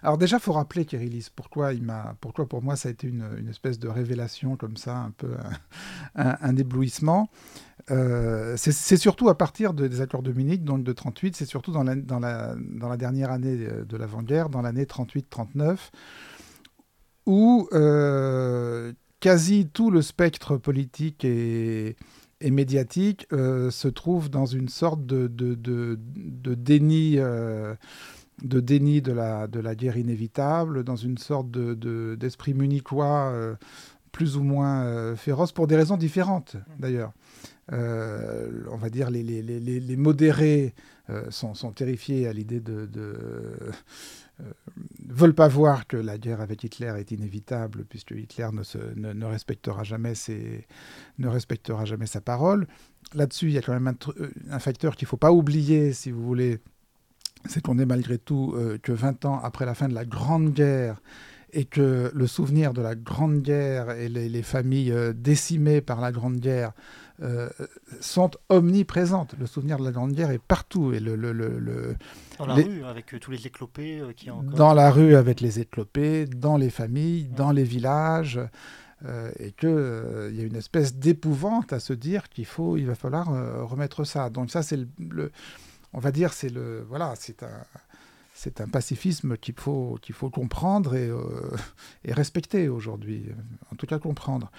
Alors 0.01 0.17
déjà, 0.17 0.39
faut 0.39 0.53
rappeler 0.53 0.85
Kérillis. 0.85 1.27
Pourquoi 1.35 1.73
il 1.73 1.85
pourquoi 2.19 2.47
pour 2.47 2.63
moi 2.63 2.75
ça 2.75 2.89
a 2.89 2.91
été 2.91 3.07
une, 3.07 3.23
une, 3.37 3.47
espèce 3.47 3.77
de 3.77 3.87
révélation 3.87 4.57
comme 4.57 4.77
ça, 4.77 4.97
un 4.97 5.11
peu 5.11 5.35
un, 6.15 6.57
éblouissement. 6.57 7.29
Euh, 7.91 8.55
c'est 8.57 8.97
surtout 8.97 9.29
à 9.29 9.37
partir 9.37 9.75
des 9.75 10.01
accords 10.01 10.23
de 10.23 10.31
Munich, 10.31 10.63
donc 10.63 10.83
de 10.83 10.91
38. 10.91 11.35
C'est 11.35 11.45
surtout 11.45 11.71
dans 11.71 11.83
la, 11.83 11.95
dans 11.95 12.19
la, 12.19 12.55
dans 12.57 12.89
la 12.89 12.97
dernière 12.97 13.29
année 13.29 13.57
de 13.57 13.97
l'avant-guerre, 13.97 14.49
dans 14.49 14.63
l'année 14.63 14.85
38-39, 14.85 15.77
où 17.27 17.69
quasi 19.21 19.67
tout 19.71 19.89
le 19.91 20.01
spectre 20.01 20.57
politique 20.57 21.23
et, 21.23 21.95
médiatique 22.43 23.27
euh, 23.31 23.69
se 23.69 23.87
trouve 23.87 24.29
dans 24.29 24.47
une 24.47 24.67
sorte 24.67 25.05
de, 25.05 25.27
déni. 26.55 27.15
de 27.15 28.59
déni 28.59 29.01
de 29.01 29.11
la, 29.13 29.75
guerre 29.75 29.95
inévitable, 29.97 30.83
dans 30.83 30.95
une 30.95 31.17
sorte 31.17 31.51
d'esprit 31.51 32.53
munichois 32.53 33.31
euh, 33.31 33.55
plus 34.11 34.35
ou 34.35 34.43
moins 34.43 34.83
euh, 34.83 35.15
féroce, 35.15 35.51
pour 35.53 35.67
des 35.67 35.75
raisons 35.77 35.97
différentes 35.97 36.57
d'ailleurs. 36.79 37.13
on 37.71 38.77
va 38.77 38.89
dire 38.89 39.09
les, 39.11 39.23
les, 39.23 39.95
modérés 39.95 40.73
sont, 41.29 41.71
terrifiés 41.71 42.27
à 42.27 42.33
l'idée 42.33 42.59
de, 42.59 42.89
euh, 42.95 43.71
veulent 45.07 45.35
pas 45.35 45.47
voir 45.47 45.87
que 45.87 45.97
la 45.97 46.17
guerre 46.17 46.41
avec 46.41 46.63
Hitler 46.63 46.93
est 46.97 47.11
inévitable, 47.11 47.85
puisque 47.85 48.11
Hitler 48.11 48.49
ne, 48.53 49.13
ne, 49.13 49.25
respectera, 49.25 49.83
jamais 49.83 50.13
ne 51.19 52.05
sa 52.05 52.21
parole. 52.21 52.67
Là-dessus, 53.13 53.47
il 53.47 53.53
y 53.53 53.57
a 53.57 53.61
quand 53.61 53.73
même 53.73 53.87
un, 53.87 53.95
un 54.51 54.59
facteur 54.59 54.95
qu'il 54.95 55.05
ne 55.05 55.09
faut 55.09 55.17
pas 55.17 55.31
oublier, 55.31 55.93
si 55.93 56.11
vous 56.11 56.23
voulez, 56.23 56.59
c'est 57.47 57.61
qu'on 57.61 57.79
est 57.79 57.85
malgré 57.85 58.17
tout 58.17 58.53
euh, 58.55 58.77
que 58.81 58.91
20 58.91 59.25
ans 59.25 59.39
après 59.43 59.65
la 59.65 59.75
fin 59.75 59.87
de 59.87 59.93
la 59.93 60.05
Grande 60.05 60.53
Guerre, 60.53 61.01
et 61.53 61.65
que 61.65 62.11
le 62.13 62.27
souvenir 62.27 62.73
de 62.73 62.81
la 62.81 62.95
Grande 62.95 63.41
Guerre 63.41 63.91
et 63.91 64.07
les, 64.07 64.41
familles 64.41 64.91
euh, 64.91 65.13
décimées 65.13 65.81
par 65.81 65.99
la 65.99 66.11
Grande 66.11 66.37
Guerre 66.37 66.71
euh, 67.21 67.49
sont 67.99 68.31
omniprésentes. 68.49 69.35
Le 69.39 69.45
souvenir 69.45 69.77
de 69.77 69.83
la 69.83 69.91
Grande 69.91 70.13
Guerre 70.13 70.31
est 70.31 70.41
partout. 70.41 70.91
Et 70.91 70.99
le, 70.99 71.15
le, 71.15 71.31
le, 71.31 71.95
dans 72.39 72.47
la 72.47 72.55
rue, 72.55 72.83
avec 72.83 73.13
euh, 73.13 73.19
tous 73.19 73.31
les 73.31 73.45
éclopés 73.45 73.99
euh, 73.99 74.11
qui 74.13 74.31
encore... 74.31 74.55
Dans 74.55 74.73
la 74.73 74.89
rue, 74.89 75.15
avec 75.15 75.39
les 75.39 75.59
éclopés, 75.59 76.25
dans 76.25 76.57
les 76.57 76.71
familles, 76.71 77.25
dans 77.25 77.51
les 77.51 77.63
villages. 77.63 78.39
et 79.39 79.51
qu'il 79.51 79.69
il 80.29 80.35
y 80.35 80.41
a 80.41 80.45
une 80.45 80.55
espèce 80.55 80.95
d'épouvante 80.95 81.73
à 81.73 81.79
se 81.79 81.93
dire 81.93 82.29
qu'il 82.29 82.45
faut, 82.45 82.77
il 82.77 82.85
va 82.85 82.95
falloir 82.95 83.27
remettre 83.67 84.03
ça. 84.03 84.29
Donc 84.29 84.51
ça, 84.51 84.63
c'est 84.63 84.79
le, 84.99 85.31
on 85.93 85.99
va 85.99 86.11
dire, 86.11 86.33
c'est 86.33 86.49
le, 86.49 86.85
voilà, 86.87 87.13
c'est 87.17 87.43
un, 87.43 87.65
c'est 88.33 88.61
un 88.61 88.67
pacifisme 88.67 89.37
qu'il 89.37 89.55
faut, 89.55 89.97
qu'il 90.01 90.15
faut 90.15 90.29
comprendre 90.29 90.95
et, 90.95 91.11
et 92.05 92.13
respecter 92.13 92.69
aujourd'hui. 92.69 93.29
En 93.71 93.75
tout 93.75 93.87
cas, 93.87 93.99
comprendre. 93.99 94.51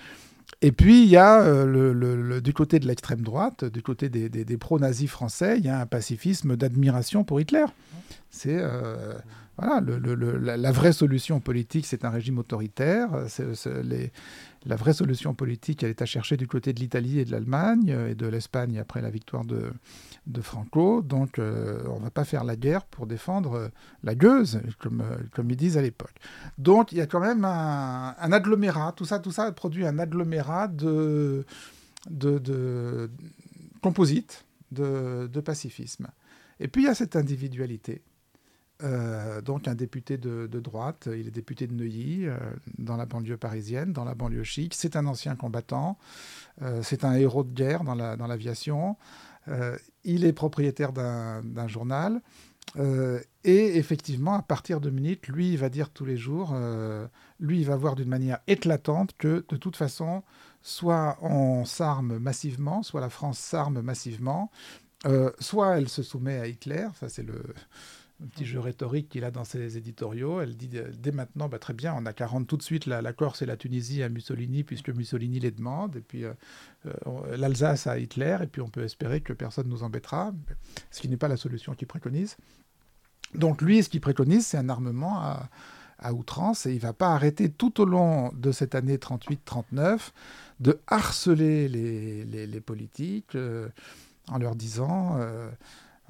Et 0.60 0.70
puis, 0.70 1.02
il 1.02 1.08
y 1.08 1.16
a 1.16 1.40
euh, 1.42 2.40
du 2.40 2.52
côté 2.52 2.78
de 2.78 2.86
l'extrême 2.86 3.22
droite, 3.22 3.64
du 3.64 3.82
côté 3.82 4.08
des, 4.08 4.56
pro-nazis 4.56 5.10
français, 5.10 5.56
il 5.58 5.64
y 5.64 5.68
a 5.68 5.80
un 5.80 5.86
pacifisme 5.86 6.56
d'admiration 6.56 7.24
pour 7.24 7.40
Hitler. 7.40 7.64
C'est 8.30 8.58
euh, 8.60 9.14
voilà, 9.58 9.82
la, 10.56 10.72
vraie 10.72 10.92
solution 10.92 11.40
politique, 11.40 11.86
c'est 11.86 12.04
un 12.04 12.10
régime 12.10 12.38
autoritaire. 12.38 13.10
La 14.64 14.76
vraie 14.76 14.92
solution 14.92 15.34
politique, 15.34 15.82
elle 15.82 15.90
est 15.90 16.02
à 16.02 16.06
chercher 16.06 16.36
du 16.36 16.46
côté 16.46 16.72
de 16.72 16.78
l'Italie 16.78 17.18
et 17.18 17.24
de 17.24 17.32
l'Allemagne 17.32 17.90
euh, 17.90 18.10
et 18.10 18.14
de 18.14 18.26
l'Espagne 18.26 18.78
après 18.78 19.02
la 19.02 19.10
victoire 19.10 19.44
de, 19.44 19.72
de 20.26 20.40
Franco. 20.40 21.02
Donc, 21.02 21.38
euh, 21.38 21.82
on 21.88 21.98
ne 21.98 22.04
va 22.04 22.10
pas 22.10 22.24
faire 22.24 22.44
la 22.44 22.56
guerre 22.56 22.84
pour 22.84 23.06
défendre 23.06 23.54
euh, 23.54 23.68
la 24.02 24.14
gueuse, 24.14 24.60
comme, 24.78 25.00
euh, 25.00 25.16
comme 25.32 25.50
ils 25.50 25.56
disent 25.56 25.76
à 25.76 25.82
l'époque. 25.82 26.14
Donc, 26.58 26.92
il 26.92 26.98
y 26.98 27.00
a 27.00 27.06
quand 27.06 27.20
même 27.20 27.44
un, 27.44 28.14
agglomérat. 28.32 28.92
Tout 28.92 29.04
ça, 29.04 29.18
tout 29.18 29.32
ça 29.32 29.50
produit 29.52 29.86
un 29.86 29.98
agglomérat 29.98 30.68
de, 30.68 31.44
de, 32.08 32.38
de 32.38 33.10
composites, 33.82 34.44
de, 34.70 35.28
pacifisme. 35.44 36.08
Et 36.60 36.68
puis, 36.68 36.82
il 36.82 36.86
y 36.86 36.88
a 36.88 36.94
cette 36.94 37.16
individualité. 37.16 38.02
Donc 39.44 39.68
un 39.68 39.76
député 39.76 40.18
de, 40.18 40.48
droite, 40.58 41.08
il 41.12 41.28
est 41.28 41.30
député 41.30 41.68
de 41.68 41.72
Neuilly, 41.72 42.26
dans 42.78 42.96
la 42.96 43.06
banlieue 43.06 43.36
parisienne, 43.36 43.92
dans 43.92 44.02
la 44.02 44.16
banlieue 44.16 44.42
chic. 44.42 44.74
C'est 44.74 44.96
un 44.96 45.06
ancien 45.06 45.36
combattant, 45.36 45.98
c'est 46.80 47.04
un 47.04 47.12
héros 47.12 47.44
de 47.44 47.52
guerre 47.52 47.84
dans 47.84 47.94
la- 47.94 48.16
dans 48.16 48.26
l'aviation. 48.26 48.96
Il 50.04 50.24
est 50.24 50.32
propriétaire 50.32 50.92
d'un 50.92 51.68
journal. 51.68 52.20
Euh, 52.78 53.20
et 53.44 53.76
effectivement, 53.76 54.34
à 54.34 54.42
partir 54.42 54.80
de 54.80 54.90
Munich, 54.90 55.28
lui, 55.28 55.52
il 55.52 55.58
va 55.58 55.68
dire 55.68 55.90
tous 55.90 56.04
les 56.04 56.16
jours, 56.16 56.52
euh, 56.54 57.06
lui, 57.40 57.60
il 57.60 57.66
va 57.66 57.76
voir 57.76 57.96
d'une 57.96 58.08
manière 58.08 58.38
éclatante 58.46 59.14
que, 59.18 59.44
de 59.48 59.56
toute 59.56 59.76
façon, 59.76 60.22
soit 60.62 61.18
on 61.20 61.64
s'arme 61.64 62.18
massivement, 62.18 62.82
soit 62.82 63.00
la 63.00 63.10
France 63.10 63.38
s'arme 63.38 63.82
massivement, 63.82 64.50
euh, 65.06 65.30
soit 65.38 65.78
elle 65.78 65.88
se 65.88 66.02
soumet 66.02 66.38
à 66.38 66.46
Hitler, 66.46 66.86
ça 66.98 67.08
c'est 67.08 67.24
le, 67.24 67.42
le 68.22 68.28
petit 68.28 68.46
jeu 68.46 68.60
rhétorique 68.60 69.08
qu'il 69.08 69.24
a 69.24 69.30
dans 69.30 69.44
ses 69.44 69.76
éditoriaux. 69.76 70.40
Elle 70.40 70.56
dit 70.56 70.70
euh, 70.74 70.90
dès 70.98 71.12
maintenant, 71.12 71.48
bah, 71.48 71.58
très 71.58 71.74
bien, 71.74 71.94
on 71.96 72.06
a 72.06 72.12
qu'à 72.12 72.26
rendre 72.26 72.46
tout 72.46 72.56
de 72.56 72.62
suite 72.62 72.86
la, 72.86 73.12
Corse 73.12 73.42
et 73.42 73.46
la 73.46 73.56
Tunisie 73.56 74.02
à 74.02 74.08
Mussolini, 74.08 74.64
puisque 74.64 74.90
Mussolini 74.90 75.40
les 75.40 75.50
demande, 75.50 75.96
et 75.96 76.00
puis 76.00 76.24
euh, 76.24 76.32
euh, 76.86 77.36
l'Alsace 77.36 77.86
à 77.86 77.98
Hitler, 77.98 78.38
et 78.42 78.46
puis 78.46 78.62
on 78.62 78.68
peut 78.68 78.84
espérer 78.84 79.20
que 79.20 79.32
personne 79.32 79.68
nous 79.68 79.82
embêtera, 79.82 80.32
ce 80.90 81.00
qui 81.00 81.08
n'est 81.08 81.16
pas 81.16 81.28
la 81.28 81.36
solution 81.36 81.74
qu'il 81.74 81.88
préconise. 81.88 82.36
Donc 83.34 83.60
lui, 83.60 83.82
ce 83.82 83.88
qu'il 83.88 84.00
préconise, 84.00 84.46
c'est 84.46 84.58
un 84.58 84.68
armement 84.68 85.20
à, 85.20 85.48
outrance, 86.12 86.66
et 86.66 86.70
il 86.72 86.76
ne 86.76 86.80
va 86.80 86.92
pas 86.92 87.14
arrêter 87.14 87.48
tout 87.48 87.80
au 87.80 87.84
long 87.84 88.32
de 88.32 88.50
cette 88.50 88.74
année 88.74 88.96
38-39 88.96 90.10
de 90.58 90.80
harceler 90.88 91.68
les, 91.68 92.60
politiques 92.60 93.36
en 94.28 94.38
leur 94.38 94.56
disant... 94.56 95.20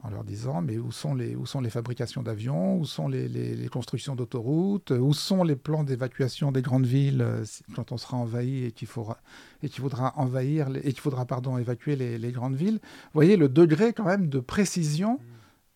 en 0.02 0.10
leur 0.10 0.24
disant 0.24 0.62
mais 0.62 0.78
où 0.78 0.90
sont 0.90 1.14
les, 1.14 1.36
où 1.36 1.46
sont 1.46 1.60
les 1.60 1.70
fabrications 1.70 2.22
d'avions, 2.22 2.76
où 2.78 2.84
sont 2.84 3.08
les, 3.08 3.28
les- 3.28 3.54
les 3.54 3.68
constructions 3.68 4.16
d'autoroutes, 4.16 4.90
où 4.90 5.12
sont 5.12 5.44
les 5.44 5.54
plans 5.56 5.84
d'évacuation 5.84 6.50
des 6.50 6.62
grandes 6.62 6.86
villes 6.86 7.22
euh, 7.22 7.44
quand 7.74 7.92
on 7.92 7.98
sera 7.98 8.16
envahi 8.16 8.64
et 8.64 8.72
qu'il 8.72 8.88
faudra, 8.88 9.18
et 9.62 9.68
qu'il 9.68 9.82
faudra 9.82 10.12
envahir 10.16 10.68
et 10.76 10.92
qu'il 10.92 11.00
faudra 11.00 11.24
pardon 11.26 11.58
évacuer 11.58 11.94
les, 11.96 12.18
les 12.18 12.32
grandes 12.32 12.56
villes. 12.56 12.80
Vous 12.82 13.14
voyez 13.14 13.36
le 13.36 13.48
degré 13.48 13.92
quand 13.92 14.04
même 14.06 14.28
de 14.28 14.40
précision 14.40 15.20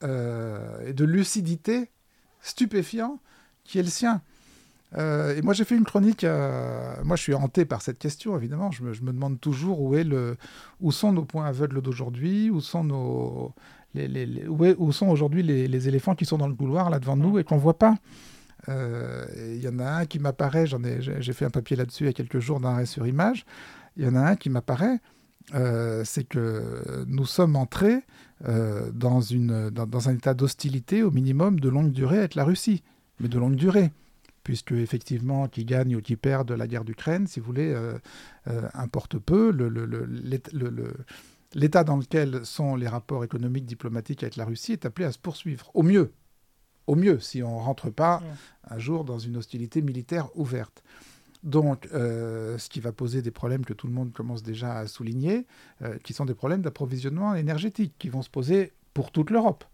euh, 0.02 0.86
et 0.88 0.92
de 0.92 1.04
lucidité 1.04 1.90
stupéfiant 2.40 3.18
qui 3.64 3.78
est 3.78 3.82
le 3.82 3.88
sien. 3.88 4.22
Euh, 4.96 5.36
et 5.36 5.42
moi, 5.42 5.52
j'ai 5.52 5.64
fait 5.64 5.76
une 5.76 5.84
chronique. 5.84 6.22
euh, 6.22 6.94
moi, 7.04 7.16
je 7.16 7.22
suis 7.22 7.34
hanté 7.34 7.64
par 7.64 7.82
cette 7.82 7.98
question, 7.98 8.36
évidemment. 8.36 8.70
Je 8.70 8.82
me, 8.84 8.92
je 8.92 9.02
me 9.02 9.12
demande 9.12 9.40
toujours 9.40 9.80
où, 9.80 9.96
est 9.96 10.04
le, 10.04 10.36
où 10.80 10.92
sont 10.92 11.12
nos 11.12 11.24
points 11.24 11.44
aveugles 11.46 11.82
d'aujourd'hui, 11.82 12.50
où 12.50 12.60
sont 12.60 12.84
nos, 12.84 13.52
les, 13.97 14.09
les- 14.09 14.26
les- 14.26 14.47
où, 14.47 14.92
sont 14.92 15.09
aujourd'hui 15.09 15.42
les, 15.42 15.88
éléphants 15.88 16.14
qui 16.14 16.24
sont 16.24 16.38
dans 16.38 16.49
le 16.49 16.55
couloir 16.55 16.90
là 16.90 16.99
devant 17.01 17.16
nous 17.16 17.38
et 17.38 17.44
qu'on 17.44 17.57
voit 17.57 17.78
pas. 17.78 17.97
Euh, 18.68 19.24
Il 19.57 19.62
y 19.62 19.68
en 19.68 19.78
a 19.78 19.88
un 20.01 20.07
qui 20.07 20.18
m'apparaît. 20.18 20.66
J'en 20.66 20.82
ai, 20.84 20.99
j'ai 21.01 21.32
fait 21.32 21.44
un 21.44 21.51
papier 21.51 21.76
là-dessus 21.76 22.05
il 22.05 22.07
y 22.07 22.11
a 22.11 22.12
quelques 22.12 22.38
jours 22.40 22.61
d'arrêt 22.61 22.86
sur 22.86 23.07
image. 23.07 23.44
Il 23.97 24.05
y 24.05 24.09
en 24.09 24.14
a 24.14 24.20
un 24.20 24.36
qui 24.36 24.51
m'apparaît. 24.51 24.99
euh, 25.55 26.03
c'est 26.05 26.24
que 26.24 27.05
nous 27.07 27.24
sommes 27.26 27.55
entrés 27.57 28.01
euh, 28.49 28.90
dans, 28.92 29.20
une, 29.20 29.70
dans, 29.70 29.86
dans 29.86 30.09
un 30.09 30.14
état 30.14 30.34
d'hostilité 30.34 31.03
au 31.05 31.11
minimum 31.12 31.61
de 31.61 31.68
longue 31.68 31.92
durée 31.92 32.18
avec 32.18 32.34
la 32.34 32.44
Russie, 32.44 32.82
mais 33.20 33.28
de 33.28 33.38
longue 33.38 33.55
durée 33.57 33.90
puisque 34.42 34.70
effectivement, 34.72 35.49
qui 35.49 35.64
gagne 35.64 35.97
ou 35.97 36.01
qui 36.01 36.14
perd 36.14 36.47
de 36.47 36.55
la 36.55 36.68
guerre 36.68 36.84
d'Ukraine, 36.84 37.26
si 37.26 37.40
vous 37.40 37.47
voulez, 37.47 37.72
euh, 37.74 37.99
euh, 38.47 38.68
importe 38.74 39.18
peu. 39.18 39.51
Le- 39.51 39.68
le- 39.68 39.86
le- 39.86 40.07
l'ét- 40.07 40.53
le- 40.53 40.70
le- 40.70 40.94
L'état 41.57 41.84
dans 41.84 41.96
lequel 41.96 42.44
sont 42.44 42.76
les 42.76 42.86
rapports 42.86 43.24
économiques, 43.24 43.64
diplomatiques 43.64 44.22
avec 44.22 44.36
la 44.36 44.44
Russie 44.44 44.72
est 44.72 44.84
appelé 44.84 45.07
à 45.07 45.12
se 45.12 45.18
poursuivre. 45.18 45.70
Au 45.72 45.82
mieux, 45.82 46.12
au 46.86 46.96
mieux, 46.96 47.18
si 47.18 47.42
on 47.42 47.59
ne 47.59 47.64
rentre 47.64 47.88
pas 47.88 48.22
un 48.68 48.78
jour 48.78 49.04
dans 49.04 49.18
une 49.18 49.38
hostilité 49.38 49.80
militaire 49.80 50.28
ouverte. 50.36 50.84
Donc, 51.42 51.88
euh, 51.94 52.59
ce 52.59 52.68
qui 52.68 52.80
va 52.80 52.92
poser 52.92 53.22
des 53.22 53.30
problèmes 53.30 53.64
que 53.64 53.72
tout 53.72 53.86
le 53.86 53.94
monde 53.94 54.12
commence 54.12 54.42
déjà 54.42 54.76
à 54.76 54.86
souligner, 54.86 55.46
euh, 55.80 55.96
qui 56.04 56.12
sont 56.12 56.26
des 56.26 56.34
problèmes 56.34 56.61
d'approvisionnement 56.61 57.34
énergétique, 57.34 57.94
qui 57.98 58.11
vont 58.11 58.20
se 58.20 58.28
poser 58.28 58.74
pour 58.92 59.11
toute 59.11 59.30
l'Europe. 59.30 59.64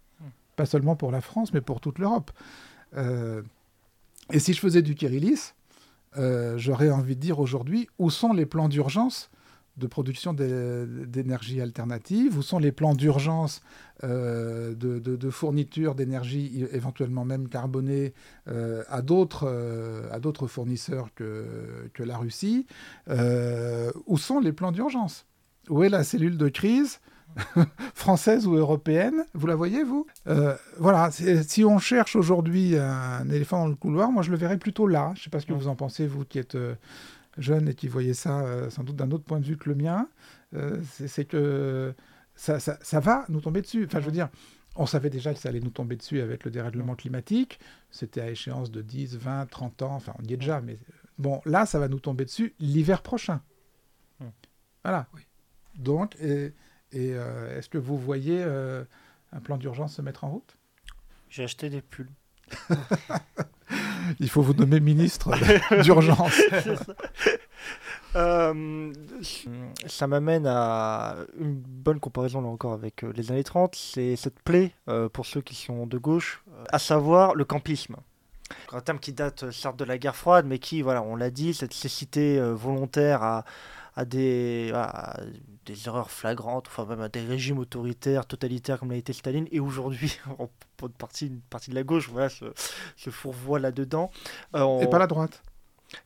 Pas 0.55 0.65
seulement 0.65 0.95
pour 0.95 1.11
la 1.11 1.19
France, 1.19 1.51
mais 1.51 1.61
pour 1.61 1.81
toute 1.81 1.99
l'Europe. 1.99 2.31
Euh, 2.95 3.41
et 4.31 4.39
si 4.39 4.53
je 4.53 4.59
faisais 4.61 4.81
du 4.81 4.95
Kirillis, 4.95 5.51
euh, 6.15 6.57
j'aurais 6.57 6.91
envie 6.91 7.17
de 7.17 7.21
dire 7.21 7.39
aujourd'hui 7.39 7.89
où 7.99 8.09
sont 8.09 8.31
les 8.31 8.45
plans 8.45 8.69
d'urgence 8.69 9.29
de 9.77 9.87
production 9.87 10.33
d'é- 10.33 10.85
d'énergie 11.07 11.59
alternative, 11.61 12.37
où 12.37 12.41
sont 12.43 12.59
les 12.59 12.71
plans 12.71 12.93
d'urgence 12.93 13.61
euh, 14.03 14.73
de, 14.75 14.99
de- 14.99 15.15
de 15.15 15.29
fourniture 15.29 15.95
d'énergie, 15.95 16.65
éventuellement 16.71 17.25
même 17.25 17.47
carbonée, 17.49 18.13
euh, 18.47 18.83
à 18.89 19.01
d'autres 19.01 19.47
euh, 19.47 20.07
à 20.11 20.19
d'autres 20.19 20.47
fournisseurs 20.47 21.09
que, 21.15 21.45
que 21.93 22.03
la 22.03 22.17
Russie, 22.17 22.65
où 24.05 24.17
sont 24.17 24.39
les 24.39 24.53
plans 24.53 24.71
d'urgence? 24.71 25.25
Où 25.69 25.83
est 25.83 25.89
la 25.89 26.03
cellule 26.03 26.37
de 26.37 26.49
crise 26.49 26.99
française 27.95 28.45
ou 28.47 28.55
européenne? 28.55 29.25
Vous 29.33 29.47
la 29.47 29.55
voyez, 29.55 29.83
vous? 29.83 30.05
Euh, 30.27 30.55
Voilà, 30.77 31.09
si 31.11 31.63
on 31.65 31.79
cherche 31.79 32.15
aujourd'hui 32.15 32.77
un 32.77 33.27
éléphant 33.29 33.59
dans 33.63 33.67
le 33.69 33.75
couloir, 33.75 34.11
moi 34.11 34.23
je 34.23 34.31
le 34.31 34.37
verrais 34.37 34.57
plutôt 34.59 34.87
là. 34.87 35.11
Je 35.15 35.21
ne 35.21 35.23
sais 35.23 35.29
pas 35.29 35.39
ce 35.39 35.45
que 35.45 35.53
vous 35.53 35.67
en 35.67 35.75
pensez, 35.75 36.05
vous 36.05 36.25
qui 36.25 36.37
êtes 36.39 36.55
euh, 37.37 37.41
jeune 37.41 37.69
et 37.69 37.73
qui 37.75 37.87
voyez 37.87 38.13
ça 38.13 38.41
euh, 38.41 38.69
sans 38.69 38.83
doute 38.83 38.95
d'un 38.95 39.11
autre 39.11 39.23
point 39.23 39.39
de 39.39 39.45
vue 39.45 39.57
que 39.57 39.69
le 39.69 39.75
mien. 39.75 40.07
Euh, 40.53 40.81
c'est 41.07 41.25
que 41.25 41.93
ça, 42.35 42.59
ça- 42.59 42.77
ça 42.81 42.99
va 42.99 43.25
nous 43.29 43.41
tomber 43.41 43.61
dessus. 43.61 43.85
Enfin, 43.85 43.99
je 43.99 44.05
veux 44.05 44.11
dire, 44.11 44.29
on 44.75 44.85
savait 44.85 45.09
déjà 45.09 45.33
que 45.33 45.39
ça 45.39 45.49
allait 45.49 45.59
nous 45.59 45.69
tomber 45.69 45.95
dessus 45.95 46.19
avec 46.21 46.43
le 46.45 46.51
dérèglement 46.51 46.95
climatique. 46.95 47.59
C'était 47.91 48.21
à 48.21 48.29
échéance 48.29 48.71
de 48.71 48.81
10, 48.81 49.17
20, 49.17 49.45
30 49.47 49.81
ans. 49.83 49.93
Enfin, 49.95 50.13
on 50.19 50.23
y 50.23 50.33
est 50.33 50.37
déjà, 50.37 50.61
mais 50.61 50.77
bon, 51.17 51.41
là, 51.45 51.65
ça 51.65 51.79
va 51.79 51.87
nous 51.87 51.99
tomber 51.99 52.25
dessus 52.25 52.53
l'hiver 52.59 53.01
prochain. 53.03 53.41
Voilà. 54.83 55.07
Donc, 55.75 56.15
et, 56.19 56.53
et, 56.91 57.13
euh, 57.15 57.57
est-ce 57.57 57.69
que 57.69 57.77
vous 57.77 57.97
voyez 57.97 58.43
euh, 58.43 58.83
un 59.31 59.39
plan 59.39 59.57
d'urgence 59.57 59.95
se 59.95 60.01
mettre 60.01 60.23
en 60.23 60.31
route? 60.31 60.57
J'ai 61.29 61.43
acheté 61.43 61.69
des 61.69 61.81
pulls. 61.81 62.09
Il 64.19 64.29
faut 64.29 64.41
vous 64.41 64.53
nommer 64.53 64.79
ministre 64.79 65.31
d'urgence. 65.81 66.41
Euh, 68.15 68.93
ça 69.87 70.05
m'amène 70.05 70.45
à 70.45 71.15
une 71.39 71.55
bonne 71.55 71.99
comparaison 71.99 72.41
là 72.41 72.47
encore 72.47 72.73
avec 72.73 73.03
euh, 73.03 73.11
les 73.15 73.31
années 73.31 73.43
30, 73.43 73.73
c'est 73.75 74.15
cette 74.15 74.39
plaie 74.39 74.71
euh, 74.87 75.09
pour 75.09 75.25
ceux 75.25 75.41
qui 75.41 75.55
sont 75.55 75.87
de 75.87 75.97
gauche, 75.97 76.43
à 76.69 76.77
savoir 76.77 77.33
le 77.33 77.43
campisme. 77.43 77.95
Un 78.71 78.81
terme 78.81 78.99
qui 78.99 79.13
date 79.13 79.49
certes 79.49 79.77
de 79.77 79.83
la 79.83 79.97
guerre 79.97 80.15
froide, 80.15 80.45
mais 80.47 80.59
qui, 80.59 80.83
voilà, 80.83 81.01
on 81.01 81.15
l'a 81.15 81.31
dit, 81.31 81.55
cette 81.55 81.73
cécité 81.73 82.39
volontaire 82.39 83.23
à, 83.23 83.45
à 83.95 84.05
des, 84.05 84.71
à 84.73 85.19
des 85.65 85.87
erreurs 85.87 86.09
flagrantes, 86.11 86.65
enfin 86.67 86.85
même 86.85 87.01
à 87.01 87.09
des 87.09 87.21
régimes 87.21 87.59
autoritaires, 87.59 88.25
totalitaires 88.25 88.79
comme 88.79 88.91
l'a 88.91 88.97
été 88.97 89.13
Staline, 89.13 89.47
et 89.51 89.59
aujourd'hui, 89.59 90.17
une 90.81 90.89
partie, 90.89 91.27
une 91.27 91.39
partie 91.41 91.69
de 91.69 91.75
la 91.75 91.83
gauche, 91.83 92.09
voilà, 92.09 92.29
se, 92.29 92.45
se 92.97 93.09
fourvoie 93.09 93.59
là-dedans. 93.59 94.09
Euh, 94.55 94.61
on- 94.61 94.81
Et 94.81 94.87
pas 94.89 94.99
la 94.99 95.07
droite. 95.07 95.41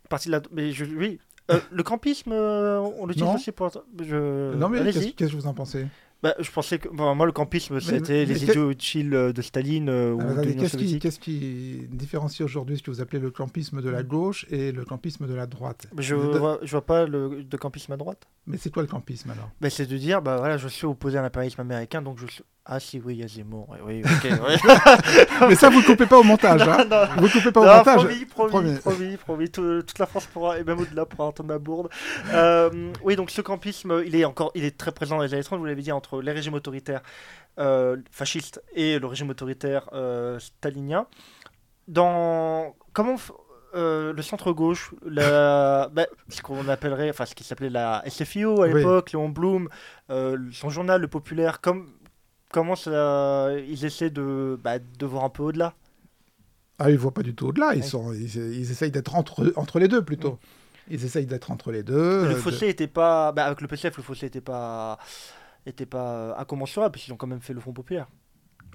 partie 0.10 0.28
de 0.28 0.34
la... 0.34 0.42
Mais 0.52 0.72
je... 0.72 0.86
oui. 0.86 1.20
Euh, 1.50 1.62
le 1.72 1.82
campisme, 1.82 2.34
euh, 2.34 2.80
on 3.00 3.06
l'utilise 3.06 3.30
Non. 3.30 3.36
aussi 3.36 3.54
pour... 3.54 3.72
Je... 4.02 4.54
non, 4.56 4.68
mais 4.68 4.84
qu'est-ce 4.92 5.14
que 5.14 5.26
vous 5.38 5.48
en 5.48 5.54
pensez? 5.54 5.88
Bah, 6.24 6.34
je 6.40 6.50
pensais 6.50 6.80
que... 6.80 6.90
bon, 6.90 7.14
moi, 7.16 7.26
le 7.26 7.32
campisme, 7.32 7.80
c'était 7.80 8.26
les 8.26 8.44
idiots 8.44 8.72
utiles 8.72 9.14
euh, 9.14 9.34
de 9.34 9.42
Staline 9.42 9.90
euh, 9.90 10.14
ou 10.14 10.22
Ah, 10.22 10.42
de 10.42 10.48
l'Union 10.48 10.64
Qu'est-ce 10.64 10.78
qui, 10.78 11.00
qu'est-ce 11.00 11.20
qui 11.20 11.88
différencie 11.92 12.42
aujourd'hui 12.42 12.78
ce 12.78 12.84
que 12.84 12.90
vous 12.90 13.02
appelez 13.02 13.20
le 13.20 13.30
campisme 13.30 13.82
de 13.82 13.90
la 13.90 14.04
gauche 14.04 14.46
et 14.50 14.72
le 14.72 14.84
campisme 14.84 15.28
de 15.28 15.34
la 15.34 15.46
droite? 15.46 15.88
Je 15.98 16.16
vois, 16.16 16.60
je 16.64 16.72
vois 16.72 16.86
pas 16.86 17.06
le 17.06 17.44
de 17.44 17.58
campisme 17.58 17.92
à 17.92 17.98
droite. 17.98 18.28
Mais 18.48 18.58
c'est 18.58 18.72
quoi 18.72 18.82
le 18.82 18.88
campisme 18.88 19.30
alors? 19.30 19.50
Bah, 19.62 19.70
c'est 19.70 19.86
de 19.86 19.98
dire, 19.98 20.22
bah 20.22 20.38
voilà, 20.38 20.58
je 20.58 20.68
suis 20.68 20.86
opposé 20.86 21.18
à 21.18 21.22
l'impérialisme 21.22 21.62
américain, 21.62 22.02
donc 22.02 22.18
je 22.18 22.26
suis 22.26 22.44
Ah 22.70 22.82
si, 22.82 23.00
oui, 23.00 23.16
il 23.16 23.20
y 23.22 23.24
a 23.24 23.28
Zemmour. 23.30 23.66
oui. 23.86 24.02
Mais 25.48 25.56
ça, 25.56 25.70
vous 25.70 25.80
ne 25.80 25.86
coupez 25.86 26.06
pas 26.06 26.18
au 26.20 26.24
montage. 26.24 26.62
Hein 26.68 26.84
Non, 26.90 27.06
vous 27.16 27.28
ne 27.28 27.32
coupez 27.32 27.52
pas 27.54 27.62
au 27.62 27.66
non, 27.66 27.78
montage. 27.78 27.96
promis, 27.96 28.26
promis, 28.26 28.50
Promis. 28.50 28.78
promis, 28.80 29.18
promis, 29.18 29.50
tout- 29.50 29.82
toute 29.84 30.00
la 30.00 30.06
France 30.06 30.26
pourra, 30.26 30.60
et 30.60 30.66
même 30.66 30.80
au-delà, 30.80 31.06
pourra 31.06 31.30
entendre 31.30 31.48
ma 31.48 31.60
bourde. 31.60 31.90
Euh, 32.34 32.92
oui, 33.04 33.16
donc 33.16 33.32
ce 33.32 33.40
campisme, 33.42 34.02
il 34.06 34.16
est 34.18 34.26
encore, 34.26 34.52
il 34.54 34.66
est 34.66 34.78
très 34.78 34.92
présent 34.92 35.16
dans 35.18 35.24
les 35.24 35.34
années 35.34 35.44
30, 35.44 35.60
vous 35.60 35.66
l'avez 35.66 35.82
dit, 35.82 35.94
entre 35.94 36.22
les 36.22 36.34
régimes 36.34 36.56
autoritaires 36.56 37.02
euh, 37.58 37.96
fascistes 38.12 38.62
et 38.76 39.00
le 39.00 39.08
régime 39.08 39.30
autoritaire 39.30 39.90
euh, 39.94 40.38
stalinien. 40.40 41.08
Dans 41.88 42.76
comment 42.92 43.16
f- 43.16 43.32
euh, 43.76 44.12
le 44.12 44.22
centre-gauche, 44.22 44.94
la- 45.06 45.88
bah, 45.94 46.06
ce 46.28 46.42
qu'on 46.42 46.68
appellerait, 46.68 47.10
enfin 47.12 47.26
ce 47.26 47.34
qui 47.36 47.44
s'appelait 47.46 47.70
la 47.70 48.04
SFIO 48.10 48.62
à 48.62 48.68
Oui. 48.68 48.74
l'époque, 48.74 49.14
Léon 49.14 49.30
Blum, 49.30 49.70
euh, 50.10 50.38
son 50.52 50.70
journal, 50.70 51.00
le 51.00 51.08
populaire, 51.08 51.62
comme, 51.62 51.88
comment 52.52 52.76
ça, 52.76 53.52
ils 53.68 53.86
essaient 53.86 54.10
de, 54.10 54.60
bah, 54.64 54.80
de 54.80 55.06
voir 55.06 55.24
un 55.24 55.30
peu 55.30 55.44
au-delà. 55.44 55.74
Ah, 56.80 56.90
ils 56.90 56.94
ne 56.94 57.00
voient 57.00 57.14
pas 57.14 57.24
du 57.24 57.34
tout 57.34 57.48
au-delà. 57.48 57.74
Ils, 57.74 57.78
Ouais. 57.82 57.88
sont, 57.88 58.14
ils, 58.14 58.36
ils 58.36 58.72
essayent 58.72 58.92
d'être 58.92 59.16
entre, 59.16 59.52
entre 59.56 59.80
les 59.80 59.88
deux, 59.88 60.04
plutôt. 60.04 60.38
Ils 60.90 61.04
essayent 61.04 61.26
d'être 61.26 61.52
entre 61.52 61.72
les 61.72 61.84
deux. 61.84 62.24
le 62.24 62.30
euh, 62.30 62.34
de- 62.34 62.36
fossé 62.36 62.68
était 62.70 62.88
pas. 62.88 63.32
Bah, 63.32 63.46
avec 63.46 63.62
le 63.62 63.68
PCF, 63.68 63.98
le 63.98 64.04
fossé 64.04 64.28
était 64.28 64.42
pas. 64.42 64.98
était 65.66 65.86
pas 65.88 66.38
incommensurable, 66.40 66.92
puisqu'ils 66.94 67.12
ont 67.14 67.18
quand 67.18 67.28
même 67.28 67.42
fait 67.42 67.54
le 67.54 67.60
Front 67.60 67.74
Populaire. 67.74 68.08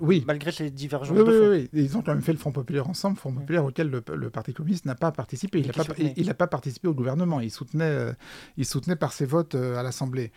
Oui. 0.01 0.25
Malgré 0.27 0.51
ces 0.53 0.71
divergences 0.71 1.11
Oui, 1.11 1.19
de 1.19 1.23
oui, 1.23 1.37
oui, 1.63 1.69
oui. 1.73 1.81
Ils 1.85 1.97
ont 1.97 2.03
quand 2.03 2.13
même 2.13 2.23
fait 2.23 2.33
le 2.33 2.39
Front 2.39 2.51
Populaire 2.51 2.89
ensemble, 2.89 3.17
Front 3.19 3.33
Populaire 3.33 3.65
auquel 3.65 3.89
le, 3.89 4.03
le 4.15 4.31
Parti 4.31 4.53
communiste 4.53 4.85
n'a 4.87 4.95
pas 4.95 5.13
participé. 5.13 5.61
Il 5.61 5.67
n'a 5.67 5.73
pas, 5.73 5.85
il, 5.99 6.13
il 6.17 6.27
n'a 6.27 6.35
pas 6.35 6.47
participé 6.49 6.89
au 6.89 6.95
gouvernement. 6.95 7.41
Il 7.41 7.51
soutenait, 7.51 7.85
euh, 7.85 8.13
il 8.57 8.65
soutenait 8.67 8.97
par 8.97 9.13
ses 9.13 9.27
votes 9.27 9.55
euh, 9.55 9.77
à 9.77 9.83
l'Assemblée. 9.83 10.33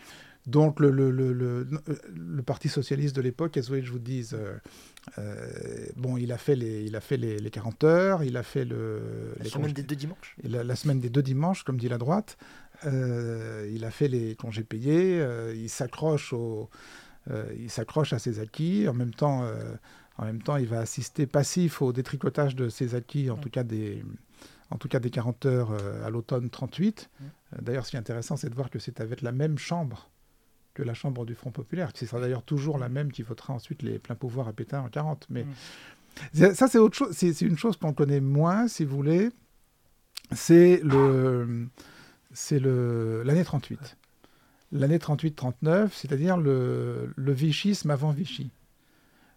Donc 0.47 0.79
le, 0.79 0.91
le, 0.91 1.09
le, 1.11 1.33
le, 1.33 1.67
le 2.15 2.43
Parti 2.43 2.69
socialiste 2.69 3.15
de 3.15 3.21
l'époque, 3.21 3.51
qu'est-ce 3.53 3.69
que 3.69 3.81
je 3.81 3.91
vous 3.91 3.99
dise 3.99 4.33
euh, 4.35 4.57
euh, 5.17 5.87
Bon, 5.95 6.17
il 6.17 6.31
a 6.31 6.37
fait 6.37 6.55
les, 6.55 6.83
il 6.83 6.95
a 6.95 7.01
fait 7.01 7.17
les, 7.17 7.39
les 7.39 7.49
40 7.49 7.83
heures, 7.83 8.23
il 8.23 8.37
a 8.37 8.43
fait 8.43 8.63
le, 8.65 9.33
La 9.37 9.43
les 9.43 9.49
semaine 9.49 9.63
congés- 9.67 9.73
des 9.73 9.83
deux 9.83 9.95
dimanches. 9.95 10.35
la, 10.43 10.63
la 10.63 10.75
semaine 10.75 10.99
des 10.99 11.09
deux 11.09 11.23
dimanches, 11.23 11.63
comme 11.63 11.77
dit 11.77 11.89
la 11.89 11.97
droite. 11.97 12.37
Euh, 12.85 13.69
il 13.73 13.85
a 13.85 13.91
fait 13.91 14.07
les 14.07 14.35
congés 14.35 14.63
payés, 14.63 15.19
euh, 15.19 15.53
il 15.55 15.69
s'accroche 15.69 16.33
au, 16.33 16.69
il 17.57 17.71
s'accroche 17.71 18.13
à 18.13 18.19
ses 18.19 18.39
acquis. 18.39 18.87
En 18.87 18.93
même 18.93 19.13
temps, 19.13 19.49
en 20.17 20.25
même 20.25 20.41
temps, 20.43 20.57
il 20.57 20.67
va 20.67 20.79
assister 20.79 21.25
passif 21.25 21.81
au 21.81 21.91
détricotage 21.91 22.55
de 22.55 22.69
ses 22.69 22.93
acquis, 22.93 23.29
en 23.31 23.37
Mm. 23.37 23.39
tout 23.39 23.49
cas 23.49 23.63
des, 23.63 24.03
en 24.69 24.77
tout 24.77 24.87
cas 24.87 24.99
des 24.99 25.09
40 25.09 25.45
heures 25.47 25.71
à 26.05 26.09
l'automne 26.11 26.49
38. 26.51 27.09
Mm. 27.19 27.25
D'ailleurs, 27.63 27.85
ce 27.85 27.91
qui 27.91 27.95
est 27.95 27.99
intéressant, 27.99 28.37
c'est 28.37 28.49
de 28.49 28.55
voir 28.55 28.69
que 28.69 28.77
c'est 28.77 28.99
avec 29.01 29.21
la 29.23 29.31
même 29.31 29.57
chambre 29.57 30.09
que 30.75 30.83
la 30.83 30.93
chambre 30.93 31.25
du 31.25 31.33
Front 31.33 31.49
populaire. 31.51 31.89
Ce 31.95 32.05
sera 32.05 32.21
d'ailleurs 32.21 32.43
toujours 32.43 32.77
la 32.77 32.89
même 32.89 33.11
qui 33.11 33.23
votera 33.23 33.53
ensuite 33.53 33.81
les 33.81 33.97
pleins 33.97 34.13
pouvoirs 34.15 34.47
à 34.47 34.53
Pétain 34.53 34.81
en 34.81 34.89
40. 34.89 35.25
Mais 35.31 35.45
Mm. 36.33 36.53
ça, 36.53 36.67
c'est 36.67 36.77
autre 36.77 36.95
chose. 36.95 37.09
C'est 37.13 37.41
une 37.41 37.57
chose 37.57 37.77
qu'on 37.77 37.93
connaît 37.93 38.19
moins, 38.21 38.67
si 38.67 38.85
vous 38.85 38.95
voulez. 38.95 39.29
C'est 40.31 40.81
le, 40.83 41.67
c'est 42.33 42.59
le 42.59 43.23
l'année 43.23 43.43
38. 43.43 43.97
L'année 44.71 44.97
38-39, 44.97 45.89
c'est-à-dire 45.93 46.37
le, 46.37 47.11
le 47.15 47.31
vichisme 47.31 47.91
avant 47.91 48.11
Vichy. 48.11 48.49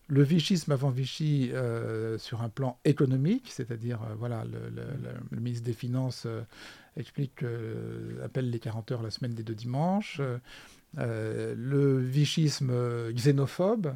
Le 0.09 0.23
vichisme 0.23 0.73
avant 0.73 0.89
Vichy 0.91 1.51
euh, 1.53 2.17
sur 2.17 2.41
un 2.43 2.49
plan 2.49 2.79
économique, 2.87 3.51
c'est-à-dire 3.53 4.01
euh, 4.03 4.15
voilà, 4.19 4.45
le, 4.47 4.71
le- 4.71 4.83
le- 5.03 5.21
le 5.31 5.41
ministre 5.41 5.67
des 5.67 5.75
Finances 5.75 6.25
euh, 6.27 6.41
explique, 6.97 7.45
appelle 8.25 8.49
les 8.51 8.59
40 8.59 8.91
heures 8.93 9.03
la 9.03 9.11
semaine 9.11 9.35
des 9.35 9.43
deux 9.43 9.55
dimanches. 9.55 10.21
Euh, 10.97 11.55
le 11.57 11.99
vichisme 11.99 12.73
xénophobe, 13.15 13.95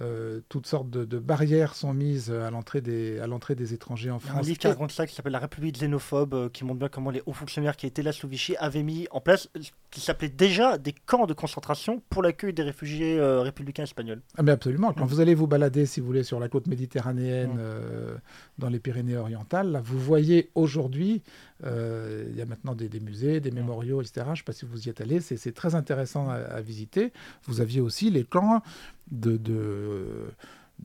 euh, 0.00 0.40
toutes 0.48 0.66
sortes 0.66 0.90
de, 0.90 1.04
de 1.04 1.18
barrières 1.18 1.74
sont 1.74 1.94
mises 1.94 2.30
à 2.30 2.50
l'entrée 2.50 2.80
des, 2.80 3.18
à 3.20 3.26
l'entrée 3.28 3.54
des 3.54 3.74
étrangers 3.74 4.10
en 4.10 4.18
Il 4.18 4.24
y 4.24 4.28
a 4.28 4.30
un 4.30 4.34
France. 4.34 4.46
livre 4.46 4.58
qui 4.58 4.66
raconte 4.66 4.90
ça 4.92 5.06
qui 5.06 5.14
s'appelle 5.14 5.32
La 5.32 5.38
République 5.38 5.76
xénophobe, 5.78 6.34
euh, 6.34 6.48
qui 6.48 6.64
montre 6.64 6.80
bien 6.80 6.88
comment 6.88 7.10
les 7.10 7.22
hauts 7.26 7.32
fonctionnaires 7.32 7.76
qui 7.76 7.86
étaient 7.86 8.02
là 8.02 8.12
sous 8.12 8.26
Vichy 8.26 8.56
avaient 8.56 8.82
mis 8.82 9.06
en 9.12 9.20
place 9.20 9.48
ce 9.60 9.70
qui 9.92 10.00
s'appelait 10.00 10.28
déjà 10.28 10.78
des 10.78 10.92
camps 10.92 11.26
de 11.26 11.34
concentration 11.34 12.02
pour 12.10 12.22
l'accueil 12.22 12.52
des 12.52 12.64
réfugiés 12.64 13.18
euh, 13.18 13.40
républicains 13.42 13.84
espagnols. 13.84 14.20
Ah 14.36 14.42
mais 14.42 14.50
absolument. 14.50 14.92
Quand 14.92 15.06
vous 15.06 15.20
allez 15.20 15.34
vous 15.36 15.46
balader, 15.46 15.86
si 15.86 16.00
vous 16.00 16.06
voulez, 16.06 16.24
sur 16.24 16.40
la 16.40 16.48
côte 16.48 16.66
méditerranéenne, 16.66 17.52
Mm. 17.54 17.58
euh, 17.58 18.16
dans 18.58 18.68
les 18.68 18.80
Pyrénées-Orientales, 18.80 19.70
là, 19.70 19.80
vous 19.80 19.98
voyez 20.00 20.50
aujourd'hui, 20.56 21.22
euh, 21.64 22.24
il 22.30 22.36
y 22.36 22.42
a 22.42 22.46
maintenant 22.46 22.74
des, 22.74 22.88
des 22.88 23.00
musées, 23.00 23.38
des 23.40 23.50
mémoriaux, 23.52 24.00
etc. 24.02 24.22
Je 24.26 24.30
ne 24.30 24.36
sais 24.36 24.42
pas 24.42 24.52
si 24.52 24.64
vous 24.64 24.86
y 24.86 24.90
êtes 24.90 25.00
allé, 25.00 25.20
c'est 25.20 25.36
c'est 25.36 25.52
très 25.52 25.74
intéressant 25.76 26.28
à, 26.30 26.34
à 26.34 26.60
visiter. 26.60 27.12
Vous 27.44 27.60
aviez 27.60 27.80
aussi 27.80 28.10
les 28.10 28.24
camps 28.24 28.62
de... 29.10 29.36
de 29.36 30.32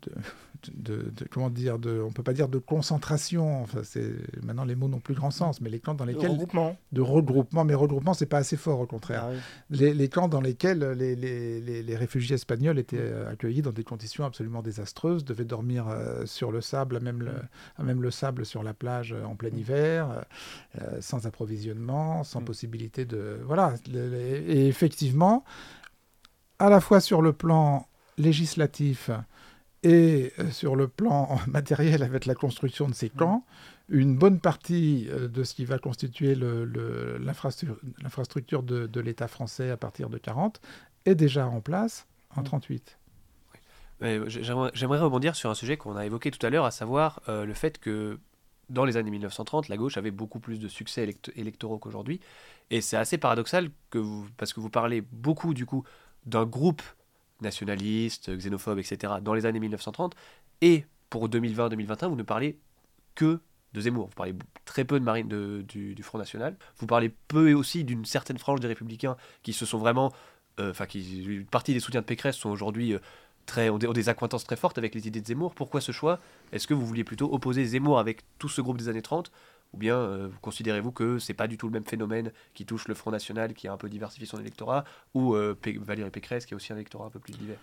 de, 0.04 0.12
de- 0.72 1.10
de- 1.10 1.26
comment 1.32 1.50
dire 1.50 1.80
de, 1.80 2.00
on 2.00 2.12
peut 2.12 2.22
pas 2.22 2.34
dire 2.34 2.48
de 2.48 2.60
concentration 2.60 3.64
enfin 3.64 3.80
c'est 3.84 4.14
maintenant 4.44 4.64
les 4.64 4.76
mots 4.76 4.88
n'ont 4.88 5.00
plus 5.00 5.16
grand 5.16 5.32
sens 5.32 5.62
mais 5.62 5.70
les 5.72 5.80
camps 5.80 5.96
dans 5.96 6.06
Le 6.06 6.12
lesquels 6.12 6.30
regroupement. 6.30 6.78
de 6.92 7.02
regroupement 7.02 7.64
mais 7.66 7.74
regroupement 7.74 8.14
c'est 8.14 8.28
pas 8.28 8.38
assez 8.38 8.56
fort 8.56 8.80
au 8.82 8.86
contraire 8.86 9.24
Ah 9.26 9.32
oui. 9.34 9.40
les, 9.72 9.94
les 9.96 10.08
camps 10.08 10.28
dans 10.28 10.42
lesquels 10.42 10.80
les, 10.92 11.16
les- 11.16 11.82
les- 11.82 11.96
réfugiés 11.98 12.36
espagnols 12.36 12.78
étaient 12.78 12.98
euh, 13.00 13.32
accueillis 13.32 13.64
dans 13.64 13.72
des 13.72 13.84
conditions 13.84 14.26
absolument 14.26 14.62
désastreuses, 14.62 15.26
devaient 15.26 15.44
dormir 15.44 15.88
euh, 15.88 16.26
sur 16.28 16.52
le 16.52 16.62
sable, 16.62 16.98
à 16.98 17.00
même 17.00 17.22
le, 17.24 17.32
à 17.78 17.84
même 17.84 18.02
le 18.02 18.12
sable 18.12 18.46
sur 18.46 18.62
la 18.62 18.76
plage 18.76 19.12
euh, 19.12 19.24
en 19.24 19.36
plein 19.36 19.50
hiver, 19.50 20.12
euh, 20.12 20.22
euh, 20.82 21.02
sans 21.02 21.26
approvisionnement, 21.26 22.24
sans 22.24 22.42
Mm. 22.42 22.46
possibilité 22.46 23.06
de... 23.06 23.40
Voilà. 23.44 23.74
Et 24.48 24.68
effectivement, 24.68 25.44
à 26.60 26.70
la 26.70 26.80
fois 26.80 27.00
sur 27.00 27.22
le 27.22 27.34
plan 27.34 27.88
législatif 28.20 29.10
et 29.82 30.34
euh, 30.40 30.52
sur 30.52 30.76
le 30.76 30.88
plan 30.88 31.40
matériel 31.48 32.04
avec 32.04 32.26
la 32.26 32.36
construction 32.36 32.88
de 32.88 32.94
ces 32.94 33.10
camps, 33.10 33.44
une 33.88 34.18
bonne 34.18 34.40
partie 34.40 35.08
euh, 35.10 35.28
de 35.28 35.44
ce 35.44 35.54
qui 35.56 35.66
va 35.66 35.80
constituer 35.80 36.36
l'infrastructure 36.36 38.64
de, 38.64 38.88
de 38.88 39.00
l'État 39.02 39.28
français 39.28 39.70
à 39.72 39.78
partir 39.78 40.10
de 40.10 40.18
40 40.18 40.60
est 41.06 41.16
déjà 41.16 41.48
en 41.48 41.62
place 41.62 42.08
en 42.36 42.42
Mm. 42.42 42.46
38. 42.46 42.98
Mais 44.02 44.20
J'aimerais 44.30 44.72
j'aimerais 44.74 45.00
rebondir 45.00 45.36
sur 45.36 45.50
un 45.50 45.56
sujet 45.56 45.76
qu'on 45.78 45.96
a 45.98 46.06
évoqué 46.06 46.32
tout 46.32 46.46
à 46.46 46.50
l'heure, 46.50 46.66
à 46.66 46.72
savoir 46.72 47.22
euh, 47.28 47.46
le 47.46 47.54
fait 47.54 47.80
que 47.80 48.18
dans 48.70 48.86
les 48.86 48.96
années 48.98 49.10
1930, 49.12 49.68
la 49.68 49.78
gauche 49.78 49.98
avait 49.98 50.12
beaucoup 50.12 50.40
plus 50.40 50.60
de 50.60 50.68
succès 50.68 51.04
élect- 51.06 51.32
électoraux 51.36 51.80
qu'aujourd'hui. 51.80 52.20
Et 52.70 52.82
c'est 52.82 52.98
assez 52.98 53.18
paradoxal 53.18 53.72
que 53.90 53.98
vous, 53.98 54.28
parce 54.38 54.54
que 54.54 54.60
vous 54.60 54.70
parlez 54.70 55.02
beaucoup 55.02 55.54
du 55.56 55.66
coup 55.66 55.84
d'un 56.26 56.46
groupe 56.46 56.84
nationaliste, 57.42 58.36
xénophobe, 58.36 58.80
etc. 58.80 59.14
dans 59.22 59.34
les 59.34 59.46
années 59.46 59.60
1930, 59.60 60.16
et 60.62 60.86
pour 61.10 61.30
2020-2021, 61.30 62.08
vous 62.10 62.16
ne 62.16 62.24
parlez 62.24 62.60
que 63.16 63.40
de 63.74 63.82
Zemmour. 63.82 64.08
Vous 64.08 64.16
parlez 64.16 64.36
très 64.66 64.84
peu 64.84 65.00
de 65.00 65.06
Marine 65.06 65.28
de- 65.28 65.64
du, 65.68 66.02
Front 66.04 66.18
National. 66.18 66.56
Vous 66.78 66.88
parlez 66.88 67.10
peu 67.28 67.54
aussi 67.54 67.84
d'une 67.84 68.06
certaine 68.06 68.38
frange 68.38 68.60
des 68.60 68.68
Républicains 68.68 69.16
qui 69.44 69.54
se 69.54 69.66
sont 69.66 69.78
vraiment, 69.78 70.12
euh, 70.60 70.72
enfin, 70.72 70.86
qui 70.86 71.24
une 71.24 71.46
partie 71.46 71.74
des 71.74 71.80
soutiens 71.80 72.02
de 72.02 72.06
Pécresse 72.06 72.36
sont 72.36 72.50
aujourd'hui 72.50 72.94
euh, 72.94 73.00
très, 73.46 73.70
ont 73.70 73.78
des, 73.78 74.10
accointances 74.10 74.44
très 74.44 74.56
fortes 74.56 74.78
avec 74.78 74.96
les 74.96 75.08
idées 75.08 75.22
de 75.22 75.28
Zemmour. 75.28 75.54
Pourquoi 75.54 75.82
ce 75.82 75.92
choix? 75.92 76.20
Est-ce 76.52 76.68
que 76.68 76.74
vous 76.74 76.86
vouliez 76.86 77.04
plutôt 77.04 77.32
opposer 77.34 77.64
Zemmour 77.66 78.00
avec 78.00 78.22
tout 78.40 78.50
ce 78.50 78.62
groupe 78.62 78.78
des 78.78 78.90
années 78.90 79.02
30 79.02 79.32
ou 79.74 79.78
bien 79.78 79.98
euh, 79.98 80.30
considérez-vous 80.42 80.92
que 80.92 81.20
c'est 81.20 81.34
pas 81.34 81.48
du 81.48 81.58
tout 81.58 81.68
le 81.68 81.74
même 81.74 81.86
phénomène 81.86 82.32
qui 82.54 82.66
touche 82.66 82.88
le 82.88 82.96
Front 82.96 83.12
National 83.12 83.54
qui 83.54 83.68
a 83.68 83.74
un 83.74 83.78
peu 83.78 83.90
diversifié 83.90 84.26
son 84.26 84.40
électorat 84.40 84.84
ou 85.14 85.36
euh, 85.36 85.56
Valérie 85.82 86.10
Pécresse 86.10 86.46
qui 86.46 86.54
a 86.54 86.58
aussi 86.58 86.74
un 86.74 86.76
électorat 86.76 87.06
un 87.06 87.10
peu 87.10 87.20
plus 87.20 87.34
divers? 87.34 87.60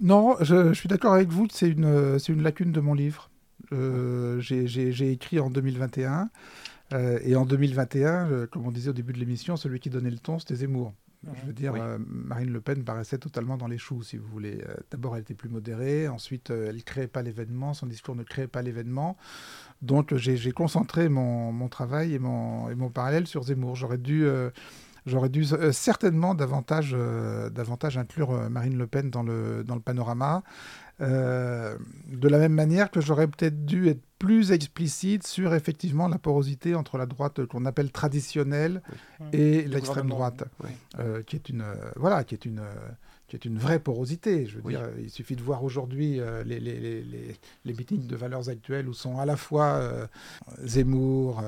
Non, 0.00 0.36
je, 0.40 0.72
suis 0.74 0.88
d'accord 0.88 1.14
avec 1.14 1.28
vous, 1.28 1.46
c'est 1.50 1.68
une, 1.68 2.18
une 2.28 2.42
lacune 2.42 2.72
de 2.72 2.80
mon 2.80 2.94
livre. 2.94 3.30
Euh, 3.72 4.40
j'ai- 4.40 5.12
écrit 5.12 5.40
en 5.40 5.48
2021, 5.48 6.30
euh, 6.92 7.18
et 7.22 7.36
en 7.36 7.46
2021, 7.46 8.30
euh, 8.30 8.46
comme 8.46 8.66
on 8.66 8.70
disait 8.70 8.90
au 8.90 8.94
début 8.94 9.12
de 9.12 9.18
l'émission, 9.18 9.56
celui 9.56 9.80
qui 9.80 9.90
donnait 9.90 10.10
le 10.10 10.18
ton, 10.18 10.38
c'était 10.38 10.56
Zemmour. 10.56 10.92
Je 11.40 11.46
veux 11.46 11.52
dire, 11.52 11.72
Oui. 11.74 11.80
euh, 11.80 11.98
Marine 12.06 12.50
Le 12.52 12.60
Pen 12.60 12.82
paraissait 12.84 13.18
totalement 13.18 13.56
dans 13.56 13.68
les 13.68 13.78
choux, 13.78 14.02
si 14.02 14.16
vous 14.16 14.26
voulez. 14.26 14.62
Euh, 14.68 14.74
D'abord, 14.90 15.14
elle 15.14 15.22
était 15.22 15.34
plus 15.34 15.48
modérée. 15.48 16.08
Ensuite, 16.08 16.50
euh, 16.50 16.66
elle 16.68 16.76
ne 16.76 16.80
créait 16.80 17.06
pas 17.06 17.22
l'événement. 17.22 17.74
Son 17.74 17.86
discours 17.86 18.16
ne 18.16 18.24
créait 18.24 18.48
pas 18.48 18.60
l'événement. 18.62 19.16
Donc, 19.82 20.12
euh, 20.12 20.16
j'ai 20.18 20.52
concentré 20.52 21.08
mon, 21.08 21.52
mon 21.52 21.68
travail 21.68 22.14
et 22.14 22.18
mon, 22.18 22.68
et 22.70 22.74
mon 22.74 22.90
parallèle 22.90 23.26
sur 23.26 23.44
Zemmour. 23.44 23.76
J'aurais 23.76 23.98
dû, 23.98 24.24
euh, 24.24 24.50
j'aurais 25.06 25.28
dû 25.28 25.44
euh, 25.52 25.70
certainement 25.72 26.34
davantage, 26.34 26.92
euh, 26.98 27.50
davantage 27.50 27.98
inclure 27.98 28.50
Marine 28.50 28.76
Le 28.76 28.86
Pen 28.88 29.10
dans 29.10 29.22
le, 29.22 29.62
dans 29.64 29.74
le 29.76 29.80
panorama. 29.80 30.42
Euh, 31.00 31.76
de 32.08 32.28
la 32.28 32.38
même 32.38 32.52
manière 32.52 32.90
que 32.90 33.00
j'aurais 33.00 33.26
peut-être 33.26 33.64
dû 33.64 33.88
être 33.88 34.02
plus 34.18 34.52
explicite 34.52 35.26
sur 35.26 35.52
effectivement 35.54 36.06
la 36.06 36.18
porosité 36.18 36.74
entre 36.76 36.96
la 36.96 37.06
droite 37.06 37.44
qu'on 37.46 37.64
appelle 37.66 37.90
traditionnelle 37.90 38.82
et 39.32 39.62
Le 39.62 39.70
l'extrême 39.70 40.08
droite, 40.08 40.44
Oui. 40.62 40.70
euh, 41.00 41.22
qui 41.22 41.34
est 41.36 41.48
une 41.48 41.62
euh, 41.62 41.74
voilà, 41.96 42.22
qui 42.22 42.34
est 42.34 42.44
une 42.44 42.60
euh, 42.60 42.74
qui 43.26 43.34
est 43.36 43.44
une 43.46 43.58
vraie 43.58 43.78
porosité. 43.80 44.46
Je 44.46 44.56
veux 44.56 44.62
Oui. 44.64 44.74
dire, 44.74 44.86
il 45.00 45.10
suffit 45.10 45.34
de 45.34 45.42
voir 45.42 45.64
aujourd'hui 45.64 46.20
euh, 46.20 46.44
les, 46.44 46.60
les, 46.60 46.78
les, 46.78 47.02
les, 47.02 47.36
les 47.64 47.72
meetings 47.72 48.06
de 48.06 48.14
valeurs 48.14 48.48
actuelles 48.50 48.88
où 48.88 48.92
sont 48.94 49.18
à 49.18 49.24
la 49.26 49.36
fois 49.36 49.64
euh, 49.76 50.06
Zemmour, 50.64 51.42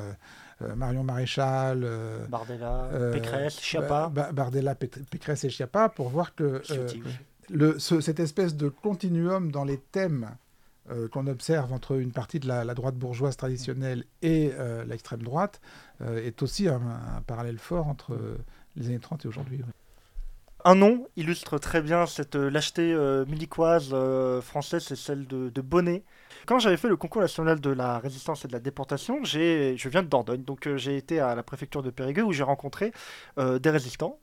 Marion 0.77 1.05
Maréchal, 1.05 1.83
euh, 1.85 2.27
Bardella, 2.27 2.89
euh, 2.93 3.13
Pécresse, 3.13 3.61
Chiappa. 3.61 4.09
Ba- 4.09 4.09
Ba- 4.09 4.33
Bardella, 4.33 4.75
Pécresse 4.75 5.45
et 5.45 5.51
Chiappa 5.51 5.91
pour 5.91 6.09
voir 6.09 6.35
que 6.35 6.63
euh, 6.71 6.89
Cette 7.79 8.21
espèce 8.21 8.55
de 8.55 8.69
continuum 8.69 9.51
dans 9.51 9.65
les 9.65 9.79
thèmes 9.79 10.31
euh, 10.91 11.09
qu'on 11.09 11.27
observe 11.27 11.73
entre 11.73 11.99
une 11.99 12.13
partie 12.13 12.41
de 12.41 12.49
la, 12.49 12.65
droite 12.75 12.97
bourgeoise 12.97 13.37
traditionnelle 13.37 14.05
et 14.23 14.53
euh, 14.55 14.85
l'extrême 14.85 15.23
droite 15.23 15.61
est 16.01 16.43
aussi 16.43 16.69
un, 16.69 16.81
parallèle 17.27 17.59
fort 17.59 17.87
entre 17.87 18.19
les 18.77 18.89
années 18.89 18.99
30 18.99 19.25
et 19.25 19.29
aujourd'hui. 19.29 19.61
Un 20.67 20.75
nom 20.75 21.07
illustre 21.17 21.59
très 21.59 21.81
bien 21.83 22.07
cette 22.07 22.35
lâcheté 22.35 22.95
milicoise 23.29 23.95
française, 24.43 24.85
c'est 24.87 24.97
celle 24.97 25.27
de, 25.27 25.51
de 25.51 25.61
Bonnet. 25.61 26.03
Quand 26.47 26.59
j'avais 26.59 26.77
fait 26.77 26.89
le 26.89 26.97
concours 26.97 27.23
national 27.23 27.61
de 27.61 27.71
la 27.71 27.99
résistance 27.99 28.45
et 28.45 28.49
de 28.49 28.53
la 28.53 28.61
déportation, 28.61 29.25
je 29.25 29.89
viens 29.89 30.03
de 30.03 30.09
Dordogne, 30.09 30.43
donc 30.43 30.69
j'ai 30.77 30.97
été 30.97 31.21
à 31.21 31.35
la 31.35 31.43
préfecture 31.43 31.83
de 31.83 31.91
Périgueux 31.91 32.25
où 32.25 32.33
j'ai 32.33 32.43
rencontré 32.43 32.93
des 33.39 33.71
résistants 33.71 34.19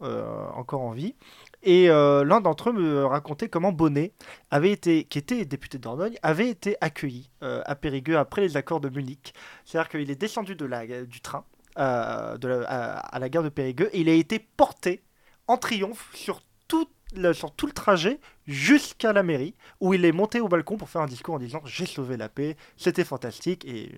encore 0.55 0.81
en 0.81 0.91
vie. 0.91 1.15
Et 1.63 1.89
euh, 1.89 2.23
l'un 2.23 2.41
d'entre 2.41 2.69
eux 2.69 2.73
me 2.73 3.05
racontait 3.05 3.49
comment 3.49 3.71
Bonnet, 3.71 4.13
avait 4.49 4.71
été, 4.71 5.03
qui 5.03 5.19
était 5.19 5.45
député 5.45 5.77
de 5.77 5.83
Dordogne, 5.83 6.17
avait 6.23 6.49
été 6.49 6.75
accueilli 6.81 7.29
euh, 7.43 7.61
à 7.65 7.75
Périgueux 7.75 8.17
après 8.17 8.41
les 8.41 8.57
accords 8.57 8.81
de 8.81 8.89
Munich. 8.89 9.33
C'est-à-dire 9.65 9.89
qu'il 9.89 10.09
est 10.09 10.15
descendu 10.15 10.55
de 10.55 10.65
la, 10.65 10.85
du 11.05 11.21
train 11.21 11.45
euh, 11.77 12.37
à, 12.67 13.19
la 13.19 13.29
gare 13.29 13.43
de 13.43 13.49
Périgueux 13.49 13.89
et 13.93 14.01
il 14.01 14.09
a 14.09 14.13
été 14.13 14.39
porté 14.39 15.03
en 15.47 15.57
triomphe 15.57 16.09
sur 16.15 16.41
tout 16.67 16.87
le, 17.13 17.33
sur 17.33 17.53
tout 17.53 17.67
le 17.67 17.73
trajet 17.73 18.19
jusqu'à 18.47 19.13
la 19.13 19.21
mairie, 19.21 19.53
où 19.81 19.93
il 19.93 20.03
est 20.05 20.11
monté 20.11 20.39
au 20.39 20.47
balcon 20.47 20.77
pour 20.77 20.89
faire 20.89 21.01
un 21.01 21.07
discours 21.07 21.35
en 21.35 21.39
disant 21.39 21.61
j'ai 21.65 21.85
sauvé 21.85 22.17
la 22.17 22.29
paix, 22.29 22.55
c'était 22.77 23.03
fantastique. 23.03 23.65
Et 23.65 23.93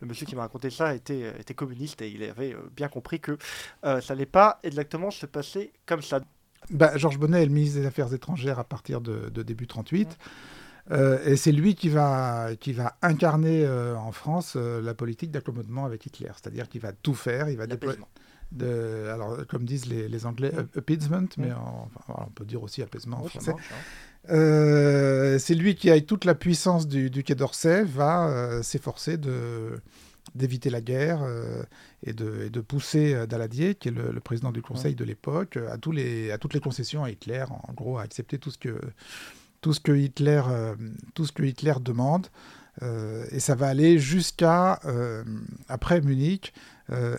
le, 0.00 0.06
monsieur 0.06 0.24
qui 0.26 0.34
m'a 0.34 0.42
raconté 0.42 0.70
ça 0.70 0.94
était 0.94 1.54
communiste 1.54 2.00
et 2.00 2.08
il 2.08 2.22
avait 2.22 2.56
bien 2.74 2.88
compris 2.88 3.20
que 3.20 3.36
ça 3.82 4.00
n'allait 4.08 4.26
pas 4.26 4.60
exactement 4.62 5.10
se 5.10 5.26
passer 5.26 5.72
comme 5.86 6.02
ça 6.02 6.20
bah, 6.70 6.96
Georges 6.96 7.18
Bonnet 7.18 7.42
est 7.42 7.46
le 7.46 7.52
ministre 7.52 7.80
des 7.80 7.86
Affaires 7.86 8.12
étrangères 8.12 8.58
à 8.58 8.64
partir 8.64 9.00
de, 9.00 9.42
début 9.42 9.66
38. 9.66 10.18
Euh, 10.92 11.24
et 11.24 11.36
c'est 11.36 11.52
lui 11.52 11.74
qui 11.74 11.88
va, 11.88 12.50
qui 12.58 12.72
va 12.72 12.96
incarner 13.02 13.64
euh, 13.64 13.96
en 13.96 14.12
France 14.12 14.54
euh, 14.56 14.80
la 14.80 14.94
politique 14.94 15.30
d'accommodement 15.30 15.84
avec 15.84 16.04
Hitler. 16.06 16.30
C'est-à-dire 16.34 16.68
qu'il 16.68 16.80
va 16.80 16.92
tout 16.92 17.14
faire. 17.14 17.48
Il 17.48 17.56
va 17.56 17.66
déployer. 17.66 17.98
De, 18.50 19.06
alors, 19.12 19.46
comme 19.46 19.62
disent 19.62 19.86
les, 19.86 20.08
les 20.08 20.26
Anglais, 20.26 20.50
appeasement, 20.76 21.28
mais 21.38 21.50
on 22.08 22.30
peut 22.34 22.44
dire 22.44 22.60
aussi 22.64 22.82
apaisement 22.82 23.18
en 23.18 23.28
français. 23.28 23.54
c'est 25.38 25.54
lui 25.54 25.76
qui, 25.76 25.88
avec 25.88 26.06
toute 26.06 26.24
la 26.24 26.34
puissance 26.34 26.88
du, 26.88 27.10
du 27.10 27.22
Quai 27.22 27.36
d'Orsay, 27.36 27.84
va 27.84 28.60
s'efforcer 28.64 29.18
de 29.18 29.80
d'éviter 30.34 30.70
la 30.70 30.80
guerre 30.80 31.22
euh, 31.22 31.62
et, 32.04 32.12
de, 32.12 32.44
et, 32.46 32.50
de, 32.50 32.60
pousser 32.60 33.14
euh, 33.14 33.26
Daladier, 33.26 33.74
qui 33.74 33.88
est 33.88 33.92
le, 33.92 34.20
président 34.20 34.52
du 34.52 34.62
Conseil 34.62 34.94
de 34.94 35.04
l'époque, 35.04 35.56
à, 35.56 35.78
tous 35.78 35.92
les, 35.92 36.30
à 36.30 36.38
toutes 36.38 36.54
les 36.54 36.60
concessions 36.60 37.04
à 37.04 37.10
Hitler, 37.10 37.44
en 37.48 37.72
gros 37.72 37.98
à 37.98 38.02
accepter 38.02 38.38
tout 38.38 38.50
ce 38.50 38.58
que, 38.58 38.80
tout 39.60 39.72
ce 39.72 39.80
que, 39.80 39.92
Hitler, 39.92 40.42
euh, 40.48 40.74
tout 41.14 41.26
ce 41.26 41.32
que 41.32 41.42
Hitler 41.42 41.74
demande. 41.80 42.28
et 43.32 43.40
ça 43.40 43.54
va 43.54 43.66
aller 43.66 43.98
jusqu'à, 43.98 44.80
après 45.68 46.00
Munich, 46.00 46.54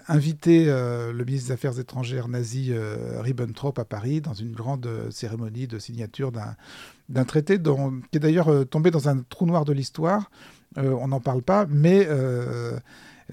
inviter 0.07 0.65
le 0.65 1.23
ministre 1.23 1.49
des 1.49 1.53
Affaires 1.53 1.77
étrangères 1.77 2.27
nazi 2.27 2.73
Ribbentrop 2.73 3.77
à 3.77 3.85
Paris 3.85 4.21
dans 4.21 4.33
une 4.33 4.53
grande 4.53 4.89
cérémonie 5.11 5.67
de 5.67 5.77
signature 5.77 6.31
d'un 6.31 7.25
traité 7.25 7.59
dont, 7.59 8.01
qui 8.09 8.17
est 8.17 8.19
d'ailleurs 8.19 8.67
tombé 8.69 8.89
dans 8.89 9.07
un 9.07 9.19
trou 9.19 9.45
noir 9.45 9.63
de 9.63 9.73
l'histoire 9.73 10.31
euh, 10.31 10.60
on 10.77 11.07
n'en 11.09 11.19
parle 11.19 11.41
pas, 11.41 11.65
mais 11.69 12.05
euh, 12.07 12.77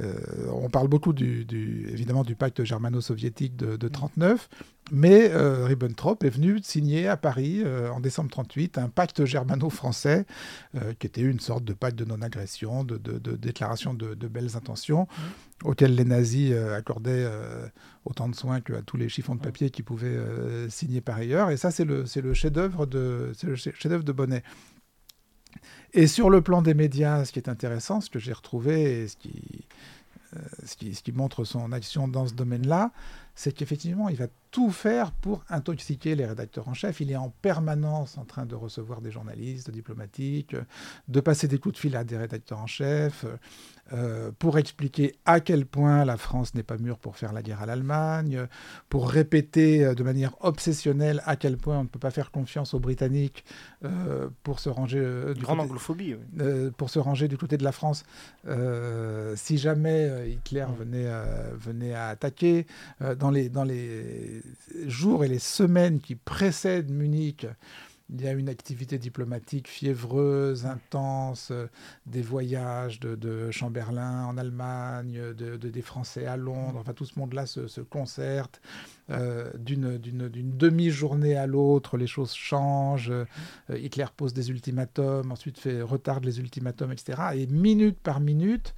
euh, 0.01 0.15
on 0.53 0.69
parle 0.69 0.89
beaucoup 0.89 1.13
du, 1.13 1.47
évidemment 1.91 2.25
du 2.25 2.35
pacte 2.35 2.65
germano-soviétique 2.65 3.57
de, 3.57 3.67
1939, 3.67 4.49
mais 4.91 5.31
Ribbentrop 5.35 6.25
est 6.25 6.31
venu 6.31 6.61
signer 6.63 7.09
à 7.09 7.17
Paris 7.17 7.63
en 7.63 8.01
décembre 8.01 8.29
1938 8.29 8.79
un 8.79 8.89
pacte 8.89 9.25
germano-français 9.27 10.25
qui 10.99 11.07
était 11.07 11.21
une 11.21 11.41
sorte 11.41 11.63
de 11.65 11.75
pacte 11.75 11.99
de 11.99 12.07
non-agression, 12.07 12.85
de, 12.85 12.97
déclaration 13.37 13.93
de, 13.93 14.15
belles 14.15 14.57
intentions, 14.57 15.03
mmh. 15.03 15.69
auquel 15.69 15.95
les 15.95 16.05
nazis 16.07 16.55
accordaient 16.55 17.29
autant 18.07 18.31
de 18.31 18.35
soins 18.35 18.63
qu'à 18.63 18.81
tous 18.81 18.97
les 18.97 19.11
chiffons 19.11 19.35
de 19.35 19.41
papier 19.41 19.69
qu'ils 19.69 19.85
pouvaient 19.85 20.19
signer 20.71 21.03
par 21.03 21.17
ailleurs. 21.17 21.51
Et 21.51 21.59
ça, 21.59 21.71
c'est 21.71 21.85
le, 21.85 22.05
le 22.17 22.35
chef-d'œuvre 22.35 22.87
de, 22.87 23.33
chef 23.55 24.05
de 24.05 24.13
Bonnet. 24.13 24.43
Et 25.95 26.07
sur 26.07 26.31
le 26.31 26.43
plan 26.43 26.63
des 26.63 26.75
médias, 26.75 27.25
ce 27.25 27.33
qui 27.33 27.39
est 27.39 27.49
intéressant, 27.49 28.01
ce 28.01 28.11
que 28.11 28.19
j'ai 28.19 28.33
retrouvé 28.33 29.03
et 29.03 29.09
ce 29.09 29.17
qui, 29.17 29.67
euh, 30.37 30.41
ce 30.65 30.77
qui, 30.77 30.95
ce 30.95 31.03
qui, 31.03 31.13
montre 31.13 31.45
son 31.45 31.73
action 31.73 32.07
dans 32.09 32.27
ce 32.27 32.35
domaine-là, 32.35 32.93
c'est 33.35 33.53
qu'effectivement, 33.53 34.09
il 34.09 34.17
va 34.17 34.27
tout 34.51 34.71
faire 34.71 35.13
pour 35.13 35.45
intoxiquer 35.49 36.15
les 36.17 36.27
rédacteurs 36.27 36.69
en 36.69 36.75
chef. 36.75 37.01
Il 37.01 37.11
est 37.11 37.17
en 37.17 37.31
permanence 37.31 38.19
en 38.19 38.25
train 38.25 38.45
de 38.45 38.55
recevoir 38.55 39.01
des 39.01 39.11
journalistes 39.11 39.71
diplomatiques, 39.71 40.57
de 41.07 41.21
passer 41.21 41.49
des 41.49 41.59
coups 41.59 41.77
de 41.77 41.79
fil 41.79 41.97
à 41.97 42.05
des 42.05 42.17
rédacteurs 42.17 42.59
en 42.59 42.67
chef, 42.67 43.25
euh, 43.93 44.31
pour 44.39 44.59
expliquer 44.59 45.15
à 45.25 45.41
quel 45.41 45.65
point 45.65 46.05
la 46.05 46.17
France 46.17 46.55
n'est 46.55 46.63
pas 46.63 46.77
mûre 46.77 46.99
pour 46.99 47.17
faire 47.17 47.33
la 47.33 47.43
guerre 47.43 47.63
à 47.63 47.67
l'Allemagne, 47.67 48.47
pour 48.89 49.09
répéter 49.11 49.85
euh, 49.85 49.95
de 49.95 50.03
manière 50.03 50.33
obsessionnelle 50.41 51.23
à 51.25 51.37
quel 51.37 51.57
point 51.57 51.79
on 51.79 51.85
ne 51.85 51.89
peut 51.89 51.99
pas 51.99 52.11
faire 52.11 52.31
confiance 52.31 52.75
aux 52.75 52.81
Britanniques 52.81 53.45
euh, 53.85 54.29
pour 54.43 54.61
se 54.61 54.69
ranger 54.69 55.33
du 55.35 55.43
grande 55.43 55.61
anglophobie, 55.61 56.17
pour 56.77 56.91
se 56.91 56.99
ranger 56.99 57.29
du 57.29 57.39
côté 57.39 57.57
de 57.57 57.65
la 57.65 57.73
France 57.73 58.05
si 59.37 59.59
jamais 59.59 60.31
Hitler 60.31 60.67
venait 60.79 61.11
venait 61.59 61.95
à 61.95 62.09
attaquer 62.09 62.67
dans 63.19 63.31
les 63.31 63.49
dans 63.49 63.65
les 63.65 64.43
jours 64.87 65.25
et 65.25 65.29
les 65.29 65.39
semaines 65.39 66.01
qui 66.01 66.15
précèdent 66.15 66.91
Munich 66.91 67.47
il 68.11 68.23
y 68.23 68.27
a 68.27 68.33
une 68.33 68.49
activité 68.49 68.99
diplomatique 68.99 69.69
fiévreuse, 69.69 70.65
intense, 70.65 71.51
euh, 71.51 71.67
des 72.07 72.23
voyages 72.23 73.01
de, 73.01 73.51
Chamberlain 73.51 74.25
en 74.25 74.39
Allemagne, 74.39 75.21
de, 75.35 75.57
des 75.57 75.83
Français 75.83 76.25
à 76.27 76.37
Londres, 76.37 76.79
enfin 76.81 76.95
tout 76.95 77.05
ce 77.05 77.19
monde-là 77.19 77.47
se, 77.47 77.81
concerte. 77.83 78.61
Euh, 79.11 79.51
d'une 79.59 79.99
demi-journée 79.99 81.37
à 81.37 81.47
l'autre, 81.47 81.97
les 81.97 82.07
choses 82.07 82.35
changent. 82.35 83.11
Euh, 83.11 83.25
Hitler 83.79 84.07
pose 84.17 84.33
des 84.33 84.51
ultimatums, 84.51 85.31
ensuite 85.31 85.59
fait, 85.59 85.83
retarde 85.83 86.25
les 86.25 86.41
ultimatums, 86.41 86.93
etc. 86.93 87.23
Et 87.35 87.47
minute 87.47 87.99
par 87.99 88.21
minute, 88.21 88.75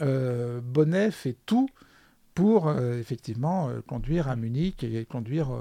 Bonnet 0.00 1.12
fait 1.12 1.36
tout 1.46 1.68
pour 2.34 2.72
effectivement 2.72 3.70
conduire 3.86 4.28
à 4.28 4.34
Munich 4.34 4.82
et 4.82 5.04
conduire 5.04 5.52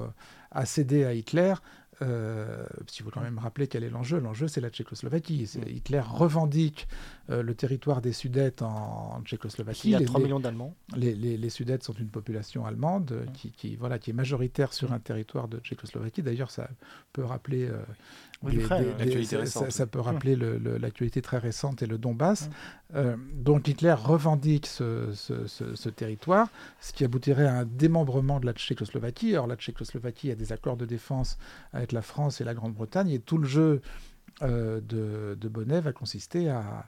à 0.49 0.66
céder 0.66 1.05
à 1.05 1.14
Hitler 1.14 1.53
euh, 2.02 2.66
il 2.98 3.04
faut 3.04 3.10
quand 3.10 3.22
même 3.22 3.38
rappeler 3.38 3.68
quel 3.68 3.84
est 3.84 3.89
l'enjeu. 3.89 4.20
L'enjeu, 4.20 4.48
c'est 4.48 4.62
la 4.62 4.70
Tchécoslovaquie. 4.70 5.50
Hitler 5.68 6.02
revendique 6.02 6.88
euh, 7.30 7.44
le 7.44 7.54
territoire 7.56 8.02
des 8.02 8.14
Sudètes 8.14 8.62
en, 8.62 9.22
Tchécoslovaquie. 9.24 9.89
Il 9.89 9.91
y 9.91 9.96
a 9.96 10.06
3 10.06 10.22
millions 10.22 10.39
d'Allemands. 10.39 10.76
Les, 10.96 11.14
les, 11.16 11.50
Sudètes 11.50 11.84
sont 11.84 11.94
une 11.94 12.10
population 12.10 12.66
allemande 12.66 13.12
euh, 13.12 13.26
qui, 13.34 13.52
qui, 13.52 13.76
voilà, 13.76 14.00
qui 14.00 14.10
est 14.10 14.14
majoritaire 14.14 14.74
sur 14.74 14.91
un 14.91 15.00
territoire 15.00 15.48
de 15.48 15.60
Tchécoslovaquie. 15.60 16.24
D'ailleurs, 16.24 16.52
ça 16.52 16.70
peut 17.14 17.24
rappeler 17.24 17.70
ça, 19.70 19.86
peut 19.86 20.00
rappeler 20.00 20.36
l'actualité 20.36 21.22
très 21.22 21.38
récente 21.38 21.82
et 21.82 21.86
le 21.86 21.98
Donbass. 21.98 22.50
Euh, 22.96 23.16
donc 23.34 23.68
Hitler 23.68 23.94
revendique 23.94 24.68
ce, 24.68 25.89
territoire, 25.89 26.48
ce 26.80 26.94
qui 26.94 27.04
aboutirait 27.04 27.48
à 27.48 27.60
un 27.60 27.66
démembrement 27.66 28.39
de 28.39 28.46
la 28.46 28.54
Tchécoslovaquie. 28.54 29.36
Or, 29.36 29.48
la 29.48 29.56
Tchécoslovaquie 29.56 30.32
a 30.32 30.36
des 30.36 30.52
accords 30.52 30.78
de 30.78 30.86
défense 30.86 31.38
avec 31.74 31.91
la 31.91 32.02
France 32.02 32.41
et 32.41 32.44
la 32.44 32.54
Grande-Bretagne, 32.54 33.10
et 33.10 33.20
tout 33.20 33.38
le 33.38 33.48
jeu 33.48 33.82
euh, 34.41 34.82
de, 34.82 35.38
de, 35.39 35.48
Bonnet 35.48 35.80
va 35.80 35.94
consister 35.94 36.50
à, 36.50 36.88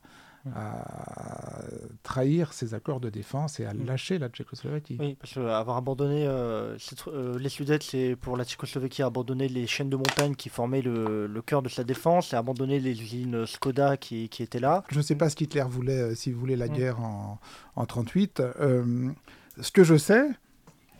à 0.53 1.63
trahir 2.03 2.53
ses 2.53 2.73
accords 2.73 2.99
de 2.99 3.09
défense 3.09 3.59
et 3.59 3.65
à 3.65 3.73
mm. 3.73 3.85
lâcher 3.85 4.19
la 4.19 4.29
Tchécoslovaquie. 4.29 4.97
Oui, 4.99 5.15
parce 5.19 5.33
qu'avoir 5.33 5.77
abandonné 5.77 6.25
euh, 6.27 6.77
euh, 7.07 7.39
les 7.39 7.49
Sudètes, 7.49 7.83
c'est 7.83 8.15
pour 8.15 8.37
la 8.37 8.45
Tchécoslovaquie 8.45 9.01
abandonner 9.01 9.47
les 9.47 9.67
chaînes 9.67 9.89
de 9.89 9.95
montagne 9.95 10.35
qui 10.35 10.49
formaient 10.49 10.81
le, 10.81 11.27
le 11.27 11.41
cœur 11.41 11.61
de 11.61 11.69
sa 11.69 11.83
défense 11.83 12.33
et 12.33 12.35
abandonner 12.35 12.79
les 12.79 13.01
usines 13.01 13.45
Skoda 13.45 13.97
qui, 13.97 14.29
qui 14.29 14.43
étaient 14.43 14.59
là. 14.59 14.83
Je 14.89 14.97
ne 14.97 15.03
sais 15.03 15.15
pas 15.15 15.29
ce 15.29 15.35
qu'Hitler 15.35 15.65
voulait, 15.67 16.01
euh, 16.01 16.15
s'il 16.15 16.35
voulait 16.35 16.55
la 16.55 16.67
mm. 16.67 16.73
guerre 16.73 16.99
en 17.01 17.39
1938. 17.77 18.43
ce 19.61 19.71
que 19.71 19.83
je 19.83 19.97
sais, 19.97 20.27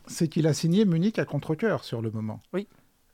c'est 0.08 0.28
qu'il 0.28 0.48
a 0.48 0.54
signé 0.54 0.86
Munich 0.86 1.20
à 1.20 1.26
contre-coeur 1.26 1.84
sur 1.84 2.02
le 2.02 2.12
moment. 2.12 2.40
Oui. 2.54 2.68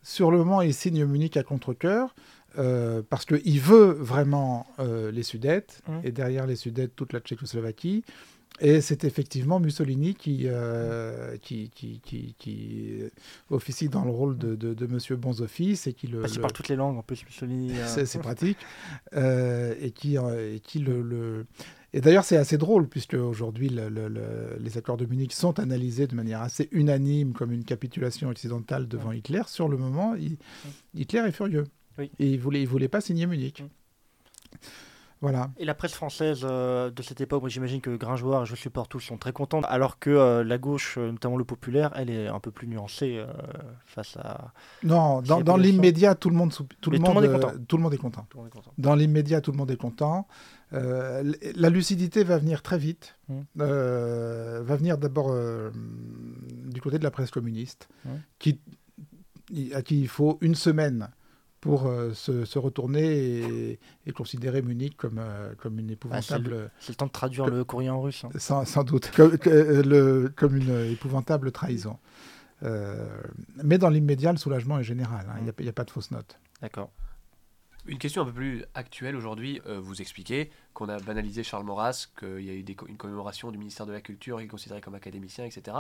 Sur 0.04 0.32
le 0.32 0.40
moment, 0.40 0.62
il 0.62 0.74
signe 0.74 1.06
Munich 1.06 1.38
à 1.38 1.44
contre-coeur. 1.44 2.16
Euh, 2.58 3.02
parce 3.10 3.26
qu'il 3.26 3.62
veut 3.62 3.92
vraiment 3.94 4.68
euh, 4.80 5.12
les 5.12 5.24
Sudètes, 5.24 5.82
mmh. 5.88 5.94
et 6.04 6.12
derrière 6.12 6.46
les 6.46 6.58
Sudètes, 6.58 6.96
toute 6.96 7.14
la 7.14 7.20
Tchécoslovaquie. 7.20 8.04
Et 8.60 8.82
c'est 8.82 9.06
effectivement 9.06 9.60
Mussolini 9.60 10.14
qui, 10.14 10.44
euh, 10.46 11.38
qui, 11.42 11.70
qui, 11.70 12.02
qui, 12.02 13.00
officie 13.50 13.88
dans 13.88 14.04
le 14.04 14.12
rôle 14.12 14.38
de, 14.38 14.56
de, 14.56 14.74
de 14.74 14.88
Monsieur 14.88 15.16
Bons 15.16 15.42
Office 15.42 15.88
et 15.88 15.94
qui 15.94 16.08
le. 16.08 16.20
Parce 16.20 16.34
qu'il 16.34 16.42
parle 16.42 16.54
toutes 16.54 16.68
les 16.68 16.76
langues 16.76 16.98
en 16.98 17.02
plus, 17.02 17.24
Mussolini. 17.26 17.72
C'est 17.88 18.20
pratique. 18.20 18.58
et 19.14 19.92
qui, 19.96 20.18
et 20.18 20.60
qui 20.62 20.80
le, 20.80 21.02
le... 21.02 21.46
Et 21.94 22.02
d'ailleurs, 22.02 22.24
c'est 22.24 22.38
assez 22.38 22.58
drôle, 22.58 22.88
puisque 22.88 23.16
aujourd'hui, 23.16 23.68
le, 23.70 23.90
les 24.60 24.78
accords 24.78 24.96
de 24.96 25.06
Munich 25.06 25.34
sont 25.34 25.60
analysés 25.60 26.08
de 26.08 26.16
manière 26.16 26.42
assez 26.42 26.70
unanime 26.72 27.34
comme 27.34 27.52
une 27.52 27.66
capitulation 27.66 28.30
occidentale 28.30 28.88
devant 28.88 29.12
Hitler. 29.12 29.42
Sur 29.48 29.70
le 29.70 29.78
moment, 29.78 30.16
Hitler 30.94 31.20
est 31.28 31.32
furieux. 31.32 31.66
Oui. 31.98 32.12
Et 32.20 32.28
il 32.32 32.40
voulait, 32.40 32.62
il 32.62 32.68
voulait 32.68 32.88
pas 32.88 33.02
signer 33.02 33.26
Munich. 33.28 33.64
Voilà. 35.22 35.52
Et 35.60 35.66
la 35.66 35.76
presse 35.76 35.94
française 35.94 36.40
euh, 36.50 36.90
de 36.90 37.04
cette 37.04 37.22
époque, 37.22 37.42
moi 37.42 37.50
j'imagine 37.50 37.80
que 37.80 37.96
Gringoire 37.96 38.42
et 38.42 38.46
Je 38.48 38.56
supporte 38.56 38.90
tous 38.90 39.00
sont 39.02 39.18
très 39.20 39.32
contents, 39.32 39.62
alors 39.62 40.00
que 40.00 40.10
euh, 40.10 40.44
la 40.44 40.58
gauche, 40.58 40.96
euh, 40.98 41.12
notamment 41.12 41.38
le 41.38 41.44
populaire, 41.44 41.92
elle 41.96 42.10
est 42.10 42.28
un 42.28 42.40
peu 42.40 42.50
plus 42.50 42.68
nuancée 42.68 43.18
euh, 43.20 43.28
face 43.86 44.18
à. 44.18 44.52
Non, 44.82 45.22
dans, 45.22 45.58
l'immédiat, 45.58 46.16
tout 46.16 46.32
le 46.32 46.36
monde, 46.36 46.52
tout 46.52 46.64
le 46.64 46.76
tout 46.80 46.90
le 46.90 46.98
monde, 46.98 47.24
est 47.24 47.28
content. 47.32 47.52
tout 47.68 47.78
le 47.78 47.84
monde 47.84 47.94
est 47.94 47.98
content. 48.00 48.26
Tout 48.32 48.38
le 48.38 48.42
monde 48.46 48.48
est 48.52 48.56
content. 48.58 48.74
Dans 48.80 48.96
l'immédiat, 48.96 49.42
tout 49.42 49.52
le 49.52 49.58
monde 49.58 49.70
est 49.70 49.78
content. 49.78 50.28
Euh, 50.74 51.32
la 51.56 51.70
lucidité 51.70 52.24
va 52.24 52.40
venir 52.40 52.64
très 52.64 52.80
vite. 52.80 53.16
Mm. 53.28 53.40
Euh, 53.60 54.62
va 54.64 54.76
venir 54.76 54.98
d'abord 54.98 55.28
euh, 55.30 55.70
du 56.66 56.82
côté 56.82 56.98
de 56.98 57.04
la 57.04 57.12
presse 57.12 57.30
communiste, 57.30 57.90
Mm. 58.06 58.10
qui, 58.40 58.60
i- 59.52 59.72
à 59.76 59.84
qui 59.84 60.02
il 60.02 60.08
faut 60.08 60.40
une 60.42 60.56
semaine 60.56 61.12
pour 61.62 61.86
euh, 61.86 62.12
se, 62.14 62.44
se 62.44 62.58
retourner 62.60 63.04
et, 63.40 63.80
et 64.08 64.12
considérer 64.12 64.64
Munich 64.64 64.98
comme, 64.98 65.20
euh, 65.20 65.54
comme 65.60 65.78
une 65.80 65.92
épouvantable, 65.92 66.72
C'est 66.80 66.90
le 66.90 66.96
temps 66.96 67.06
de 67.06 67.12
traduire 67.12 67.46
Que- 67.46 67.52
le 67.52 67.64
courrier 67.64 67.92
en 67.92 68.02
russe. 68.02 68.24
hein. 68.26 68.30
sans, 68.38 68.66
sans 68.66 68.84
doute, 68.84 69.12
comme, 69.16 69.38
que- 69.38 69.50
euh, 69.50 69.84
le- 69.84 70.34
comme 70.36 70.58
une 70.58 70.72
épouvantable 70.92 71.52
trahison. 71.52 71.98
Euh, 72.64 73.08
mais 73.64 73.78
dans 73.78 73.90
l'immédiat, 73.90 74.32
le 74.32 74.38
soulagement 74.40 74.80
est 74.80 74.84
général. 74.84 75.28
hein. 75.30 75.36
Il 75.38 75.44
n'y 75.44 75.50
a, 75.50 75.54
il 75.60 75.66
y 75.66 75.70
a 75.70 75.74
pas 75.74 75.84
de 75.84 75.92
fausse 75.92 76.10
note. 76.12 76.38
D'accord. 76.62 76.92
Une 77.88 77.98
question 77.98 78.22
un 78.22 78.26
peu 78.26 78.34
plus 78.34 78.64
actuelle 78.76 79.16
aujourd'hui, 79.16 79.60
euh, 79.66 79.80
vous 79.80 80.02
expliquez 80.02 80.52
qu'on 80.74 80.88
a 80.90 81.00
banalisé 81.00 81.42
Charles 81.44 81.64
Maurras, 81.66 82.08
qu'il 82.20 82.42
y 82.42 82.50
a 82.52 82.54
eu 82.54 82.62
des 82.62 82.76
co- 82.76 82.86
une 82.88 82.98
commémoration 82.98 83.52
du 83.52 83.58
ministère 83.58 83.88
de 83.88 83.92
la 83.92 84.02
Culture, 84.02 84.40
il 84.40 84.46
est 84.46 84.48
considéré 84.48 84.82
comme 84.82 84.94
académicien, 84.94 85.46
etc. 85.46 85.78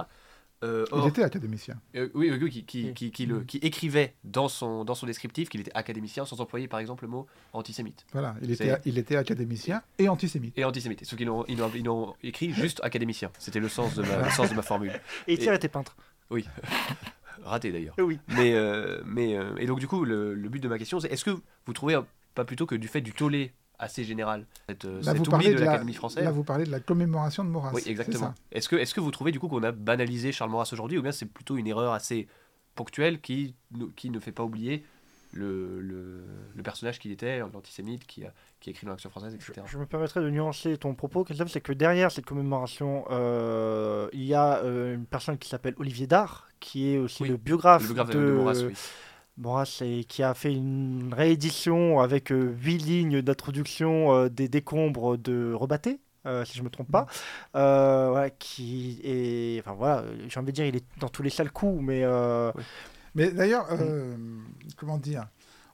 Euh, 0.63 0.85
Il 0.95 1.07
était 1.07 1.23
académicien. 1.23 1.79
euh, 1.95 2.09
oui, 2.13 2.29
oui, 2.31 2.37
oui, 2.41 2.49
qui, 2.51 2.63
qui, 2.65 2.83
Oui. 2.85 2.93
qui, 2.93 3.11
qui 3.11 3.25
le, 3.25 3.39
qui 3.41 3.57
écrivait 3.57 4.13
dans 4.23 4.47
son, 4.47 4.85
dans 4.85 4.93
son 4.95 5.07
descriptif 5.07 5.49
qu'il 5.49 5.59
était 5.61 5.71
académicien 5.73 6.23
sans 6.25 6.39
employer 6.39 6.67
par 6.67 6.79
exemple 6.79 7.03
le 7.05 7.09
mot 7.09 7.25
antisémite. 7.53 8.05
Voilà, 8.13 8.35
il 8.43 8.51
était, 8.51 8.77
il 8.85 8.97
était 8.99 9.15
académicien 9.15 9.81
et 9.97 10.07
antisémite. 10.07 10.55
Et 10.57 10.63
antisémite. 10.63 11.03
Sauf 11.05 11.17
qu'ils 11.17 11.27
l'ont, 11.27 11.45
ils 11.47 11.57
l'ont- 11.57 11.71
ils 11.73 11.83
l'ont 11.85 12.13
écrit 12.21 12.51
juste 12.53 12.79
académicien. 12.83 13.31
C'était 13.39 13.59
le 13.59 13.69
sens 13.69 13.95
de 13.95 14.03
ma, 14.03 14.23
le 14.25 14.29
sens 14.29 14.49
de 14.51 14.55
ma 14.55 14.61
formule. 14.61 14.91
Et 15.27 15.33
Étienne 15.33 15.55
était 15.55 15.67
peintre. 15.69 15.95
Oui. 16.29 16.45
Raté 17.43 17.71
d'ailleurs. 17.71 17.95
Oui. 17.97 18.19
Mais, 18.27 18.53
euh, 18.53 19.01
mais, 19.05 19.35
euh, 19.35 19.55
et 19.57 19.65
donc, 19.65 19.79
du 19.79 19.87
coup, 19.87 20.05
le, 20.05 20.35
le 20.35 20.49
but 20.49 20.59
de 20.61 20.67
ma 20.67 20.77
question, 20.77 20.99
c'est 20.99 21.11
est-ce 21.11 21.25
que 21.25 21.31
vous 21.65 21.73
trouvez 21.73 21.99
pas 22.35 22.45
plutôt 22.45 22.67
que 22.67 22.75
du 22.75 22.87
fait 22.87 23.01
du 23.01 23.13
tollé 23.13 23.51
assez 23.81 24.03
général, 24.03 24.45
cette, 24.69 24.85
euh, 24.85 25.01
Là, 25.03 25.13
cet 25.13 25.27
oubli 25.27 25.47
de 25.49 25.53
de 25.55 25.59
la- 25.59 25.65
l'Académie 25.65 25.93
française 25.93 26.23
Là, 26.23 26.31
vous 26.31 26.43
parlez 26.43 26.63
de 26.65 26.71
la 26.71 26.79
commémoration 26.79 27.43
de 27.43 27.49
Maurras. 27.49 27.71
Oui, 27.73 27.81
exactement. 27.87 28.33
Est-ce 28.51 28.69
que, 28.69 28.75
est-ce 28.77 28.93
que 28.93 29.01
vous 29.01 29.11
trouvez 29.11 29.31
du 29.31 29.39
coup 29.39 29.47
qu'on 29.49 29.63
a 29.63 29.71
banalisé 29.71 30.31
Charles 30.31 30.51
Maurras 30.51 30.69
aujourd'hui 30.71 30.97
ou 30.97 31.01
bien 31.01 31.11
c'est 31.11 31.25
plutôt 31.25 31.57
une 31.57 31.67
erreur 31.67 31.91
assez 31.93 32.27
ponctuelle 32.75 33.19
qui, 33.19 33.55
ne- 33.71 33.87
qui 33.87 34.09
ne 34.09 34.19
fait 34.19 34.31
pas 34.31 34.43
oublier 34.43 34.85
le, 35.33 35.79
le, 35.81 36.23
le 36.55 36.63
personnage 36.63 36.99
qu'il 36.99 37.11
était, 37.11 37.39
l'antisémite 37.39 38.05
qui 38.05 38.25
a, 38.25 38.33
qui 38.59 38.69
a 38.69 38.71
écrit 38.71 38.85
dans 38.85 38.91
l'Action 38.91 39.09
française, 39.09 39.33
Je, 39.39 39.51
etc. 39.51 39.65
je 39.65 39.77
me 39.77 39.85
permettrais 39.85 40.19
de 40.21 40.29
nuancer 40.29 40.77
ton 40.77 40.93
propos, 40.93 41.23
Christophe, 41.23 41.49
c'est 41.49 41.61
que 41.61 41.71
derrière 41.71 42.11
cette 42.11 42.25
commémoration, 42.25 43.05
euh, 43.11 44.09
il 44.11 44.23
y 44.25 44.33
a 44.33 44.57
euh, 44.57 44.93
une 44.95 45.05
personne 45.05 45.37
qui 45.37 45.47
s'appelle 45.47 45.73
Olivier 45.77 46.05
Dard, 46.05 46.49
qui 46.59 46.89
est 46.93 46.97
aussi 46.97 47.23
Oui, 47.23 47.29
le 47.29 47.37
biographe, 47.37 47.81
Le 47.83 47.93
biographe 47.93 48.09
de, 48.15 48.19
de, 48.19 48.31
Maurras, 48.33 48.61
oui. 48.67 48.73
Maurras 49.37 49.81
et 49.83 50.03
qui 50.03 50.23
a 50.23 50.33
fait 50.33 50.53
une 50.53 51.13
réédition 51.13 51.99
avec 51.99 52.31
euh, 52.31 52.55
huit 52.61 52.77
lignes 52.77 53.21
d'introduction 53.21 54.13
euh, 54.13 54.29
des 54.29 54.47
décombres 54.47 55.17
de 55.17 55.53
Rebatté, 55.53 55.99
euh, 56.25 56.45
si 56.45 56.57
je 56.57 56.63
me 56.63 56.69
trompe 56.69 56.91
pas. 56.91 57.07
Euh, 57.55 58.09
voilà, 58.11 58.29
qui 58.29 58.99
est, 59.03 59.59
enfin 59.61 59.73
voilà, 59.73 60.03
j'ai 60.27 60.39
envie 60.39 60.51
de 60.51 60.55
dire, 60.55 60.65
il 60.65 60.75
est 60.75 60.85
dans 60.99 61.09
tous 61.09 61.23
les 61.23 61.29
sales 61.29 61.51
coups, 61.51 61.81
mais 61.81 62.03
euh, 62.03 62.51
Mais 63.15 63.31
d'ailleurs, 63.31 63.65
Mm. 63.71 63.77
euh, 63.81 64.15
comment 64.77 64.97
dire 64.97 65.27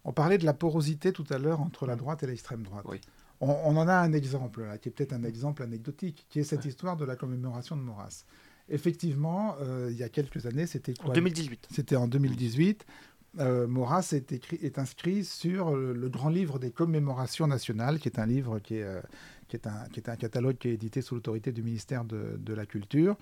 On 0.06 0.14
parlait 0.14 0.38
de 0.38 0.46
la 0.46 0.54
porosité 0.54 1.12
tout 1.12 1.26
à 1.30 1.38
l'heure 1.38 1.60
entre 1.60 1.86
la 1.86 1.96
droite 1.96 2.24
et 2.24 2.28
l'extrême 2.28 2.64
droite. 2.64 2.86
Oui. 2.88 3.02
On, 3.42 3.50
on 3.66 3.76
en 3.78 3.88
a 3.88 3.94
un 3.96 4.14
exemple, 4.14 4.64
là, 4.64 4.78
qui 4.78 4.90
est 4.90 4.92
peut-être 4.92 5.14
un 5.14 5.24
exemple 5.24 5.62
anecdotique, 5.62 6.26
qui 6.30 6.40
est 6.40 6.44
cette 6.44 6.66
histoire 6.66 6.96
de 6.98 7.06
la 7.06 7.16
commémoration 7.16 7.76
de 7.76 7.82
Maurras. 7.82 8.24
Effectivement, 8.70 9.56
euh, 9.62 9.88
il 9.92 9.98
y 9.98 10.04
a 10.04 10.10
quelques 10.10 10.46
années, 10.46 10.66
c'était 10.68 10.94
en 11.02 11.06
quoi 11.06 11.14
2018. 11.14 11.68
C'était 11.72 11.96
en 11.96 12.08
2018. 12.08 12.86
Euh, 13.40 13.68
Maurras 13.68 14.10
est, 14.14 14.32
écrit- 14.32 14.60
est 14.64 14.80
inscrit 14.80 15.24
sur 15.24 15.76
le, 15.76 15.94
le 15.94 16.10
grand 16.10 16.30
livre 16.30 16.58
des 16.60 16.72
commémorations 16.72 17.46
nationales, 17.48 18.00
qui 18.00 18.08
est 18.10 18.20
un 18.20 18.26
livre 18.26 18.60
qui 18.60 18.76
est, 18.78 18.84
euh, 18.84 19.00
qui 19.48 19.56
est, 19.56 19.68
un, 19.68 19.84
qui 19.92 20.00
est 20.00 20.10
un 20.10 20.16
catalogue 20.16 20.58
qui 20.58 20.70
est 20.70 20.74
édité 20.74 21.02
sous 21.02 21.16
l'autorité 21.16 21.52
du 21.52 21.62
ministère 21.62 22.04
de, 22.04 22.38
de 22.40 22.54
la 22.54 22.66
Culture, 22.66 23.16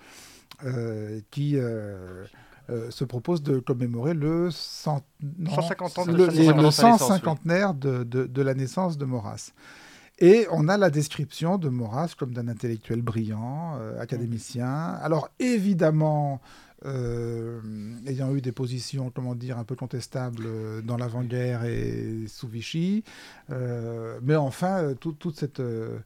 euh, 0.64 1.20
qui 1.30 1.56
euh, 1.58 2.24
se 2.90 3.04
propose 3.04 3.42
de 3.42 3.58
commémorer 3.58 4.14
le, 4.14 4.50
cent, 4.50 5.02
non, 5.38 5.50
150 5.50 5.98
ans 5.98 6.06
de 6.06 6.12
le, 6.12 6.26
le 6.26 6.32
de 6.32 6.42
sa 6.42 6.52
naissance, 6.54 7.00
150 7.00 7.78
de, 7.78 8.02
de, 8.04 8.24
de 8.26 8.42
la 8.42 8.54
naissance 8.54 8.96
de 8.96 9.04
Maurras. 9.04 9.52
Et 10.18 10.46
on 10.50 10.66
a 10.68 10.78
la 10.78 10.88
description 10.88 11.58
de 11.58 11.68
Maurras 11.68 12.14
comme 12.18 12.32
d'un 12.32 12.48
intellectuel 12.48 13.02
brillant, 13.02 13.78
académicien. 14.00 14.66
Alors 15.02 15.28
évidemment, 15.38 16.40
euh, 16.84 17.60
ayant 18.06 18.34
eu 18.34 18.40
des 18.40 18.52
positions, 18.52 19.10
comment 19.10 19.34
dire, 19.34 19.58
un 19.58 19.64
peu 19.64 19.74
contestables 19.74 20.44
euh, 20.46 20.82
dans 20.82 20.96
l'avant-guerre 20.96 21.64
et 21.64 22.26
sous 22.28 22.48
Vichy, 22.48 23.02
euh, 23.50 24.18
mais 24.22 24.36
enfin, 24.36 24.94
tout- 25.00 25.12
toute 25.12 25.38
cette, 25.38 25.60
euh, 25.60 25.98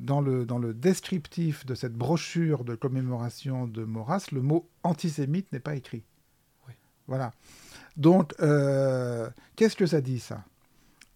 dans, 0.00 0.20
le, 0.20 0.46
dans 0.46 0.58
le 0.58 0.72
descriptif 0.72 1.66
de 1.66 1.74
cette 1.74 1.94
brochure 1.94 2.64
de 2.64 2.74
commémoration 2.74 3.66
de 3.66 3.84
Maurras, 3.84 4.26
le 4.32 4.40
mot 4.40 4.66
antisémite 4.82 5.52
n'est 5.52 5.60
pas 5.60 5.74
écrit. 5.74 6.02
Oui. 6.66 6.74
Voilà. 7.06 7.32
Donc, 7.96 8.34
qu'est-ce 9.56 9.76
que 9.76 9.86
ça 9.86 10.00
dit 10.00 10.20
ça? 10.20 10.44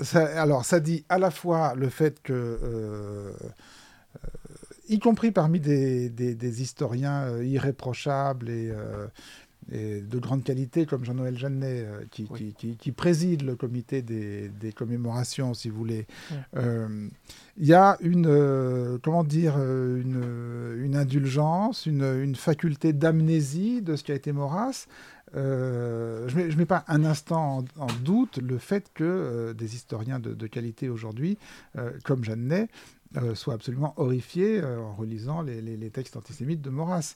Ça, 0.00 0.24
alors, 0.42 0.64
ça 0.64 0.80
dit 0.80 1.04
à 1.08 1.18
la 1.18 1.30
fois 1.30 1.74
le 1.76 1.88
fait 1.88 2.20
que, 2.22 3.32
y 4.88 4.98
compris 4.98 5.30
parmi 5.30 5.60
des, 5.60 6.08
des- 6.10 6.34
des 6.34 6.62
historiens 6.62 7.22
euh, 7.24 7.44
irréprochables 7.44 8.48
et, 8.50 8.70
euh, 8.70 9.06
et 9.70 10.00
de 10.00 10.18
grande 10.18 10.42
qualité 10.42 10.86
comme 10.86 11.04
Jean-Noël 11.04 11.38
Jeannet, 11.38 11.84
euh, 11.86 12.00
qui, 12.10 12.26
Oui. 12.30 12.38
qui- 12.38 12.54
qui- 12.54 12.76
qui 12.76 12.92
préside 12.92 13.42
le 13.42 13.54
comité 13.54 14.02
des, 14.02 14.48
des 14.48 14.72
commémorations, 14.72 15.54
si 15.54 15.68
vous 15.70 15.76
voulez, 15.76 16.06
il 16.56 17.66
y 17.66 17.72
a 17.74 17.96
une, 18.00 18.98
comment 19.02 19.24
dire, 19.24 19.56
une, 19.58 20.74
une 20.82 20.96
indulgence, 20.96 21.86
une, 21.86 22.02
une 22.02 22.34
faculté 22.34 22.92
d'amnésie 22.92 23.82
de 23.82 23.94
ce 23.96 24.02
qui 24.02 24.12
a 24.12 24.14
été 24.14 24.32
Maurras. 24.32 24.86
Euh, 25.34 26.28
je 26.28 26.38
ne 26.38 26.54
mets, 26.56 26.66
pas 26.66 26.84
un 26.88 27.04
instant 27.04 27.64
en, 27.78 27.86
doute 28.04 28.38
le 28.38 28.58
fait 28.58 28.90
que 28.92 29.04
euh, 29.04 29.54
des 29.54 29.74
historiens 29.74 30.18
de, 30.18 30.46
qualité 30.46 30.88
aujourd'hui, 30.88 31.38
euh, 31.78 31.90
comme 32.04 32.24
Jeannet, 32.24 32.68
euh, 33.16 33.34
soient 33.34 33.54
absolument 33.54 33.94
horrifiés 33.96 34.62
en 34.62 34.94
relisant 34.94 35.42
les, 35.42 35.90
textes 35.90 36.16
antisémites 36.16 36.62
de 36.62 36.70
Maurras. 36.70 37.14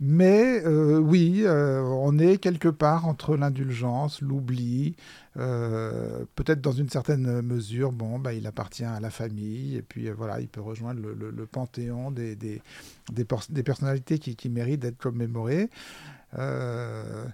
Mais 0.00 0.64
oui, 0.64 1.44
on 1.48 2.20
est 2.20 2.38
quelque 2.38 2.68
part 2.68 3.08
entre 3.08 3.36
l'indulgence, 3.36 4.20
l'oubli, 4.20 4.94
peut-être 5.34 6.60
dans 6.60 6.70
une 6.70 6.88
certaine 6.88 7.42
mesure, 7.42 7.90
bon, 7.90 8.20
bah, 8.20 8.32
il 8.32 8.46
appartient 8.46 8.84
à 8.84 9.00
la 9.00 9.10
famille, 9.10 9.74
et 9.74 9.82
puis 9.82 10.08
voilà, 10.10 10.40
il 10.40 10.46
peut 10.46 10.60
rejoindre 10.60 11.00
le, 11.00 11.46
panthéon 11.46 12.12
des, 12.12 12.52
personnalités 13.64 14.20
qui 14.20 14.48
méritent 14.48 14.82
d'être 14.82 14.98
commémorées. 14.98 15.68
Euh, 16.36 17.24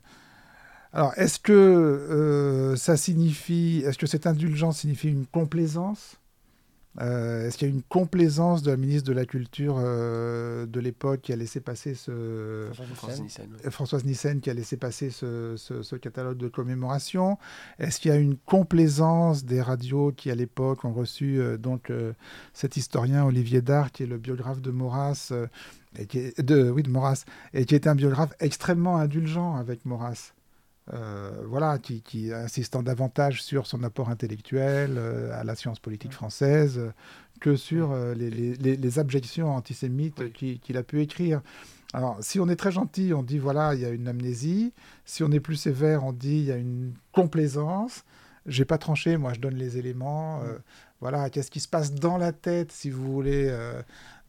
alors, 0.93 1.13
est-ce 1.17 1.39
que 1.41 1.53
euh, 1.53 2.77
ça 2.77 2.97
signifie, 2.97 3.83
est-ce 3.85 3.99
que 3.99 4.07
cette 4.07 4.27
indulgence 4.27 4.79
signifie 4.81 5.09
une 5.09 5.27
complaisance? 5.27 6.17
Euh, 7.01 7.49
Est-ce 7.49 7.59
qu'il 7.59 7.67
y 7.67 7.71
a 7.73 7.75
une 7.75 7.83
complaisance 7.83 8.63
de 8.63 8.71
la 8.71 8.77
ministre 8.77 9.09
de 9.09 9.13
la 9.13 9.27
Culture 9.27 9.75
euh, 9.81 10.65
de 10.65 10.79
l'époque 10.79 11.23
qui 11.23 11.33
a 11.33 11.37
laissé 11.37 11.59
passer 11.59 11.97
ce, 11.97 12.69
Nissen, 13.25 13.49
Françoise 13.73 14.05
Nissen 14.05 14.41
qui 14.41 14.49
a 14.49 14.55
laissé 14.55 14.77
passer 14.77 15.11
ce, 15.11 15.55
ce- 15.57 15.83
ce 15.83 15.97
catalogue 15.97 16.37
de 16.37 16.47
commémoration? 16.47 17.37
Est-ce 17.81 17.99
qu'il 17.99 18.13
y 18.13 18.15
a 18.15 18.17
une 18.19 18.37
complaisance 18.37 19.45
des 19.45 19.61
radios 19.61 20.13
qui, 20.13 20.31
à 20.31 20.37
l'époque, 20.37 20.85
ont 20.85 20.93
reçu 20.93 21.41
euh, 21.41 21.57
donc 21.57 21.91
euh, 21.91 22.13
cet 22.53 22.77
historien 22.77 23.25
Olivier 23.25 23.61
Dard, 23.61 23.91
qui 23.91 24.05
est 24.05 24.07
le 24.07 24.19
biographe 24.19 24.61
de 24.61 24.71
Maurras, 24.71 25.31
euh, 25.33 25.49
et 25.99 26.07
qui 26.07 26.19
est, 26.19 26.41
de, 26.43 26.71
oui, 26.71 26.83
de 26.83 26.91
Maurras, 26.91 27.25
et 27.53 27.65
qui 27.65 27.75
était 27.75 27.89
un 27.89 27.95
biographe 27.95 28.33
extrêmement 28.41 28.97
indulgent 28.97 29.57
avec 29.57 29.85
Maurras 29.85 30.33
euh, 30.93 31.31
voilà, 31.47 31.79
qui, 31.79 32.03
qui 32.03 32.31
insistant 32.33 32.83
davantage 32.83 33.43
sur 33.43 33.67
son 33.67 33.83
apport 33.85 34.11
intellectuel 34.11 34.97
euh, 34.99 35.33
à 35.41 35.43
la 35.43 35.55
science 35.55 35.79
politique 35.81 36.13
française 36.13 36.77
euh, 36.77 36.91
que 37.41 37.57
sur 37.57 37.93
euh, 37.93 38.13
les, 38.15 38.31
les- 38.55 38.99
abjections 38.99 39.51
antisémites 39.55 40.21
Oui. 40.43 40.61
qu'il 40.63 40.77
a 40.77 40.83
pu 40.83 41.01
écrire. 41.01 41.41
Alors, 41.95 42.19
si 42.21 42.39
on 42.39 42.49
est 42.51 42.57
très 42.57 42.71
gentil, 42.71 43.15
on 43.15 43.23
dit 43.23 43.39
voilà, 43.39 43.75
il 43.75 43.81
y 43.81 43.87
a 43.87 43.89
une 43.91 44.09
amnésie. 44.09 44.73
Si 45.07 45.23
on 45.23 45.31
est 45.33 45.41
plus 45.41 45.57
sévère, 45.57 46.05
on 46.05 46.13
dit 46.13 46.37
il 46.39 46.45
y 46.45 46.53
a 46.53 46.57
une 46.57 46.93
complaisance. 47.13 48.05
J'ai 48.47 48.67
pas 48.67 48.77
tranché, 48.79 49.17
moi 49.17 49.33
je 49.33 49.41
donne 49.41 49.55
les 49.55 49.79
éléments. 49.79 50.43
voilà, 51.01 51.31
qu'est-ce 51.31 51.51
qui 51.51 51.61
se 51.61 51.69
passe 51.69 51.95
dans 51.95 52.19
la 52.19 52.33
tête, 52.33 52.73
si 52.73 52.91
vous 52.91 53.11
voulez, 53.11 53.51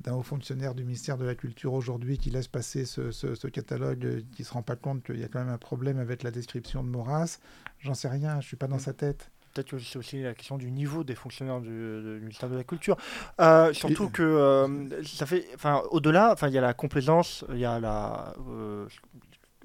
d'un 0.02 0.14
haut 0.14 0.22
fonctionnaire 0.24 0.76
du 0.76 0.84
ministère 0.84 1.18
de 1.18 1.26
la 1.26 1.36
Culture 1.36 1.74
aujourd'hui 1.74 2.18
qui 2.18 2.30
laisse 2.30 2.48
passer 2.48 2.86
ce, 2.86 3.12
ce- 3.12 3.34
ce 3.36 3.48
catalogue, 3.48 4.06
euh, 4.06 4.22
qui 4.36 4.44
se 4.44 4.54
rend 4.54 4.62
pas 4.62 4.76
compte 4.76 5.04
qu'il 5.04 5.20
y 5.20 5.24
a 5.24 5.28
quand 5.28 5.40
même 5.40 5.50
un 5.54 5.58
problème 5.58 5.98
avec 6.00 6.22
la 6.24 6.32
description 6.32 6.84
de 6.84 6.90
Maurras. 6.90 7.40
J'en 7.80 7.94
sais 7.94 8.08
rien, 8.10 8.40
je 8.42 8.48
suis 8.48 8.58
pas 8.58 8.68
dans 8.68 8.80
sa 8.80 8.94
tête. 8.94 9.32
peut-être 9.54 9.70
que 9.70 9.80
c'est 9.80 9.98
aussi 9.98 10.22
la 10.22 10.34
question 10.34 10.58
du 10.58 10.70
niveau 10.70 11.06
des 11.06 11.16
fonctionnaires 11.16 11.62
du, 11.62 11.70
du 11.70 12.20
ministère 12.20 12.50
de 12.50 12.58
la 12.58 12.66
Culture. 12.66 12.98
Euh, 13.40 13.72
surtout 13.74 14.10
que 14.10 14.22
euh, 14.22 15.02
ça 15.06 15.26
fait, 15.26 15.48
enfin, 15.56 15.82
au-delà, 15.92 16.34
enfin, 16.34 16.50
il 16.50 16.54
y 16.54 16.58
a 16.58 16.62
la 16.62 16.74
complaisance, 16.74 17.46
il 17.52 17.60
y 17.60 17.66
a 17.66 17.80
la, 17.80 18.34
euh, 18.50 18.86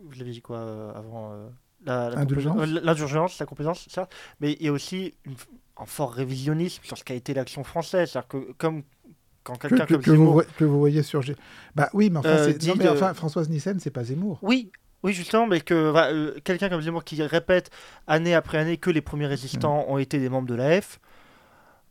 vous 0.02 0.12
l'avez 0.12 0.30
dit 0.30 0.42
quoi 0.42 0.92
avant, 0.96 1.32
euh, 1.32 1.48
la, 1.84 2.08
la 2.10 2.24
l'indulgence, 2.82 3.42
complaisance, 3.48 3.88
ça. 3.90 4.08
Mais 4.40 4.52
il 4.60 4.66
y 4.66 4.68
a 4.68 4.72
aussi 4.72 5.14
une- 5.24 5.34
un 5.76 5.86
fort 5.86 6.12
révisionnisme 6.12 6.84
sur 6.84 6.96
ce 6.98 7.02
qu'a 7.04 7.14
été 7.14 7.32
l'action 7.34 7.64
française, 7.64 8.10
c'est-à-dire 8.12 8.28
que 8.28 8.52
comme 8.58 8.82
quand 9.54 9.68
quelqu'un 9.68 9.86
que- 9.86 9.94
comme 9.94 10.02
que 10.02 10.10
vous, 10.10 10.16
Zemmour- 10.16 10.32
voyez- 10.32 10.48
que 10.58 10.64
vous 10.64 10.78
voyez 10.78 11.02
surgir. 11.02 11.34
Bah 11.74 11.88
oui, 11.92 12.10
mais 12.10 12.18
enfin, 12.18 12.28
Euh, 12.28 12.52
non, 12.66 12.74
mais 12.76 12.84
de- 12.84 12.90
enfin, 12.90 13.14
Françoise 13.14 13.48
Nissen, 13.48 13.78
c'est 13.80 13.90
pas 13.90 14.04
Zemmour. 14.04 14.38
Oui, 14.42 14.70
oui, 15.02 15.12
justement, 15.12 15.46
mais 15.46 15.60
que 15.60 15.74
euh, 15.74 16.32
quelqu'un 16.44 16.68
comme 16.68 16.82
Zemmour 16.82 17.04
qui 17.04 17.22
répète 17.22 17.70
année 18.06 18.34
après 18.34 18.58
année 18.58 18.76
que 18.76 18.90
les 18.90 19.00
premiers 19.00 19.26
résistants 19.26 19.84
ont 19.88 19.98
été 19.98 20.18
des 20.18 20.28
membres 20.28 20.48
de 20.48 20.54
l'AF, 20.54 21.00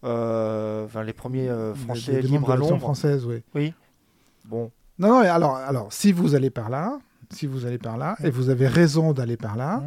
euh, 0.03 0.85
enfin, 0.85 1.03
les 1.03 1.13
premiers 1.13 1.49
euh, 1.49 1.73
Des- 1.73 1.79
Français 1.79 2.11
des 2.13 2.21
libres 2.21 2.33
membres 2.41 2.51
à 2.51 2.55
Londres. 2.57 2.77
française, 2.79 3.25
oui. 3.55 3.73
Bon, 4.45 4.71
Non, 4.97 5.07
non, 5.09 5.21
mais 5.21 5.27
alors, 5.27 5.55
alors, 5.55 5.93
si 5.93 6.11
vous 6.11 6.35
allez 6.35 6.49
par 6.49 6.69
là, 6.69 6.99
si 7.31 7.45
vous 7.45 7.65
allez 7.65 7.77
par 7.77 7.97
là, 7.97 8.15
et 8.23 8.29
vous 8.29 8.49
avez 8.49 8.67
raison 8.67 9.13
d'aller 9.13 9.37
par 9.37 9.55
là, 9.55 9.83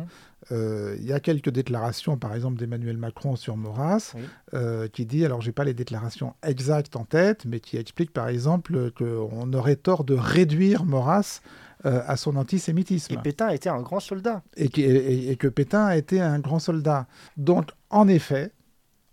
euh, 0.53 0.97
il 0.99 1.05
y 1.07 1.13
a 1.13 1.21
quelques 1.21 1.51
déclarations, 1.51 2.17
par 2.17 2.35
exemple 2.35 2.57
d'Emmanuel 2.59 2.97
Macron 2.97 3.37
sur 3.37 3.57
Maurras, 3.57 4.13
Oui. 4.15 4.21
euh, 4.55 4.87
qui 4.89 5.07
dit, 5.07 5.25
alors 5.25 5.41
j'ai 5.41 5.53
pas 5.53 5.65
les 5.65 5.75
déclarations 5.75 6.35
exactes 6.45 6.95
en 6.97 7.05
tête, 7.05 7.45
mais 7.45 7.59
qui 7.61 7.77
explique 7.79 8.13
par 8.13 8.29
exemple 8.29 8.91
qu'on 8.93 9.53
aurait 9.55 9.77
tort 9.77 10.05
de 10.05 10.15
réduire 10.15 10.85
Maurras 10.85 11.41
euh, 11.85 12.01
à 12.07 12.17
son 12.17 12.37
antisémitisme. 12.37 13.13
et 13.15 13.17
Pétain 13.19 13.49
était 13.49 13.69
un 13.71 13.81
grand 13.83 13.99
soldat. 14.01 14.43
et, 14.57 14.69
qui- 14.69 14.83
et- 14.83 15.31
et 15.33 15.37
que 15.37 15.49
Pétain 15.49 15.85
a 15.85 15.97
été 15.97 16.21
un 16.21 16.39
grand 16.39 16.61
soldat. 16.61 17.07
Donc, 17.37 17.71
en 17.91 18.07
effet, 18.07 18.53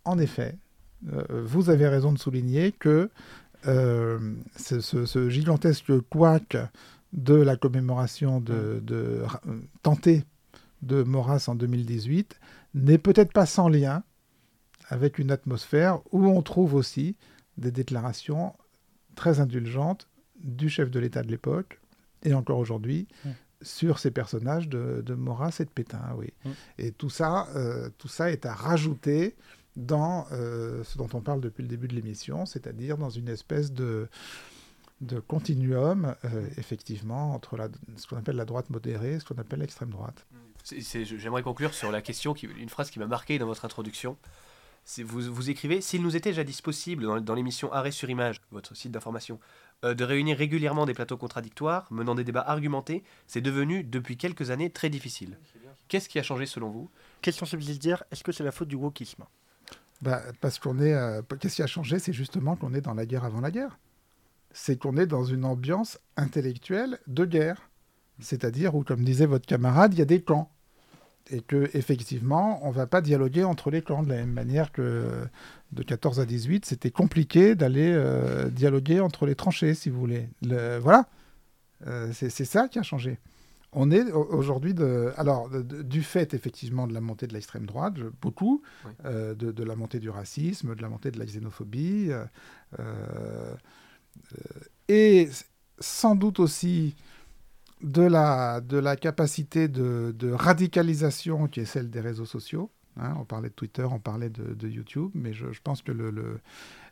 en 0.06 0.20
effet, 0.20 0.56
vous 1.30 1.70
avez 1.72 1.88
raison 1.88 2.12
de 2.12 2.20
souligner 2.20 2.72
que 2.74 3.10
ce, 3.64 4.80
ce- 4.82 5.06
ce 5.06 5.30
gigantesque 5.30 5.92
couac 6.10 6.58
de 7.14 7.36
la 7.36 7.56
commémoration 7.56 8.40
de, 8.40 8.82
de 8.84 9.24
euh, 9.48 9.60
tentée 9.84 10.24
de 10.82 11.04
Maurras 11.04 11.46
en 11.48 11.56
2018 11.56 12.40
n'est 12.74 12.98
peut-être 12.98 13.34
pas 13.34 13.46
sans 13.46 13.68
lien 13.68 14.04
avec 14.88 15.20
une 15.20 15.32
atmosphère 15.32 16.00
où 16.12 16.26
on 16.28 16.42
trouve 16.42 16.74
aussi 16.74 17.16
des 17.58 17.72
déclarations 17.72 18.54
très 19.16 19.40
indulgentes 19.40 20.08
du 20.40 20.70
chef 20.70 20.90
de 20.90 21.00
l'État 21.00 21.22
de 21.22 21.30
l'époque 21.30 21.80
et 22.24 22.34
encore 22.34 22.60
aujourd'hui 22.60 23.08
sur 23.62 24.00
ces 24.00 24.12
personnages 24.12 24.70
de, 24.70 25.02
de 25.06 25.14
Maurras 25.16 25.58
et 25.60 25.66
de 25.66 25.70
Pétain, 25.70 26.02
oui. 26.18 26.34
Et 26.78 26.92
tout 26.92 27.10
ça, 27.10 27.48
euh, 27.56 27.90
tout 27.98 28.08
ça 28.08 28.32
est 28.32 28.46
à 28.46 28.54
rajouter 28.54 29.36
dans 29.76 30.28
euh, 30.32 30.84
ce 30.84 30.98
dont 30.98 31.10
on 31.14 31.22
parle 31.22 31.42
depuis 31.42 31.62
le 31.62 31.68
début 31.68 31.88
de 31.88 31.96
l'émission, 31.96 32.46
c'est-à-dire 32.46 32.98
dans 32.98 33.10
une 33.10 33.28
espèce 33.28 33.72
de, 33.74 34.08
de 35.02 35.20
continuum, 35.20 36.16
euh, 36.26 36.48
effectivement, 36.58 37.34
entre 37.34 37.56
la, 37.58 37.70
ce 37.96 38.08
qu'on 38.08 38.18
appelle 38.18 38.36
la 38.36 38.46
droite 38.46 38.70
modérée 38.70 39.14
et 39.14 39.20
ce 39.20 39.26
qu'on 39.26 39.38
appelle 39.38 39.60
l'extrême 39.60 39.90
droite. 39.90 40.26
J'aimerais 40.66 41.44
conclure 41.44 41.74
sur 41.74 41.92
la 41.92 42.02
question, 42.02 42.34
qui, 42.34 42.48
une 42.48 42.70
phrase 42.70 42.92
qui 42.92 43.00
m'a 43.00 43.08
marqué 43.08 43.40
dans 43.40 43.46
votre 43.46 43.66
introduction. 43.66 44.18
Vous, 45.06 45.22
vous 45.34 45.50
écrivez 45.50 45.82
S'il 45.82 46.02
nous 46.02 46.16
était 46.16 46.34
jadis 46.34 46.62
possible, 46.62 47.04
dans, 47.04 47.22
dans 47.22 47.36
l'émission 47.36 47.72
Arrêt 47.72 47.92
sur 47.92 48.10
Image, 48.10 48.42
votre 48.52 48.76
site 48.76 48.92
d'information, 48.92 49.40
euh, 49.86 49.94
de 49.94 50.04
réunir 50.04 50.38
régulièrement 50.38 50.86
des 50.86 50.94
plateaux 50.94 51.18
contradictoires, 51.18 51.88
menant 51.92 52.16
des 52.16 52.24
débats 52.24 52.42
argumentés, 52.42 53.04
c'est 53.28 53.42
devenu, 53.42 53.84
depuis 53.84 54.18
quelques 54.18 54.50
années, 54.52 54.70
très 54.70 54.90
difficile. 54.90 55.38
Qu'est-ce 55.88 56.10
qui 56.10 56.20
a 56.20 56.24
changé 56.24 56.46
selon 56.46 56.70
vous? 56.70 56.90
Question 57.22 57.46
subsidiaire, 57.46 58.04
est-ce 58.12 58.24
que 58.24 58.32
c'est 58.32 58.44
la 58.44 58.52
faute 58.52 58.68
du 58.68 58.76
wokisme? 58.76 59.24
Bah, 60.02 60.22
parce 60.42 60.60
qu'on 60.60 60.80
est. 60.80 60.94
euh, 60.94 61.22
Qu'est-ce 61.40 61.58
qui 61.58 61.64
a 61.64 61.68
changé 61.68 62.00
C'est 62.00 62.14
justement 62.14 62.56
qu'on 62.56 62.74
est 62.74 62.82
dans 62.82 62.94
la 62.94 63.06
guerre 63.06 63.26
avant 63.26 63.42
la 63.42 63.52
guerre. 63.52 63.78
C'est 64.52 64.78
qu'on 64.78 64.98
est 64.98 65.06
dans 65.08 65.24
une 65.24 65.46
ambiance 65.46 66.00
intellectuelle 66.18 67.00
de 67.08 67.26
guerre. 67.26 67.70
C'est-à-dire 68.20 68.76
où, 68.76 68.84
comme 68.84 69.04
disait 69.04 69.26
votre 69.26 69.46
camarade, 69.46 69.94
il 69.94 70.00
y 70.00 70.02
a 70.02 70.06
des 70.06 70.22
camps. 70.22 70.52
Et 71.32 71.42
que 71.42 71.70
effectivement, 71.76 72.60
on 72.66 72.70
ne 72.70 72.74
va 72.74 72.88
pas 72.88 73.02
dialoguer 73.02 73.44
entre 73.44 73.70
les 73.70 73.84
camps 73.84 74.02
de 74.02 74.10
la 74.10 74.16
même 74.16 74.32
manière 74.32 74.72
que 74.72 75.08
de 75.72 75.84
14 75.84 76.20
à 76.20 76.26
18, 76.26 76.66
c'était 76.66 76.90
compliqué 76.90 77.54
d'aller 77.54 77.92
euh, 77.94 78.50
dialoguer 78.50 79.00
entre 79.00 79.28
les 79.28 79.36
tranchées, 79.36 79.76
si 79.76 79.90
vous 79.92 80.00
voulez. 80.00 80.30
Le- 80.42 80.78
voilà, 80.80 81.08
Euh, 81.88 82.12
c'est 82.12 82.30
ça 82.44 82.68
qui 82.68 82.78
a 82.78 82.84
changé. 82.84 83.20
On 83.72 83.90
est 83.90 84.12
au- 84.12 84.26
aujourd'hui 84.34 84.76
alors 85.16 85.48
de- 85.50 85.62
de- 85.62 85.82
du 85.82 86.04
fait 86.04 86.34
effectivement 86.34 86.88
de 86.88 86.94
la 86.94 87.00
montée 87.00 87.26
de 87.26 87.32
l'extrême 87.34 87.66
droite, 87.66 87.94
je- 87.96 88.08
beaucoup, 88.22 88.62
Oui. 88.86 88.92
euh, 89.06 89.34
de, 89.34 89.54
de 89.54 89.64
la 89.64 89.78
montée 89.78 90.00
du 90.00 90.10
racisme, 90.10 90.76
de 90.76 90.82
la 90.82 90.90
montée 90.90 91.10
de 91.10 91.18
la 91.20 91.24
xénophobie, 91.26 92.10
euh, 92.80 93.54
et 94.88 95.22
s- 95.24 95.46
sans 95.80 96.16
doute 96.16 96.40
aussi 96.40 96.96
de 97.82 98.02
la, 98.02 98.62
de 98.62 98.78
la 98.78 98.96
capacité 98.96 99.68
de, 99.68 100.14
radicalisation 100.32 101.48
qui 101.48 101.62
est 101.62 101.66
celle 101.66 101.90
des 101.90 102.02
réseaux 102.02 102.26
sociaux. 102.26 102.70
hein. 102.98 103.14
on 103.20 103.26
parlait 103.26 103.50
de 103.50 103.54
Twitter, 103.54 103.84
on 103.90 104.00
parlait 104.00 104.30
de, 104.30 104.68
YouTube, 104.68 105.12
mais 105.14 105.34
je, 105.34 105.46
pense 105.64 105.82
que 105.82 105.92
le, 105.92 106.10
le- 106.12 106.40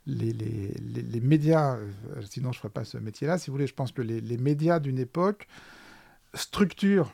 les, 0.06 0.32
les- 0.32 0.74
les- 1.02 1.20
médias, 1.22 1.76
euh, 1.76 1.90
sinon 2.30 2.54
je 2.54 2.58
ne 2.58 2.62
ferais 2.62 2.70
pas 2.74 2.86
ce 2.86 2.98
métier-là, 2.98 3.38
si 3.38 3.50
vous 3.50 3.56
voulez, 3.56 3.68
je 3.68 3.74
pense 3.74 3.92
que 3.92 4.02
les 4.02 4.38
médias 4.38 4.80
d'une 4.80 5.00
époque 5.00 5.48
structurent 6.34 7.14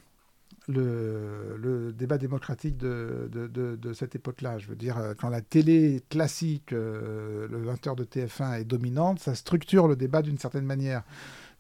le, 0.68 1.94
débat 1.98 2.18
démocratique 2.18 2.78
de, 2.78 3.94
cette 3.94 4.16
époque-là. 4.16 4.58
Je 4.58 4.68
veux 4.68 4.76
dire, 4.76 4.98
euh, 4.98 5.14
quand 5.14 5.30
la 5.30 5.42
télé 5.42 6.04
classique, 6.10 6.74
euh, 6.74 7.48
le 7.50 7.64
20h 7.64 7.96
de 7.96 8.04
TF1 8.04 8.60
est 8.60 8.64
dominante, 8.64 9.20
ça 9.20 9.36
structure 9.36 9.88
le 9.88 9.96
débat 9.96 10.22
d'une 10.22 10.38
certaine 10.38 10.66
manière. 10.66 11.04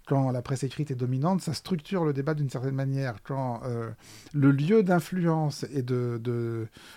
Quand 0.05 0.31
la 0.31 0.41
presse 0.41 0.63
écrite 0.63 0.91
est 0.91 0.95
dominante, 0.95 1.41
ça 1.41 1.53
structure 1.53 2.03
le 2.03 2.11
débat 2.11 2.33
d'une 2.33 2.49
certaine 2.49 2.75
manière. 2.75 3.23
Quand 3.23 3.61
euh, 3.63 3.89
le 4.33 4.51
lieu 4.51 4.83
d'influence 4.83 5.65
et 5.73 5.81
de, 5.81 6.19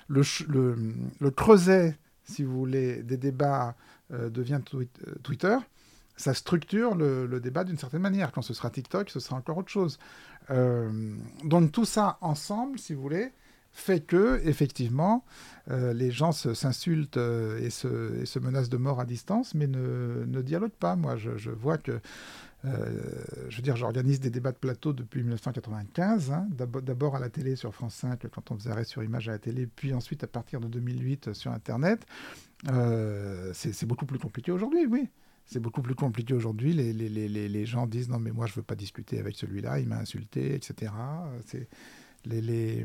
le, 0.09 1.31
creuset, 1.31 1.97
si 2.25 2.43
vous 2.43 2.57
voulez, 2.57 3.03
des 3.03 3.17
débats 3.17 3.77
devient 4.11 4.61
twi- 4.65 4.89
Twitter, 5.23 5.57
ça 6.17 6.35
structure 6.35 6.97
le 6.97 7.39
débat 7.41 7.63
d'une 7.63 7.79
certaine 7.79 8.03
manière. 8.03 8.33
Quand 8.33 8.43
ce 8.43 8.55
sera 8.55 8.71
TikTok, 8.71 9.11
ce 9.11 9.21
sera 9.21 9.37
encore 9.37 9.59
autre 9.59 9.71
chose. 9.71 9.99
Euh, 10.51 11.15
donc 11.45 11.73
tout 11.73 11.85
ça 11.85 12.19
ensemble, 12.21 12.79
si 12.79 12.95
vous 12.95 13.03
voulez, 13.03 13.33
fait 13.73 14.01
que 14.01 14.41
effectivement, 14.45 15.25
euh, 15.71 15.93
les 15.93 16.11
gens 16.11 16.33
s'insultent 16.33 17.19
euh, 17.19 17.59
et, 17.61 17.71
se, 17.71 18.39
menacent 18.39 18.71
de 18.71 18.77
mort 18.77 19.01
à 19.01 19.05
distance, 19.05 19.55
mais 19.55 19.67
ne, 19.67 20.25
ne 20.27 20.43
dialoguent 20.43 20.71
pas. 20.71 20.97
Moi, 20.97 21.17
je, 21.17 21.51
vois 21.51 21.77
que, 21.79 22.01
je 22.65 23.57
veux 23.57 23.63
dire, 23.63 23.77
j'organise 23.77 24.19
des 24.19 24.31
débats 24.31 24.53
de 24.53 24.57
plateau 24.57 24.93
depuis 24.93 25.21
1995, 25.21 26.33
hein, 26.33 26.47
d'abo- 26.51 26.81
d'abord 26.81 27.17
à 27.17 27.21
la 27.21 27.29
télé 27.29 27.55
sur 27.55 27.75
France 27.75 27.95
5 27.97 28.27
quand 28.29 28.51
on 28.51 28.57
faisait 28.57 28.71
arrêt 28.71 28.85
sur 28.85 29.03
image 29.05 29.29
à 29.29 29.33
la 29.33 29.39
télé, 29.39 29.67
puis 29.67 29.93
ensuite 29.93 30.25
à 30.25 30.27
partir 30.27 30.61
de 30.61 30.69
2008 30.69 31.33
sur 31.35 31.53
Internet. 31.53 32.07
C'est 33.53 33.87
beaucoup 33.87 34.07
plus 34.07 34.19
compliqué 34.19 34.53
aujourd'hui, 34.53 34.87
oui. 34.87 35.09
C'est 35.47 35.61
beaucoup 35.61 35.81
plus 35.83 35.95
compliqué 35.95 36.35
aujourd'hui. 36.35 36.73
Les, 36.73 36.93
les, 36.93 37.09
les, 37.09 37.29
les- 37.49 37.67
gens 37.67 37.87
disent 37.87 38.09
non, 38.09 38.19
mais 38.19 38.33
moi, 38.33 38.47
je 38.47 38.55
veux 38.55 38.63
pas 38.63 38.75
discuter 38.75 39.19
avec 39.21 39.37
celui-là, 39.37 39.79
il 39.79 39.87
m'a 39.89 39.99
insulté, 39.99 40.55
etc. 40.55 40.93
C'est 41.47 41.69
les, 42.25 42.41
les, 42.41 42.85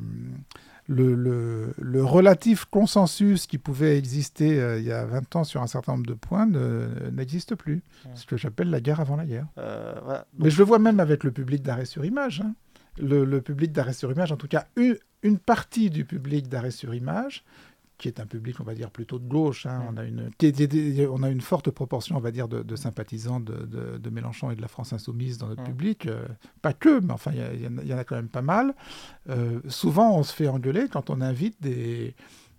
le, 0.87 1.15
le, 1.15 1.73
le 1.79 2.03
relatif 2.03 2.65
consensus 2.65 3.47
qui 3.47 3.57
pouvait 3.57 3.97
exister 3.97 4.59
euh, 4.61 4.77
il 4.79 4.85
y 4.85 4.91
a 4.91 5.03
20 5.05 5.35
ans 5.37 5.43
sur 5.43 5.61
un 5.63 5.67
certain 5.67 5.93
nombre 5.93 6.05
de 6.05 6.13
points 6.13 6.45
ne- 6.45 7.09
n'existe 7.11 7.55
plus. 7.55 7.81
Ouais. 8.05 8.11
Ce 8.13 8.25
que 8.27 8.37
j'appelle 8.37 8.69
la 8.69 8.79
guerre 8.81 8.99
avant 8.99 9.15
la 9.15 9.25
guerre. 9.25 9.47
Euh, 9.57 9.95
voilà. 10.03 10.27
Mais 10.37 10.51
je 10.51 10.59
le 10.59 10.63
vois 10.63 10.77
même 10.79 10.99
avec 10.99 11.23
le 11.23 11.31
public 11.31 11.63
d'arrêt 11.63 11.85
sur 11.85 12.05
image. 12.05 12.41
hein. 12.41 12.53
Le, 12.99 13.23
le 13.25 13.41
public 13.41 13.71
d'arrêt 13.71 13.93
sur 13.93 14.11
image, 14.11 14.31
en 14.31 14.37
tout 14.37 14.49
cas, 14.49 14.67
une, 14.75 14.97
une 15.23 15.39
partie 15.39 15.89
du 15.89 16.03
public 16.05 16.47
d'arrêt 16.49 16.71
sur 16.71 16.93
image, 16.93 17.43
qui 18.01 18.07
est 18.09 18.19
un 18.19 18.25
public, 18.25 18.59
on 18.59 18.63
va 18.63 18.73
dire, 18.75 18.89
plutôt 18.91 19.19
de 19.19 19.27
gauche. 19.27 19.65
hein. 19.67 19.83
On, 19.89 19.95
a 19.97 20.03
une, 20.03 20.29
on 21.11 21.23
a 21.23 21.29
une 21.29 21.39
forte 21.41 21.69
proportion, 21.69 22.17
on 22.17 22.19
va 22.19 22.31
dire, 22.31 22.47
de, 22.47 22.63
de 22.63 22.75
sympathisants 22.75 23.39
de, 23.39 23.53
de- 23.65 23.97
de 23.97 24.09
Mélenchon 24.09 24.51
et 24.51 24.55
de 24.55 24.61
la 24.61 24.67
France 24.67 24.91
Insoumise 24.91 25.37
dans 25.37 25.47
notre 25.47 25.63
public. 25.63 26.07
euh, 26.07 26.25
pas 26.61 26.73
que, 26.73 26.99
mais 26.99 27.13
enfin, 27.13 27.31
il 27.33 27.87
y 27.87 27.93
en 27.93 27.97
a- 27.97 28.03
quand 28.03 28.15
même 28.15 28.27
pas 28.27 28.41
mal. 28.41 28.73
Euh, 29.29 29.59
souvent, 29.69 30.17
on 30.17 30.23
se 30.23 30.33
fait 30.33 30.47
engueuler 30.47 30.87
quand 30.91 31.09
on 31.09 31.21
invite 31.21 31.61
des 31.61 32.15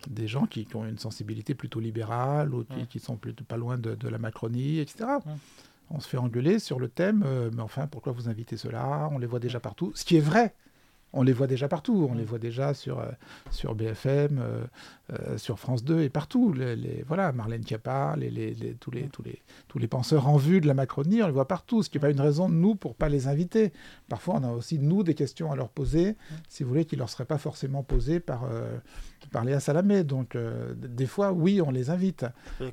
des 0.09 0.27
gens 0.27 0.47
qui, 0.47 0.65
qui 0.67 0.75
ont 0.75 0.85
une 0.85 0.99
sensibilité 0.99 1.55
plutôt 1.55 1.79
libérale 1.79 2.53
ou 2.55 2.65
qui, 2.65 2.83
Mm. 2.83 2.87
qui 2.87 2.99
sont 2.99 3.17
plutôt 3.17 3.45
pas 3.45 3.57
loin 3.57 3.79
de, 3.79 3.97
la 4.09 4.19
Macronie, 4.19 4.79
etc. 4.81 5.05
On 5.91 6.01
se 6.01 6.09
fait 6.09 6.17
engueuler 6.19 6.59
sur 6.59 6.81
le 6.81 6.89
thème, 6.89 7.23
euh, 7.25 7.51
mais 7.55 7.63
enfin, 7.63 7.87
pourquoi 7.87 8.13
vous 8.13 8.29
invitez 8.29 8.57
cela? 8.57 9.09
On 9.13 9.19
les 9.19 9.29
voit 9.29 9.39
déjà 9.39 9.61
partout. 9.61 9.93
Ce 9.95 10.05
qui 10.05 10.17
est 10.17 10.21
vrai. 10.33 10.55
On 11.13 11.23
les 11.23 11.33
voit 11.33 11.47
déjà 11.47 11.69
partout. 11.69 12.09
On 12.11 12.15
les 12.15 12.25
voit 12.25 12.39
déjà 12.39 12.75
sur, 12.75 13.01
euh, 13.01 13.11
sur 13.51 13.75
BFM, 13.75 14.39
euh, 14.39 14.65
euh, 15.13 15.37
sur 15.37 15.59
France 15.59 15.85
2 15.85 16.03
et 16.03 16.09
partout. 16.09 16.53
Les, 16.53 17.05
voilà, 17.07 17.33
Marlène 17.33 17.67
Schiappa, 17.67 18.15
les, 18.17 18.31
les, 18.31 18.75
tous, 18.81 18.91
les, 18.91 19.03
tous, 19.09 19.23
les, 19.23 19.43
tous 19.69 19.79
les 19.79 19.89
penseurs 19.89 20.29
en 20.29 20.37
vue 20.37 20.61
de 20.61 20.67
la 20.67 20.75
Macronie, 20.75 21.23
on 21.23 21.27
les 21.27 21.33
voit 21.33 21.49
partout. 21.49 21.83
Ce 21.83 21.91
qui 21.91 21.99
n'est 21.99 22.01
pas 22.01 22.11
une 22.11 22.21
raison, 22.21 22.49
nous, 22.49 22.75
pour 22.75 22.95
pas 22.95 23.09
les 23.09 23.29
inviter. 23.29 23.73
Parfois, 24.09 24.37
on 24.41 24.45
a 24.45 24.51
aussi, 24.53 24.79
nous, 24.79 25.03
des 25.03 25.15
questions 25.15 25.53
à 25.53 25.57
leur 25.57 25.69
poser, 25.69 26.17
si 26.49 26.63
vous 26.63 26.71
voulez, 26.71 26.85
qui 26.85 26.97
ne 26.97 27.01
leur 27.01 27.09
seraient 27.09 27.25
pas 27.25 27.39
forcément 27.39 27.83
posées 27.83 28.21
par, 28.21 28.49
par 29.31 29.45
Léa 29.45 29.61
Salamé. 29.61 30.05
Donc, 30.05 30.37
des 30.77 31.07
fois, 31.07 31.33
oui, 31.33 31.61
on 31.61 31.71
les 31.71 31.91
invite. 31.91 32.25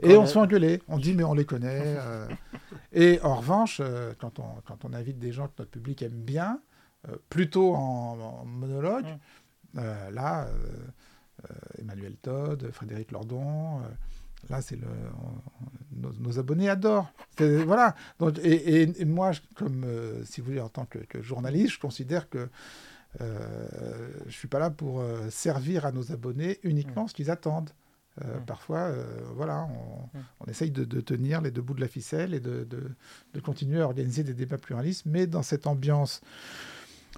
Et, 0.04 0.16
on 0.16 0.26
se 0.26 0.34
fait 0.34 0.40
engueuler. 0.40 0.82
On 0.88 0.98
dit, 0.98 1.14
mais 1.14 1.24
on 1.24 1.34
les 1.34 1.46
connaît. 1.46 1.98
et 2.94 3.20
en 3.22 3.36
revanche, 3.36 3.82
quand, 4.20 4.40
on, 4.40 4.62
quand 4.66 4.86
on 4.86 4.94
invite 4.94 5.20
des 5.20 5.32
gens 5.32 5.48
que 5.48 5.54
notre 5.60 5.72
public 5.72 6.02
aime 6.02 6.12
bien, 6.12 6.60
plutôt 7.30 7.74
en, 7.76 8.46
monologue. 8.46 9.06
Mm. 9.06 9.80
Euh, 9.80 10.12
là, 10.12 10.48
euh, 10.48 11.54
Emmanuel 11.78 12.16
Todd, 12.22 12.70
Frédéric 12.72 13.12
Lordon, 13.12 13.82
là, 14.50 14.62
c'est 14.62 14.76
le, 14.76 14.88
nos, 15.96 16.40
abonnés 16.40 16.70
adorent. 16.70 17.12
Voilà. 17.38 17.96
Donc, 18.20 18.40
et, 18.44 19.06
moi, 19.06 19.32
comme 19.56 19.86
si 20.26 20.42
vous 20.42 20.48
voulez, 20.48 20.60
en 20.60 20.70
tant 20.70 20.86
que, 20.86 21.22
journaliste, 21.22 21.76
je 21.76 21.80
considère 21.80 22.30
que 22.30 22.50
je 23.20 23.26
je 24.28 24.32
suis 24.32 24.48
pas 24.48 24.60
là 24.60 24.70
pour 24.70 25.04
servir 25.30 25.86
à 25.86 25.92
nos 25.92 26.12
abonnés 26.12 26.60
uniquement 26.64 27.06
mm. 27.06 27.08
ce 27.08 27.14
qu'ils 27.14 27.32
attendent. 27.32 27.72
Mm. 28.18 28.46
Parfois, 28.46 28.92
voilà, 29.36 29.68
on, 30.42 30.46
essaye 30.46 30.72
de, 30.72 30.84
tenir 31.02 31.42
les 31.42 31.52
deux 31.52 31.62
bouts 31.62 31.74
de 31.74 31.82
la 31.82 31.88
ficelle 31.88 32.34
et 32.34 32.40
de, 32.40 32.66
de, 32.66 33.40
continuer 33.40 33.82
à 33.82 33.86
organiser 33.86 34.24
des 34.24 34.34
débats 34.34 34.58
pluralistes, 34.58 35.06
mais 35.06 35.26
dans 35.26 35.44
cette 35.44 35.68
ambiance 35.68 36.22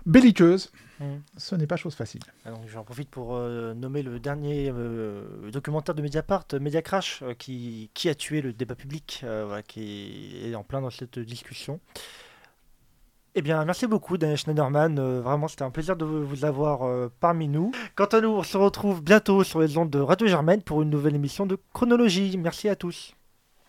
belliqueuse. 0.06 0.72
Mm. 1.02 1.06
Ce 1.38 1.56
n'est 1.56 1.68
pas 1.68 1.78
chose 1.78 1.96
facile. 1.96 2.22
J'en 2.68 2.84
profite 2.84 3.10
pour 3.10 3.36
euh, 3.36 3.74
nommer 3.74 4.04
le 4.04 4.20
dernier 4.20 4.72
euh, 4.74 5.50
documentaire 5.52 5.96
de 5.96 6.02
Mediapart, 6.02 6.46
Media 6.60 6.82
Crash, 6.82 7.22
euh, 7.24 7.34
qui, 7.34 7.90
qui, 7.94 8.08
a 8.10 8.16
tué 8.16 8.42
le 8.42 8.54
débat 8.54 8.76
public, 8.76 9.26
qui 9.68 10.42
est 10.44 10.56
en 10.56 10.64
plein 10.64 10.82
dans 10.82 10.90
cette 10.90 11.20
discussion. 11.20 11.80
Eh 13.34 13.42
bien, 13.42 13.64
merci 13.64 13.88
beaucoup, 13.88 14.18
Daniel 14.18 14.38
Schneiderman. 14.38 15.00
vraiment, 15.22 15.48
c'était 15.48 15.64
un 15.64 15.72
plaisir 15.72 15.96
de 15.96 16.04
vous 16.04 16.44
avoir 16.44 17.10
parmi 17.22 17.48
nous. 17.48 17.72
Quant 17.96 18.06
à 18.06 18.20
nous, 18.20 18.28
on 18.28 18.44
se 18.44 18.58
retrouve 18.58 19.02
bientôt 19.02 19.46
sur 19.46 19.62
les 19.62 19.78
ondes 19.78 19.90
de 19.90 20.00
Radio 20.00 20.28
Germaine 20.28 20.62
pour 20.62 20.82
une 20.82 20.90
nouvelle 20.90 21.16
émission 21.16 21.46
de 21.46 21.58
Chronologie. 21.72 22.38
Merci 22.38 22.68
à 22.68 22.76
tous. 22.76 23.16